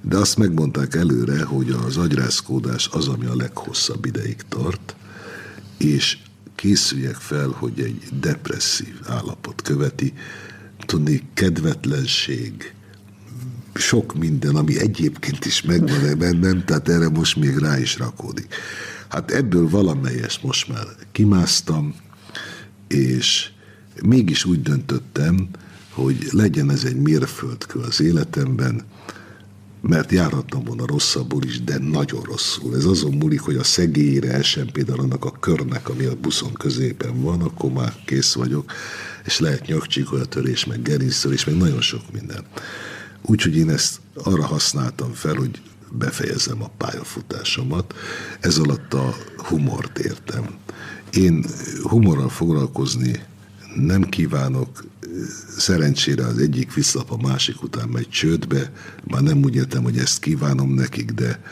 De 0.02 0.16
azt 0.16 0.36
megmondták 0.36 0.94
előre, 0.94 1.44
hogy 1.44 1.70
az 1.70 1.96
agyrázkódás 1.96 2.88
az, 2.92 3.08
ami 3.08 3.26
a 3.26 3.36
leghosszabb 3.36 4.04
ideig 4.04 4.36
tart, 4.48 4.94
és 5.78 6.18
készüljek 6.60 7.14
fel, 7.14 7.48
hogy 7.48 7.80
egy 7.80 8.02
depresszív 8.20 8.94
állapot 9.06 9.62
követi, 9.62 10.12
tudni, 10.86 11.22
kedvetlenség, 11.34 12.74
sok 13.74 14.14
minden, 14.18 14.56
ami 14.56 14.78
egyébként 14.78 15.44
is 15.44 15.62
megvan 15.62 16.18
bennem, 16.18 16.64
tehát 16.64 16.88
erre 16.88 17.08
most 17.08 17.36
még 17.36 17.56
rá 17.56 17.78
is 17.78 17.98
rakódik. 17.98 18.54
Hát 19.08 19.30
ebből 19.30 19.68
valamelyest 19.68 20.42
most 20.42 20.68
már 20.68 20.86
kimásztam, 21.12 21.94
és 22.88 23.50
mégis 24.02 24.44
úgy 24.44 24.62
döntöttem, 24.62 25.48
hogy 25.90 26.28
legyen 26.30 26.70
ez 26.70 26.84
egy 26.84 26.96
mérföldkő 26.96 27.80
az 27.80 28.00
életemben, 28.00 28.84
mert 29.80 30.12
járhattam 30.12 30.64
volna 30.64 30.86
rosszabbul 30.86 31.44
is, 31.44 31.64
de 31.64 31.78
nagyon 31.78 32.22
rosszul. 32.22 32.76
Ez 32.76 32.84
azon 32.84 33.14
múlik, 33.14 33.40
hogy 33.40 33.56
a 33.56 33.64
szegélyére 33.64 34.32
esem 34.32 34.66
például 34.66 35.00
annak 35.00 35.24
a 35.24 35.30
körnek, 35.30 35.88
ami 35.88 36.04
a 36.04 36.14
buszon 36.20 36.52
középen 36.52 37.22
van, 37.22 37.40
akkor 37.40 37.72
már 37.72 37.94
kész 38.04 38.32
vagyok, 38.32 38.72
és 39.24 39.38
lehet 39.38 39.66
nyakcsikolyatörés, 39.66 40.64
meg 40.64 40.82
gerinctörés, 40.82 41.44
meg 41.44 41.56
nagyon 41.56 41.80
sok 41.80 42.12
minden. 42.12 42.44
Úgyhogy 43.22 43.56
én 43.56 43.70
ezt 43.70 44.00
arra 44.14 44.46
használtam 44.46 45.12
fel, 45.12 45.34
hogy 45.34 45.60
befejezem 45.92 46.62
a 46.62 46.70
pályafutásomat. 46.76 47.94
Ez 48.40 48.58
alatt 48.58 48.94
a 48.94 49.14
humort 49.36 49.98
értem. 49.98 50.44
Én 51.12 51.44
humorral 51.82 52.28
foglalkozni 52.28 53.22
nem 53.74 54.02
kívánok, 54.02 54.84
szerencsére 55.58 56.26
az 56.26 56.38
egyik 56.38 56.74
visszap 56.74 57.10
a 57.10 57.16
másik 57.16 57.62
után 57.62 57.88
megy 57.88 58.08
csődbe, 58.08 58.72
már 59.04 59.22
nem 59.22 59.42
úgy 59.42 59.54
értem, 59.54 59.82
hogy 59.82 59.98
ezt 59.98 60.20
kívánom 60.20 60.74
nekik, 60.74 61.10
de 61.10 61.42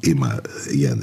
én 0.00 0.16
már 0.16 0.40
ilyen 0.70 1.02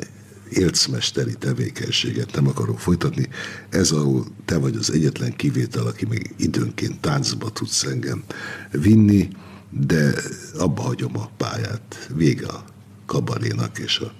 élcmesteri 0.49 1.33
tevékenységet 1.33 2.35
nem 2.35 2.47
akarok 2.47 2.79
folytatni. 2.79 3.27
Ez 3.69 3.91
ahol 3.91 4.25
te 4.45 4.57
vagy 4.57 4.75
az 4.75 4.91
egyetlen 4.91 5.35
kivétel, 5.35 5.85
aki 5.85 6.05
még 6.05 6.33
időnként 6.37 6.99
táncba 6.99 7.49
tudsz 7.49 7.83
engem 7.83 8.23
vinni, 8.71 9.27
de 9.69 10.13
abba 10.57 10.81
hagyom 10.81 11.17
a 11.17 11.29
pályát. 11.37 12.09
Vége 12.15 12.47
a 12.47 12.63
kabarénak 13.05 13.79
és 13.79 13.99
a 13.99 14.13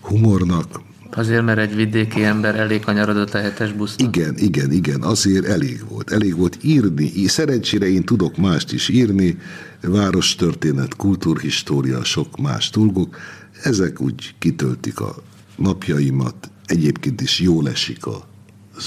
humornak. 0.00 0.80
Azért, 1.10 1.44
mert 1.44 1.58
egy 1.58 1.74
vidéki 1.74 2.24
ember 2.24 2.56
elég 2.56 2.80
kanyarodott 2.80 3.34
a 3.34 3.38
hetes 3.38 3.72
busznak. 3.72 4.16
Igen, 4.16 4.36
igen, 4.36 4.72
igen, 4.72 5.02
azért 5.02 5.46
elég 5.46 5.84
volt. 5.88 6.10
Elég 6.10 6.36
volt 6.36 6.58
írni. 6.62 7.26
Szerencsére 7.26 7.86
én 7.86 8.04
tudok 8.04 8.36
mást 8.36 8.72
is 8.72 8.88
írni, 8.88 9.38
várostörténet, 9.82 10.96
kultúrhistória, 10.96 12.04
sok 12.04 12.36
más 12.36 12.70
dolgok. 12.70 13.16
Ezek 13.62 14.00
úgy 14.00 14.34
kitöltik 14.38 15.00
a 15.00 15.22
napjaimat. 15.56 16.50
Egyébként 16.66 17.20
is 17.20 17.40
jól 17.40 17.68
esik 17.68 18.06
a 18.06 18.28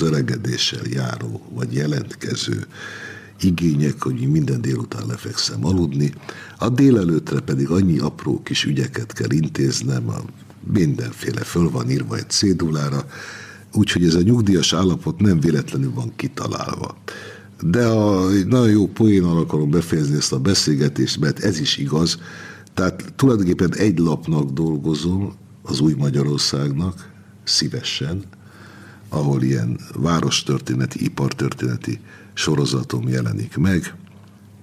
öregedéssel 0.02 0.86
járó, 0.90 1.42
vagy 1.54 1.74
jelentkező 1.74 2.66
igények, 3.42 4.04
hogy 4.04 4.28
minden 4.28 4.62
délután 4.62 5.04
lefekszem 5.08 5.66
aludni. 5.66 6.14
A 6.58 6.70
délelőttre 6.70 7.40
pedig 7.40 7.70
annyi 7.70 8.00
apró 8.00 8.42
kis 8.44 8.66
ügyeket 8.66 9.14
kell 9.14 9.32
intéznem, 9.32 10.10
a 10.10 10.22
mindenféle 10.64 11.42
föl 11.42 11.70
van 11.70 11.90
írva 11.90 12.18
egy 12.18 12.30
cédulára, 12.30 13.06
úgyhogy 13.74 14.06
ez 14.06 14.16
a 14.16 14.22
nyugdíjas 14.22 14.74
állapot 14.74 15.20
nem 15.20 15.40
véletlenül 15.40 15.94
van 15.94 16.12
kitalálva. 16.16 16.98
De 17.62 17.86
a, 17.86 18.30
nagyon 18.30 18.70
jó 18.70 18.88
poénnal 18.88 19.38
akarom 19.38 19.70
befejezni 19.70 20.16
ezt 20.16 20.34
a 20.34 20.40
beszélgetést, 20.40 21.20
mert 21.20 21.40
ez 21.40 21.60
is 21.60 21.78
igaz. 21.78 22.20
Tehát 22.74 23.14
tulajdonképpen 23.16 23.76
egy 23.76 24.00
lapnak 24.00 24.52
dolgozom 24.52 25.34
az 25.62 25.80
új 25.80 25.94
Magyarországnak, 25.94 27.12
szívesen, 27.44 28.24
ahol 29.10 29.42
ilyen 29.42 29.80
várostörténeti, 29.96 31.04
ipartörténeti 31.04 32.00
sorozatom 32.34 33.08
jelenik 33.08 33.58
meg, 33.58 33.96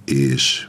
és 0.04 0.68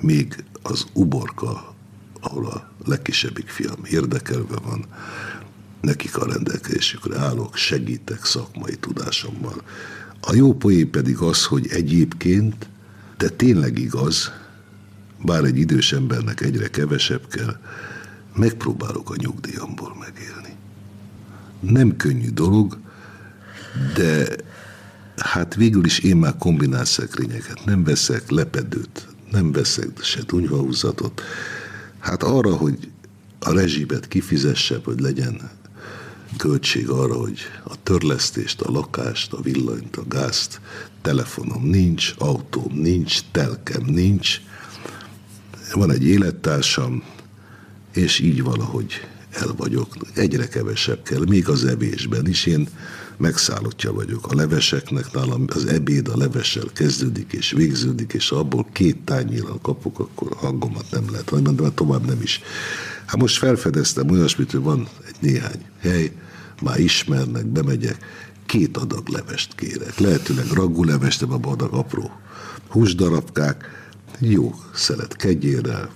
még 0.00 0.44
az 0.62 0.86
uborka, 0.92 1.75
ahol 2.20 2.46
a 2.46 2.70
legkisebbik 2.84 3.48
fiam 3.48 3.84
érdekelve 3.84 4.56
van, 4.62 4.84
nekik 5.80 6.16
a 6.16 6.26
rendelkezésükre 6.26 7.18
állok, 7.18 7.56
segítek 7.56 8.24
szakmai 8.24 8.76
tudásommal. 8.76 9.62
A 10.20 10.34
jó 10.34 10.54
poén 10.54 10.90
pedig 10.90 11.18
az, 11.18 11.44
hogy 11.44 11.66
egyébként, 11.70 12.68
de 13.16 13.28
tényleg 13.28 13.78
igaz, 13.78 14.32
bár 15.24 15.44
egy 15.44 15.58
idős 15.58 15.92
embernek 15.92 16.40
egyre 16.40 16.68
kevesebb 16.68 17.28
kell, 17.28 17.56
megpróbálok 18.34 19.10
a 19.10 19.16
nyugdíjamból 19.16 19.96
megélni. 20.00 20.54
Nem 21.60 21.96
könnyű 21.96 22.30
dolog, 22.30 22.78
de 23.94 24.36
hát 25.16 25.54
végül 25.54 25.84
is 25.84 25.98
én 25.98 26.16
már 26.16 26.36
kombinált 26.38 26.86
szekrényeket 26.86 27.64
nem 27.64 27.84
veszek, 27.84 28.30
lepedőt 28.30 29.08
nem 29.30 29.52
veszek, 29.52 29.88
se 30.02 30.22
tunyvahúzatot. 30.22 31.22
Hát 32.06 32.22
arra, 32.22 32.56
hogy 32.56 32.90
a 33.38 33.52
rezsibet 33.52 34.08
kifizesse, 34.08 34.80
hogy 34.84 35.00
legyen 35.00 35.50
költség 36.36 36.88
arra, 36.88 37.14
hogy 37.14 37.38
a 37.64 37.82
törlesztést, 37.82 38.60
a 38.60 38.70
lakást, 38.70 39.32
a 39.32 39.40
villanyt, 39.40 39.96
a 39.96 40.04
gázt, 40.08 40.60
telefonom 41.02 41.64
nincs, 41.64 42.14
autóm 42.18 42.72
nincs, 42.74 43.20
telkem 43.30 43.82
nincs, 43.84 44.40
van 45.72 45.90
egy 45.90 46.04
élettársam, 46.04 47.02
és 47.92 48.18
így 48.18 48.42
valahogy 48.42 49.06
el 49.30 49.54
vagyok. 49.56 49.96
Egyre 50.14 50.48
kevesebb 50.48 51.02
kell, 51.02 51.24
még 51.28 51.48
az 51.48 51.64
evésben 51.64 52.26
is. 52.26 52.46
Én 52.46 52.68
megszállottja 53.16 53.92
vagyok 53.92 54.26
a 54.26 54.34
leveseknek, 54.34 55.12
nálam 55.12 55.44
az 55.46 55.66
ebéd 55.66 56.08
a 56.08 56.16
levessel 56.16 56.66
kezdődik 56.74 57.32
és 57.32 57.50
végződik, 57.50 58.12
és 58.12 58.30
abból 58.30 58.66
két 58.72 58.98
tányérral 59.04 59.58
kapok, 59.62 59.98
akkor 59.98 60.28
a 60.32 60.36
hangomat 60.36 60.86
nem 60.90 61.10
lehet 61.10 61.28
hagyni, 61.28 61.54
de 61.54 61.70
tovább 61.70 62.06
nem 62.06 62.22
is. 62.22 62.40
Hát 63.06 63.20
most 63.20 63.38
felfedeztem 63.38 64.10
olyasmit, 64.10 64.50
hogy 64.50 64.62
van 64.62 64.88
egy 65.06 65.16
néhány 65.20 65.64
hely, 65.80 66.12
már 66.62 66.78
ismernek, 66.78 67.46
bemegyek, 67.46 67.96
két 68.46 68.76
adag 68.76 69.08
levest 69.08 69.54
kérek. 69.54 69.98
Lehetőleg 69.98 70.46
ragulevest, 70.46 71.26
de 71.26 71.34
abban 71.34 71.52
adag 71.52 71.74
apró 71.74 72.10
húsdarabkák, 72.68 73.64
jó 74.18 74.54
szelet 74.74 75.16
kegyérrel, 75.16 75.90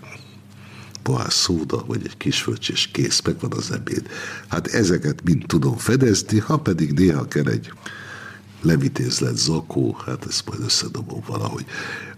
pohár 1.03 1.33
szóda, 1.33 1.85
vagy 1.87 2.01
egy 2.05 2.17
kis 2.17 2.49
és 2.69 2.89
kész, 2.93 3.23
meg 3.25 3.41
van 3.41 3.53
az 3.53 3.71
ebéd. 3.73 4.07
Hát 4.49 4.67
ezeket 4.67 5.23
mind 5.25 5.45
tudom 5.47 5.77
fedezni, 5.77 6.39
ha 6.39 6.57
pedig 6.57 6.93
néha 6.93 7.29
kell 7.29 7.47
egy 7.47 7.73
levitézlet 8.63 9.37
zakó, 9.37 9.97
hát 10.07 10.27
ezt 10.29 10.47
majd 10.47 10.61
összedobom 10.63 11.23
valahogy. 11.27 11.65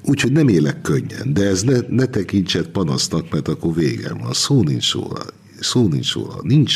Úgyhogy 0.03 0.33
nem 0.33 0.49
élek 0.49 0.81
könnyen, 0.81 1.33
de 1.33 1.47
ez 1.47 1.63
ne, 1.63 1.79
ne 1.89 2.07
tekintsed 2.07 2.67
panasznak, 2.67 3.31
mert 3.31 3.49
akkor 3.49 3.75
végem 3.75 4.19
van. 4.19 4.33
Szó 4.33 4.63
nincs 4.63 4.93
róla. 4.93 5.25
Szó 5.61 5.89
nincs 5.89 6.13
róla. 6.13 6.39
Nincs, 6.43 6.75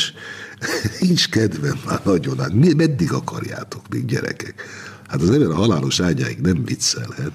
nincs 0.99 1.29
kedvem 1.29 1.79
már 1.85 2.01
nagyon. 2.03 2.39
Hát 2.39 2.53
meddig 2.75 3.11
akarjátok 3.11 3.81
még 3.89 4.05
gyerekek? 4.05 4.63
Hát 5.07 5.21
az 5.21 5.29
ember 5.29 5.49
a 5.49 5.55
halálos 5.55 5.99
ágyáig 5.99 6.39
nem 6.39 6.65
viccelhet. 6.65 7.31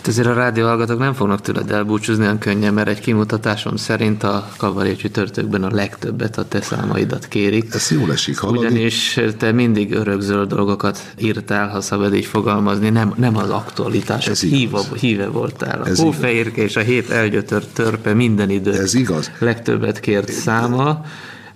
Hát 0.00 0.08
ezért 0.08 0.28
a 0.28 0.32
rádióhallgatók 0.32 0.98
nem 0.98 1.12
fognak 1.12 1.40
tőled 1.40 1.70
elbúcsúzni 1.70 2.22
olyan 2.22 2.38
könnyen, 2.38 2.74
mert 2.74 2.88
egy 2.88 3.00
kimutatásom 3.00 3.76
szerint 3.76 4.22
a 4.22 4.48
kavaré 4.56 4.94
csütörtökben 4.94 5.62
a 5.62 5.74
legtöbbet 5.74 6.38
a 6.38 6.44
te 6.48 6.60
számaidat 6.60 7.28
kérik. 7.28 7.74
Ez 7.74 7.90
jól 7.90 8.12
esik 8.12 8.38
hallani. 8.38 8.66
Ugyanis 8.66 9.20
te 9.38 9.52
mindig 9.52 9.92
örökzöld 9.92 10.48
dolgokat 10.48 11.12
írtál, 11.18 11.68
ha 11.68 11.80
szabad 11.80 12.14
így 12.14 12.24
fogalmazni, 12.24 12.90
nem, 12.90 13.14
nem 13.16 13.36
az 13.36 13.50
aktualitás, 13.50 14.26
ez 14.26 14.40
híva, 14.40 14.82
híve 15.00 15.26
voltál. 15.26 15.82
A 15.82 15.88
hófehérke 15.94 16.62
és 16.62 16.76
a 16.76 16.80
hét 16.80 17.10
elgyötört 17.10 17.68
törpe 17.68 18.14
minden 18.14 18.50
idő. 18.50 18.72
Ez 18.72 18.94
igaz. 18.94 19.30
Legtöbbet 19.38 20.00
kért 20.00 20.32
száma 20.32 21.04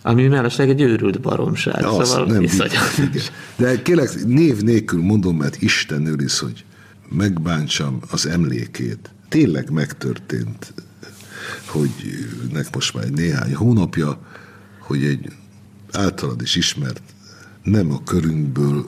ami 0.07 0.27
mellesleg 0.27 0.69
egy 0.69 0.81
őrült 0.81 1.21
baromság. 1.21 1.85
Azt 1.85 2.11
szóval 2.11 2.27
nem 2.27 2.47
De 3.57 3.83
kérlek, 3.83 4.25
név 4.27 4.61
nélkül 4.61 5.03
mondom, 5.03 5.37
mert 5.37 5.63
Isten 5.63 6.07
őriz, 6.07 6.39
hogy 6.39 6.65
megbántsam 7.09 8.01
az 8.11 8.27
emlékét. 8.27 9.11
Tényleg 9.29 9.71
megtörtént, 9.71 10.75
hogy 11.67 11.91
nek 12.53 12.75
most 12.75 12.95
már 12.95 13.09
néhány 13.09 13.55
hónapja, 13.55 14.19
hogy 14.79 15.05
egy 15.05 15.33
általad 15.93 16.43
is 16.43 16.57
ismert, 16.57 17.03
nem 17.63 17.93
a 17.93 18.03
körünkből 18.03 18.87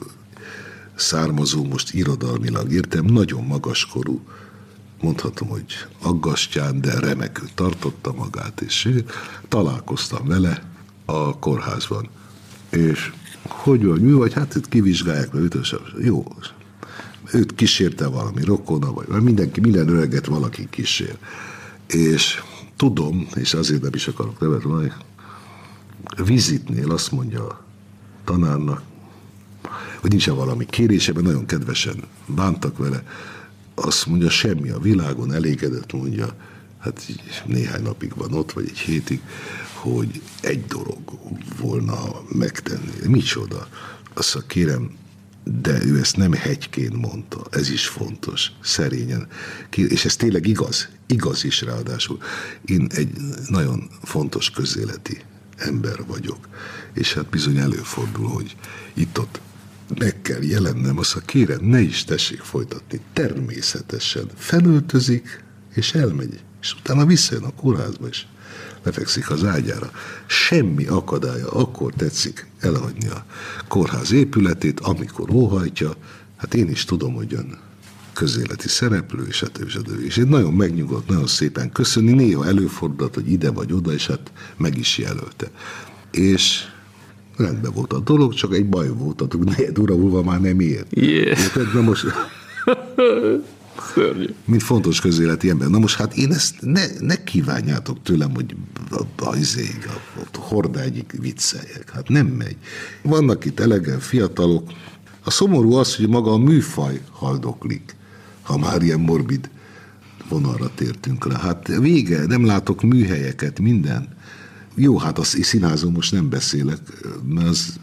származó, 0.95 1.63
most 1.63 1.93
irodalmilag 1.93 2.71
értem, 2.71 3.05
nagyon 3.05 3.43
magaskorú, 3.43 4.21
mondhatom, 5.01 5.47
hogy 5.47 5.65
aggastyán, 6.01 6.81
de 6.81 6.99
remekül 6.99 7.47
tartotta 7.55 8.13
magát, 8.13 8.61
és 8.61 8.89
találkoztam 9.47 10.27
vele 10.27 10.63
a 11.05 11.39
kórházban. 11.39 12.09
És 12.69 13.11
hogy 13.47 13.85
vagy, 13.85 14.01
mi 14.01 14.11
vagy, 14.11 14.33
hát 14.33 14.55
itt 14.55 14.69
kivizsgálják, 14.69 15.31
mert 15.31 15.73
jó, 15.99 16.25
őt 17.33 17.55
kísérte 17.55 18.07
valami 18.07 18.43
rokona, 18.43 18.93
vagy 18.93 19.07
mindenki, 19.23 19.59
minden 19.59 19.89
öreget 19.89 20.25
valaki 20.25 20.67
kísér. 20.69 21.17
És 21.87 22.41
tudom, 22.75 23.27
és 23.35 23.53
azért 23.53 23.81
nem 23.81 23.93
is 23.93 24.07
akarok 24.07 24.39
nevet 24.39 24.63
mondani, 24.63 24.93
vizitnél 26.25 26.91
azt 26.91 27.11
mondja 27.11 27.47
a 27.47 27.63
tanárnak, 28.23 28.81
hogy 29.99 30.09
nincsen 30.09 30.35
valami 30.35 30.65
kérése, 30.65 31.13
mert 31.13 31.25
nagyon 31.25 31.45
kedvesen 31.45 32.03
bántak 32.25 32.77
vele, 32.77 33.03
azt 33.75 34.05
mondja, 34.05 34.29
semmi 34.29 34.69
a 34.69 34.79
világon, 34.79 35.33
elégedett 35.33 35.93
mondja, 35.93 36.35
hát 36.79 37.07
néhány 37.45 37.81
napig 37.81 38.15
van 38.15 38.33
ott, 38.33 38.51
vagy 38.51 38.65
egy 38.69 38.77
hétig, 38.77 39.21
hogy 39.73 40.21
egy 40.41 40.65
dolog 40.65 40.99
volna 41.59 41.95
megtenni. 42.29 42.91
Micsoda? 43.07 43.67
Azt 44.13 44.33
mondja, 44.33 44.53
kérem, 44.53 44.91
de 45.61 45.85
ő 45.85 45.99
ezt 45.99 46.17
nem 46.17 46.33
hegyként 46.33 46.95
mondta, 46.95 47.41
ez 47.51 47.69
is 47.69 47.87
fontos, 47.87 48.51
szerényen. 48.61 49.27
És 49.75 50.05
ez 50.05 50.15
tényleg 50.15 50.47
igaz, 50.47 50.89
igaz 51.07 51.43
is 51.43 51.61
ráadásul. 51.61 52.17
Én 52.65 52.87
egy 52.91 53.09
nagyon 53.47 53.89
fontos 54.03 54.49
közéleti 54.49 55.21
ember 55.57 56.05
vagyok, 56.07 56.47
és 56.93 57.13
hát 57.13 57.29
bizony 57.29 57.57
előfordul, 57.57 58.27
hogy 58.27 58.55
itt-ott 58.93 59.39
meg 59.97 60.21
kell 60.21 60.43
jelennem, 60.43 60.97
azt 60.97 61.15
a 61.15 61.19
kérem, 61.19 61.65
ne 61.65 61.79
is 61.79 62.03
tessék 62.03 62.39
folytatni. 62.39 62.99
Természetesen 63.13 64.29
felöltözik, 64.35 65.43
és 65.73 65.93
elmegy, 65.93 66.39
és 66.61 66.73
utána 66.73 67.05
visszajön 67.05 67.43
a 67.43 67.53
kórházba, 67.53 68.07
és 68.07 68.25
lefekszik 68.87 69.29
az 69.29 69.43
ágyára. 69.43 69.91
Semmi 70.25 70.85
akadálya, 70.85 71.49
akkor 71.49 71.93
tetszik 71.93 72.47
elhagyni 72.59 73.07
a 73.07 73.25
kórház 73.67 74.11
épületét, 74.11 74.79
amikor 74.79 75.29
óhajtja. 75.29 75.95
Hát 76.37 76.53
én 76.53 76.69
is 76.69 76.85
tudom, 76.85 77.13
hogy 77.13 77.33
ön 77.33 77.57
közéleti 78.13 78.67
szereplő, 78.67 79.27
hát 79.39 79.59
ő 79.59 80.05
És 80.05 80.17
én 80.17 80.27
nagyon 80.27 80.53
megnyugodt, 80.53 81.07
nagyon 81.07 81.27
szépen 81.27 81.71
köszönni. 81.71 82.11
Néha 82.11 82.45
előfordult, 82.45 83.15
hogy 83.15 83.31
ide 83.31 83.51
vagy 83.51 83.73
oda, 83.73 83.93
és 83.93 84.07
hát 84.07 84.31
meg 84.57 84.77
is 84.77 84.97
jelölte. 84.97 85.51
És 86.11 86.63
rendben 87.37 87.71
volt 87.73 87.93
a 87.93 87.99
dolog, 87.99 88.33
csak 88.33 88.53
egy 88.53 88.65
baj 88.65 88.89
volt, 88.89 89.19
hogy 89.19 89.39
negyed 89.39 89.79
óra 89.79 89.95
múlva 89.95 90.23
már 90.23 90.41
nem 90.41 90.59
ér. 90.59 90.85
Yeah. 90.89 91.37
Na 91.73 91.81
most... 91.81 92.05
Szörnyű. 93.93 94.33
Mint 94.45 94.63
fontos 94.63 94.99
közéleti 94.99 95.49
ember. 95.49 95.67
Na 95.67 95.79
most 95.79 95.95
hát 95.95 96.17
én 96.17 96.31
ezt 96.31 96.55
ne, 96.59 96.85
ne 96.99 97.23
kívánjátok 97.23 98.01
tőlem, 98.03 98.33
hogy 98.33 98.55
a, 98.89 99.01
a, 99.25 99.35
izé, 99.35 99.69
a, 99.85 100.19
a 100.37 100.39
hordágyig 100.39 101.05
vicceljek. 101.19 101.91
Hát 101.93 102.09
nem 102.09 102.27
megy. 102.27 102.55
Vannak 103.01 103.45
itt 103.45 103.59
elegen 103.59 103.99
fiatalok. 103.99 104.71
A 105.23 105.31
szomorú 105.31 105.73
az, 105.73 105.95
hogy 105.95 106.09
maga 106.09 106.31
a 106.31 106.37
műfaj 106.37 107.01
haldoklik, 107.11 107.95
ha 108.41 108.57
már 108.57 108.81
ilyen 108.81 108.99
morbid 108.99 109.49
vonalra 110.29 110.71
tértünk 110.75 111.25
le. 111.25 111.37
Hát 111.37 111.67
vége, 111.67 112.25
nem 112.25 112.45
látok 112.45 112.81
műhelyeket, 112.81 113.59
minden. 113.59 114.07
Jó, 114.75 114.97
hát 114.97 115.19
a 115.19 115.23
színházon 115.23 115.91
most 115.91 116.11
nem 116.11 116.29
beszélek, 116.29 116.79
mert 117.27 117.47
az 117.47 117.79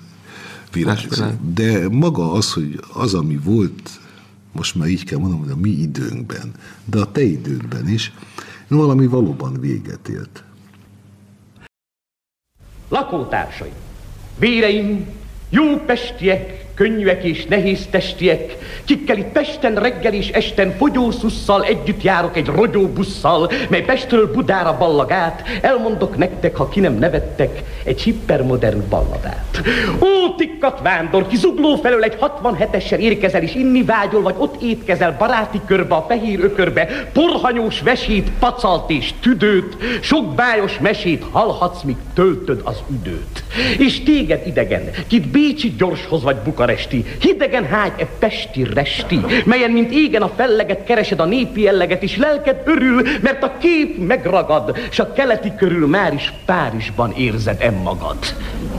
virágzó. 0.72 1.24
De 1.54 1.88
maga 1.88 2.32
az, 2.32 2.52
hogy 2.52 2.80
az, 2.92 3.14
ami 3.14 3.36
volt 3.44 3.90
most 4.54 4.74
már 4.74 4.88
így 4.88 5.04
kell 5.04 5.18
mondanom, 5.18 5.44
hogy 5.44 5.52
a 5.52 5.60
mi 5.60 5.70
időnkben, 5.70 6.52
de 6.84 6.98
a 6.98 7.12
te 7.12 7.22
idődben 7.22 7.88
is, 7.88 8.12
valami 8.68 9.06
valóban 9.06 9.60
véget 9.60 10.08
ért. 10.08 10.44
Lakótársai, 12.88 13.72
véreim, 14.38 15.06
jó 15.48 15.76
pestiek, 15.76 16.63
könnyűek 16.74 17.24
és 17.24 17.44
nehéz 17.44 17.86
testiek, 17.90 18.56
kikkel 18.84 19.16
itt 19.16 19.32
Pesten 19.32 19.74
reggel 19.74 20.12
és 20.12 20.28
esten 20.28 20.74
fogyószusszal 20.76 21.64
együtt 21.64 22.02
járok 22.02 22.36
egy 22.36 22.46
rogyóbusszal, 22.46 23.50
mely 23.68 23.82
Pestről 23.82 24.32
Budára 24.32 24.76
ballag 24.78 25.10
át, 25.10 25.42
elmondok 25.60 26.16
nektek, 26.16 26.56
ha 26.56 26.68
ki 26.68 26.80
nem 26.80 26.98
nevettek, 26.98 27.62
egy 27.84 28.00
hippermodern 28.00 28.88
balladát. 28.88 29.62
Ó, 30.00 30.34
tikkat 30.36 30.80
vándor, 30.82 31.26
ki 31.26 31.36
zugló 31.36 31.76
felől 31.76 32.02
egy 32.02 32.16
67-essel 32.20 32.98
érkezel 32.98 33.42
és 33.42 33.54
inni 33.54 33.82
vágyol, 33.82 34.22
vagy 34.22 34.34
ott 34.38 34.62
étkezel 34.62 35.16
baráti 35.18 35.60
körbe, 35.66 35.94
a 35.94 36.04
fehér 36.08 36.40
ökörbe, 36.40 37.08
porhanyós 37.12 37.80
vesét, 37.80 38.30
pacalt 38.38 38.90
és 38.90 39.12
tüdőt, 39.20 39.76
sok 40.00 40.34
bájos 40.34 40.78
mesét 40.78 41.24
hallhatsz, 41.30 41.82
míg 41.82 41.96
töltöd 42.14 42.60
az 42.64 42.82
üdőt. 42.90 43.44
És 43.78 44.02
téged 44.02 44.46
idegen, 44.46 44.90
kit 45.06 45.28
Bécsi 45.28 45.74
gyorshoz 45.78 46.22
vagy 46.22 46.36
buka 46.36 46.63
bukaresti, 46.64 47.04
hidegen 47.20 47.64
hágy 47.64 47.92
e 47.96 48.06
pesti 48.18 48.64
resti, 48.74 49.20
melyen, 49.44 49.70
mint 49.70 49.92
égen 49.92 50.22
a 50.22 50.28
felleget 50.36 50.84
keresed 50.84 51.20
a 51.20 51.24
népi 51.24 51.60
jelleget, 51.60 52.02
és 52.02 52.16
lelked 52.16 52.62
örül, 52.64 53.02
mert 53.22 53.42
a 53.42 53.56
kép 53.58 54.06
megragad, 54.06 54.78
s 54.90 54.98
a 54.98 55.12
keleti 55.12 55.52
körül 55.58 55.86
már 55.86 56.14
is 56.14 56.32
Párizsban 56.44 57.12
érzed 57.12 57.56
em 57.60 57.74
magad. 57.74 58.18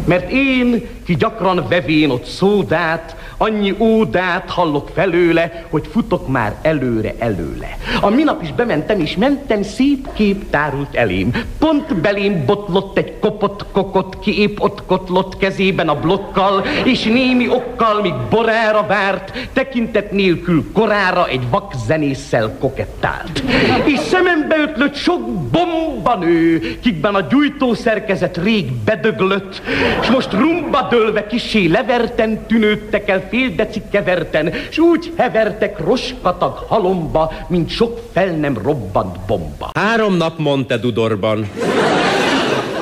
Mert 0.05 0.31
én, 0.31 0.87
ki 1.05 1.15
gyakran 1.15 1.65
vevén 1.69 2.09
ott 2.09 2.25
szódát, 2.25 3.15
annyi 3.37 3.75
ódát 3.79 4.49
hallok 4.49 4.89
felőle, 4.93 5.65
hogy 5.69 5.87
futok 5.91 6.27
már 6.27 6.55
előre 6.61 7.13
előle. 7.19 7.77
A 8.01 8.09
minap 8.09 8.41
is 8.41 8.53
bementem, 8.53 8.99
és 8.99 9.15
mentem, 9.15 9.63
szép 9.63 10.07
kép 10.13 10.49
tárult 10.49 10.95
elém. 10.95 11.31
Pont 11.59 11.95
belém 11.95 12.45
botlott 12.45 12.97
egy 12.97 13.19
kopott 13.19 13.65
kokot, 13.71 14.19
ki 14.19 14.39
épp 14.39 14.59
ott 14.59 14.85
kotlott 14.85 15.37
kezében 15.37 15.89
a 15.89 15.99
blokkal, 15.99 16.65
és 16.83 17.03
némi 17.03 17.49
okkal, 17.49 18.01
míg 18.01 18.13
borára 18.29 18.85
várt, 18.87 19.49
tekintet 19.53 20.11
nélkül 20.11 20.71
korára 20.73 21.27
egy 21.27 21.49
vak 21.49 21.73
zenésszel 21.85 22.55
kokettált. 22.59 23.43
És 23.85 23.99
szemembe 23.99 24.55
ötlött 24.57 24.95
sok 24.95 25.21
bombanő, 25.31 26.77
kikben 26.81 27.15
a 27.15 27.21
gyújtó 27.21 27.73
szerkezet 27.73 28.37
rég 28.43 28.71
bedöglött, 28.73 29.61
és 30.01 30.09
most 30.09 30.33
rumba 30.33 30.87
dőlve 30.95 31.27
kisé 31.27 31.67
leverten 31.67 32.45
tűnődtek 32.47 33.09
el 33.09 33.27
fél 33.29 33.49
deci 33.55 33.81
keverten, 33.91 34.53
s 34.69 34.77
úgy 34.77 35.11
hevertek 35.17 35.79
roskatag 35.79 36.57
halomba, 36.67 37.33
mint 37.47 37.69
sok 37.69 37.99
fel 38.13 38.31
nem 38.31 38.57
robbant 38.63 39.19
bomba. 39.27 39.69
Három 39.73 40.17
nap 40.17 40.39
mondte 40.39 40.77
Dudorban, 40.77 41.49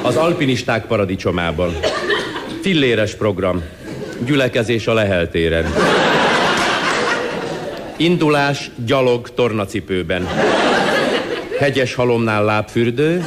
az 0.02 0.16
alpinisták 0.16 0.86
paradicsomában. 0.86 1.76
Filléres 2.62 3.16
program. 3.16 3.64
Gyülekezés 4.26 4.88
a 4.88 4.94
leheltéren. 4.94 5.74
Indulás 7.98 8.72
gyalog 8.86 9.34
tornacipőben. 9.34 10.28
Hegyes 11.60 11.96
halomnál 11.96 12.44
lábfürdő, 12.44 13.26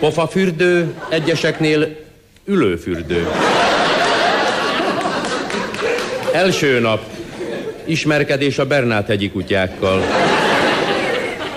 pofafürdő, 0.00 0.94
egyeseknél 1.08 2.04
ülőfürdő. 2.46 3.26
Első 6.32 6.80
nap 6.80 7.00
ismerkedés 7.84 8.58
a 8.58 8.66
Bernát 8.66 9.06
hegyi 9.06 9.30
kutyákkal. 9.30 10.02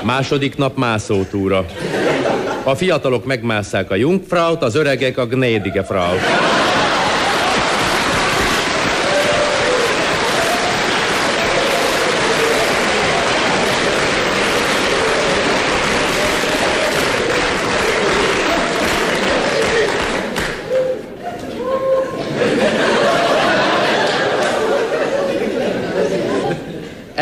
Második 0.04 0.58
nap 0.58 0.78
mászótúra. 0.78 1.66
A 2.64 2.76
fiatalok 2.76 3.26
megmásszák 3.26 3.92
a 3.92 3.96
Jungfraut, 3.96 4.64
az 4.64 4.76
öregek 4.76 5.18
a 5.18 5.26
Gnädige 5.26 5.84
Frau. 5.84 6.18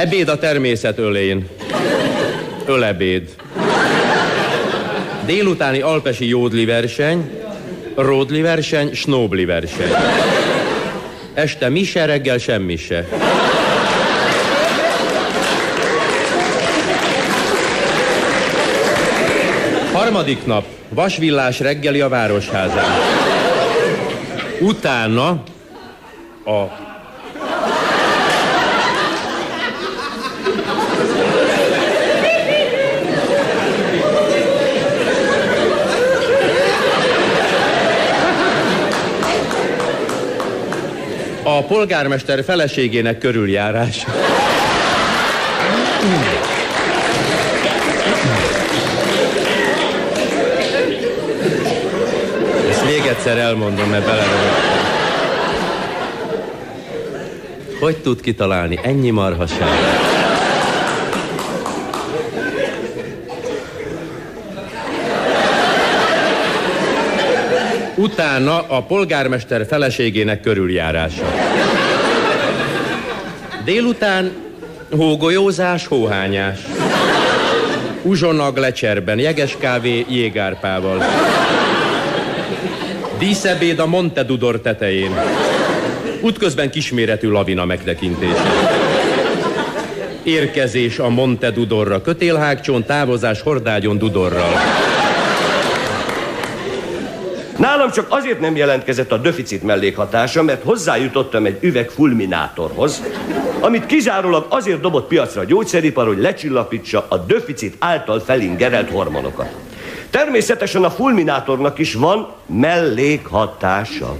Ebéd 0.08 0.30
a 0.30 0.38
természet 0.38 0.98
ölén. 0.98 1.48
Ölebéd. 2.66 3.30
Délutáni 5.26 5.80
alpesi 5.80 6.28
jódli 6.28 6.66
verseny, 6.66 7.30
ródli 7.96 8.42
verseny, 8.42 8.94
snóbli 8.94 9.46
verseny. 9.46 9.92
Este 11.34 11.70
mise, 11.70 12.06
reggel 12.06 12.38
semmi 12.38 12.78
se. 12.78 13.08
Harmadik 19.94 20.46
nap, 20.46 20.66
vasvillás 20.90 21.60
reggeli 21.60 22.02
a 22.02 22.10
városházán. 22.10 22.92
Utána 24.60 25.44
a 26.46 26.87
a 41.58 41.64
polgármester 41.64 42.44
feleségének 42.44 43.18
körüljárás. 43.18 44.06
Ezt 52.70 52.86
még 52.86 53.06
egyszer 53.10 53.38
elmondom, 53.38 53.90
mert 53.90 54.06
belerögöttem. 54.06 54.86
Hogy 57.80 57.98
tud 57.98 58.22
kitalálni 58.22 58.80
ennyi 58.84 59.10
marhaságot? 59.10 59.97
Utána 68.00 68.62
a 68.68 68.82
polgármester 68.82 69.66
feleségének 69.66 70.42
körüljárása. 70.42 71.34
Délután 73.64 74.32
hógolyózás, 74.92 75.88
hóhányás. 75.88 76.60
Uzsonag 78.02 78.58
lecserben, 78.58 79.20
jeges 79.20 79.56
kávé 79.60 80.06
jégárpával. 80.10 81.04
Díszebéd 83.20 83.80
a 83.80 83.86
Montedudor 83.86 84.62
tetején. 84.62 85.20
Útközben 86.22 86.70
kisméretű 86.70 87.30
lavina 87.30 87.66
megtekintése. 87.66 88.52
Érkezés 90.24 91.00
a 91.00 91.10
Montedudorra, 91.10 92.02
kötélhágcsón, 92.02 92.84
távozás 92.86 93.42
hordágyon 93.42 93.98
Dudorral. 93.98 94.54
Nálam 97.58 97.92
csak 97.92 98.06
azért 98.10 98.40
nem 98.40 98.56
jelentkezett 98.56 99.12
a 99.12 99.18
deficit 99.18 99.64
mellékhatása, 99.64 100.44
mert 100.44 100.64
hozzájutottam 100.64 101.46
egy 101.46 101.58
üveg 101.62 101.90
fulminátorhoz, 101.90 103.04
amit 103.60 103.86
kizárólag 103.86 104.46
azért 104.50 104.82
dobott 104.82 105.08
piacra 105.08 105.42
a 105.42 105.46
gyógyszeripar, 105.46 106.08
hogy 106.08 106.18
lecsillapítsa 106.18 107.06
a 107.10 107.18
deficit 107.18 107.76
által 107.80 108.20
felingerelt 108.20 108.90
hormonokat. 108.90 109.50
Természetesen 110.10 110.84
a 110.84 110.90
fulminátornak 110.90 111.80
is 111.80 111.94
van 111.94 112.34
mellékhatása. 112.46 114.18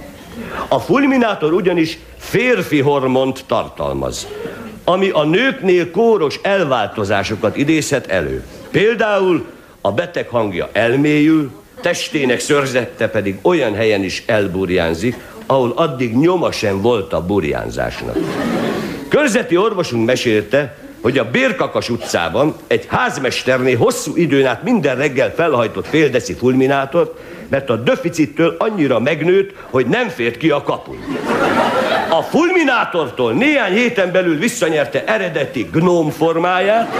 A 0.68 0.78
fulminátor 0.78 1.52
ugyanis 1.52 1.98
férfi 2.18 2.80
hormont 2.80 3.44
tartalmaz, 3.46 4.26
ami 4.84 5.10
a 5.10 5.24
nőknél 5.24 5.90
kóros 5.90 6.38
elváltozásokat 6.42 7.56
idézhet 7.56 8.06
elő. 8.06 8.44
Például 8.70 9.44
a 9.80 9.92
beteg 9.92 10.28
hangja 10.28 10.68
elmélyül, 10.72 11.50
testének 11.80 12.40
szörzette 12.40 13.08
pedig 13.08 13.38
olyan 13.42 13.74
helyen 13.74 14.02
is 14.02 14.22
elburjánzik, 14.26 15.16
ahol 15.46 15.72
addig 15.76 16.16
nyoma 16.16 16.52
sem 16.52 16.80
volt 16.80 17.12
a 17.12 17.26
burjánzásnak. 17.26 18.16
Körzeti 19.08 19.56
orvosunk 19.56 20.06
mesélte, 20.06 20.76
hogy 21.00 21.18
a 21.18 21.30
Bérkakas 21.30 21.90
utcában 21.90 22.54
egy 22.66 22.84
házmesterné 22.88 23.72
hosszú 23.72 24.16
időn 24.16 24.46
át 24.46 24.62
minden 24.62 24.96
reggel 24.96 25.34
felhajtott 25.34 25.86
féldeci 25.86 26.34
fulminátort, 26.34 27.20
mert 27.48 27.70
a 27.70 27.76
deficittől 27.76 28.54
annyira 28.58 29.00
megnőtt, 29.00 29.54
hogy 29.70 29.86
nem 29.86 30.08
fért 30.08 30.36
ki 30.36 30.50
a 30.50 30.62
kapun. 30.62 30.96
A 32.10 32.22
fulminátortól 32.22 33.32
néhány 33.32 33.72
héten 33.72 34.12
belül 34.12 34.38
visszanyerte 34.38 35.04
eredeti 35.04 35.68
gnóm 35.72 36.10
formáját, 36.10 36.94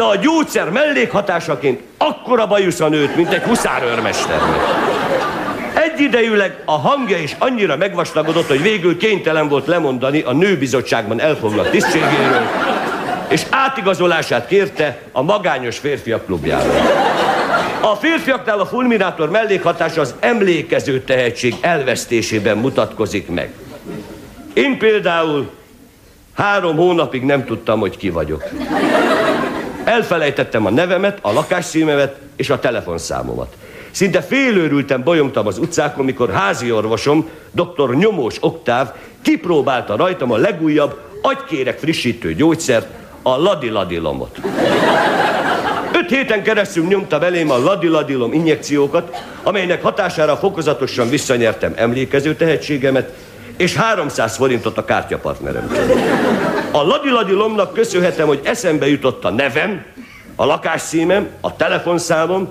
de 0.00 0.06
a 0.06 0.16
gyógyszer 0.16 0.70
mellékhatásaként 0.70 1.80
akkora 1.98 2.46
bajusza 2.46 2.88
nőtt, 2.88 3.16
mint 3.16 3.32
egy 3.32 3.42
huszárőrmesternek. 3.42 4.58
Egyidejűleg 5.74 6.62
a 6.64 6.78
hangja 6.78 7.18
is 7.18 7.36
annyira 7.38 7.76
megvastagodott, 7.76 8.46
hogy 8.46 8.62
végül 8.62 8.96
kénytelen 8.96 9.48
volt 9.48 9.66
lemondani 9.66 10.20
a 10.20 10.32
nőbizottságban 10.32 11.20
elfoglalt 11.20 11.70
tisztségéről, 11.70 12.42
és 13.28 13.42
átigazolását 13.50 14.46
kérte 14.46 14.98
a 15.12 15.22
magányos 15.22 15.78
férfiak 15.78 16.24
klubjára. 16.24 16.70
A 17.80 17.94
férfiaknál 17.94 18.58
a 18.58 18.66
fulminátor 18.66 19.30
mellékhatása 19.30 20.00
az 20.00 20.14
emlékező 20.20 21.00
tehetség 21.00 21.54
elvesztésében 21.60 22.56
mutatkozik 22.56 23.28
meg. 23.28 23.52
Én 24.52 24.78
például 24.78 25.50
három 26.34 26.76
hónapig 26.76 27.22
nem 27.22 27.44
tudtam, 27.44 27.80
hogy 27.80 27.96
ki 27.96 28.10
vagyok. 28.10 28.44
Elfelejtettem 29.90 30.66
a 30.66 30.70
nevemet, 30.70 31.18
a 31.22 31.32
lakásszímemet 31.32 32.16
és 32.36 32.50
a 32.50 32.58
telefonszámomat. 32.58 33.56
Szinte 33.90 34.20
félőrültem 34.22 35.02
bolyongtam 35.02 35.46
az 35.46 35.58
utcákon, 35.58 36.04
mikor 36.04 36.30
házi 36.30 36.72
orvosom, 36.72 37.28
dr. 37.50 37.94
Nyomós 37.94 38.36
Oktáv 38.40 38.88
kipróbálta 39.22 39.96
rajtam 39.96 40.32
a 40.32 40.36
legújabb 40.36 41.00
agykérek 41.22 41.78
frissítő 41.78 42.34
gyógyszert, 42.34 42.86
a 43.22 43.36
ladiladilomot. 43.36 44.40
Öt 45.92 46.10
héten 46.10 46.42
keresztül 46.42 46.86
nyomta 46.86 47.18
belém 47.18 47.50
a 47.50 47.58
ladiladilom 47.58 48.32
injekciókat, 48.32 49.24
amelynek 49.42 49.82
hatására 49.82 50.36
fokozatosan 50.36 51.08
visszanyertem 51.08 51.72
emlékező 51.76 52.34
tehetségemet, 52.34 53.12
és 53.60 53.74
300 53.74 54.36
forintot 54.36 54.78
a 54.78 54.84
kártyapartneremtől. 54.84 55.98
A 56.72 56.82
ladiladilomnak 56.82 57.74
köszönhetem, 57.74 58.26
hogy 58.26 58.40
eszembe 58.44 58.88
jutott 58.88 59.24
a 59.24 59.30
nevem, 59.30 59.84
a 60.36 60.44
lakásszímem, 60.44 61.28
a 61.40 61.56
telefonszámom, 61.56 62.48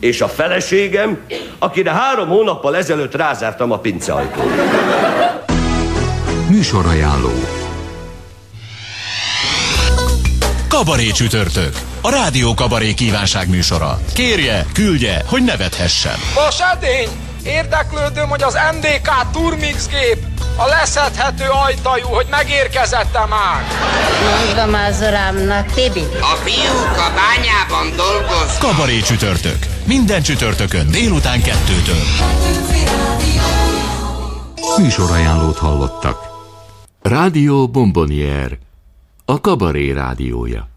és 0.00 0.20
a 0.20 0.28
feleségem, 0.28 1.18
akire 1.58 1.90
három 1.90 2.28
hónappal 2.28 2.76
ezelőtt 2.76 3.14
rázártam 3.14 3.72
a 3.72 3.78
pinceajtót. 3.78 4.50
Műsorajánló 6.48 7.32
Kabaré 10.68 11.06
csütörtök. 11.06 11.80
A 12.00 12.10
Rádió 12.10 12.54
Kabaré 12.54 12.94
kívánság 12.94 13.48
műsora. 13.48 13.98
Kérje, 14.14 14.66
küldje, 14.72 15.22
hogy 15.26 15.44
nevethessen. 15.44 16.16
Edény! 16.72 17.31
Érdeklődöm, 17.44 18.28
hogy 18.28 18.42
az 18.42 18.58
MDK 18.74 19.30
Turmix 19.32 19.88
gép 19.88 20.18
a 20.56 20.66
leszedhető 20.66 21.44
ajtajú, 21.66 22.06
hogy 22.06 22.26
megérkezette 22.30 23.26
már. 23.26 23.64
Mondom 24.44 24.80
az 24.88 25.00
urámnak, 25.00 25.66
Tibi. 25.66 26.04
A 26.20 26.36
fiúk 26.44 26.96
a 26.96 27.12
bányában 27.14 27.96
dolgoznak. 27.96 28.58
Kabaré 28.58 29.00
csütörtök. 29.00 29.58
Minden 29.84 30.22
csütörtökön 30.22 30.90
délután 30.90 31.42
kettőtől. 31.42 32.02
Műsorajánlót 34.78 35.58
hallottak. 35.58 36.30
Rádió 37.02 37.68
Bombonier, 37.68 38.58
a 39.24 39.40
kabaré 39.40 39.90
rádiója. 39.90 40.71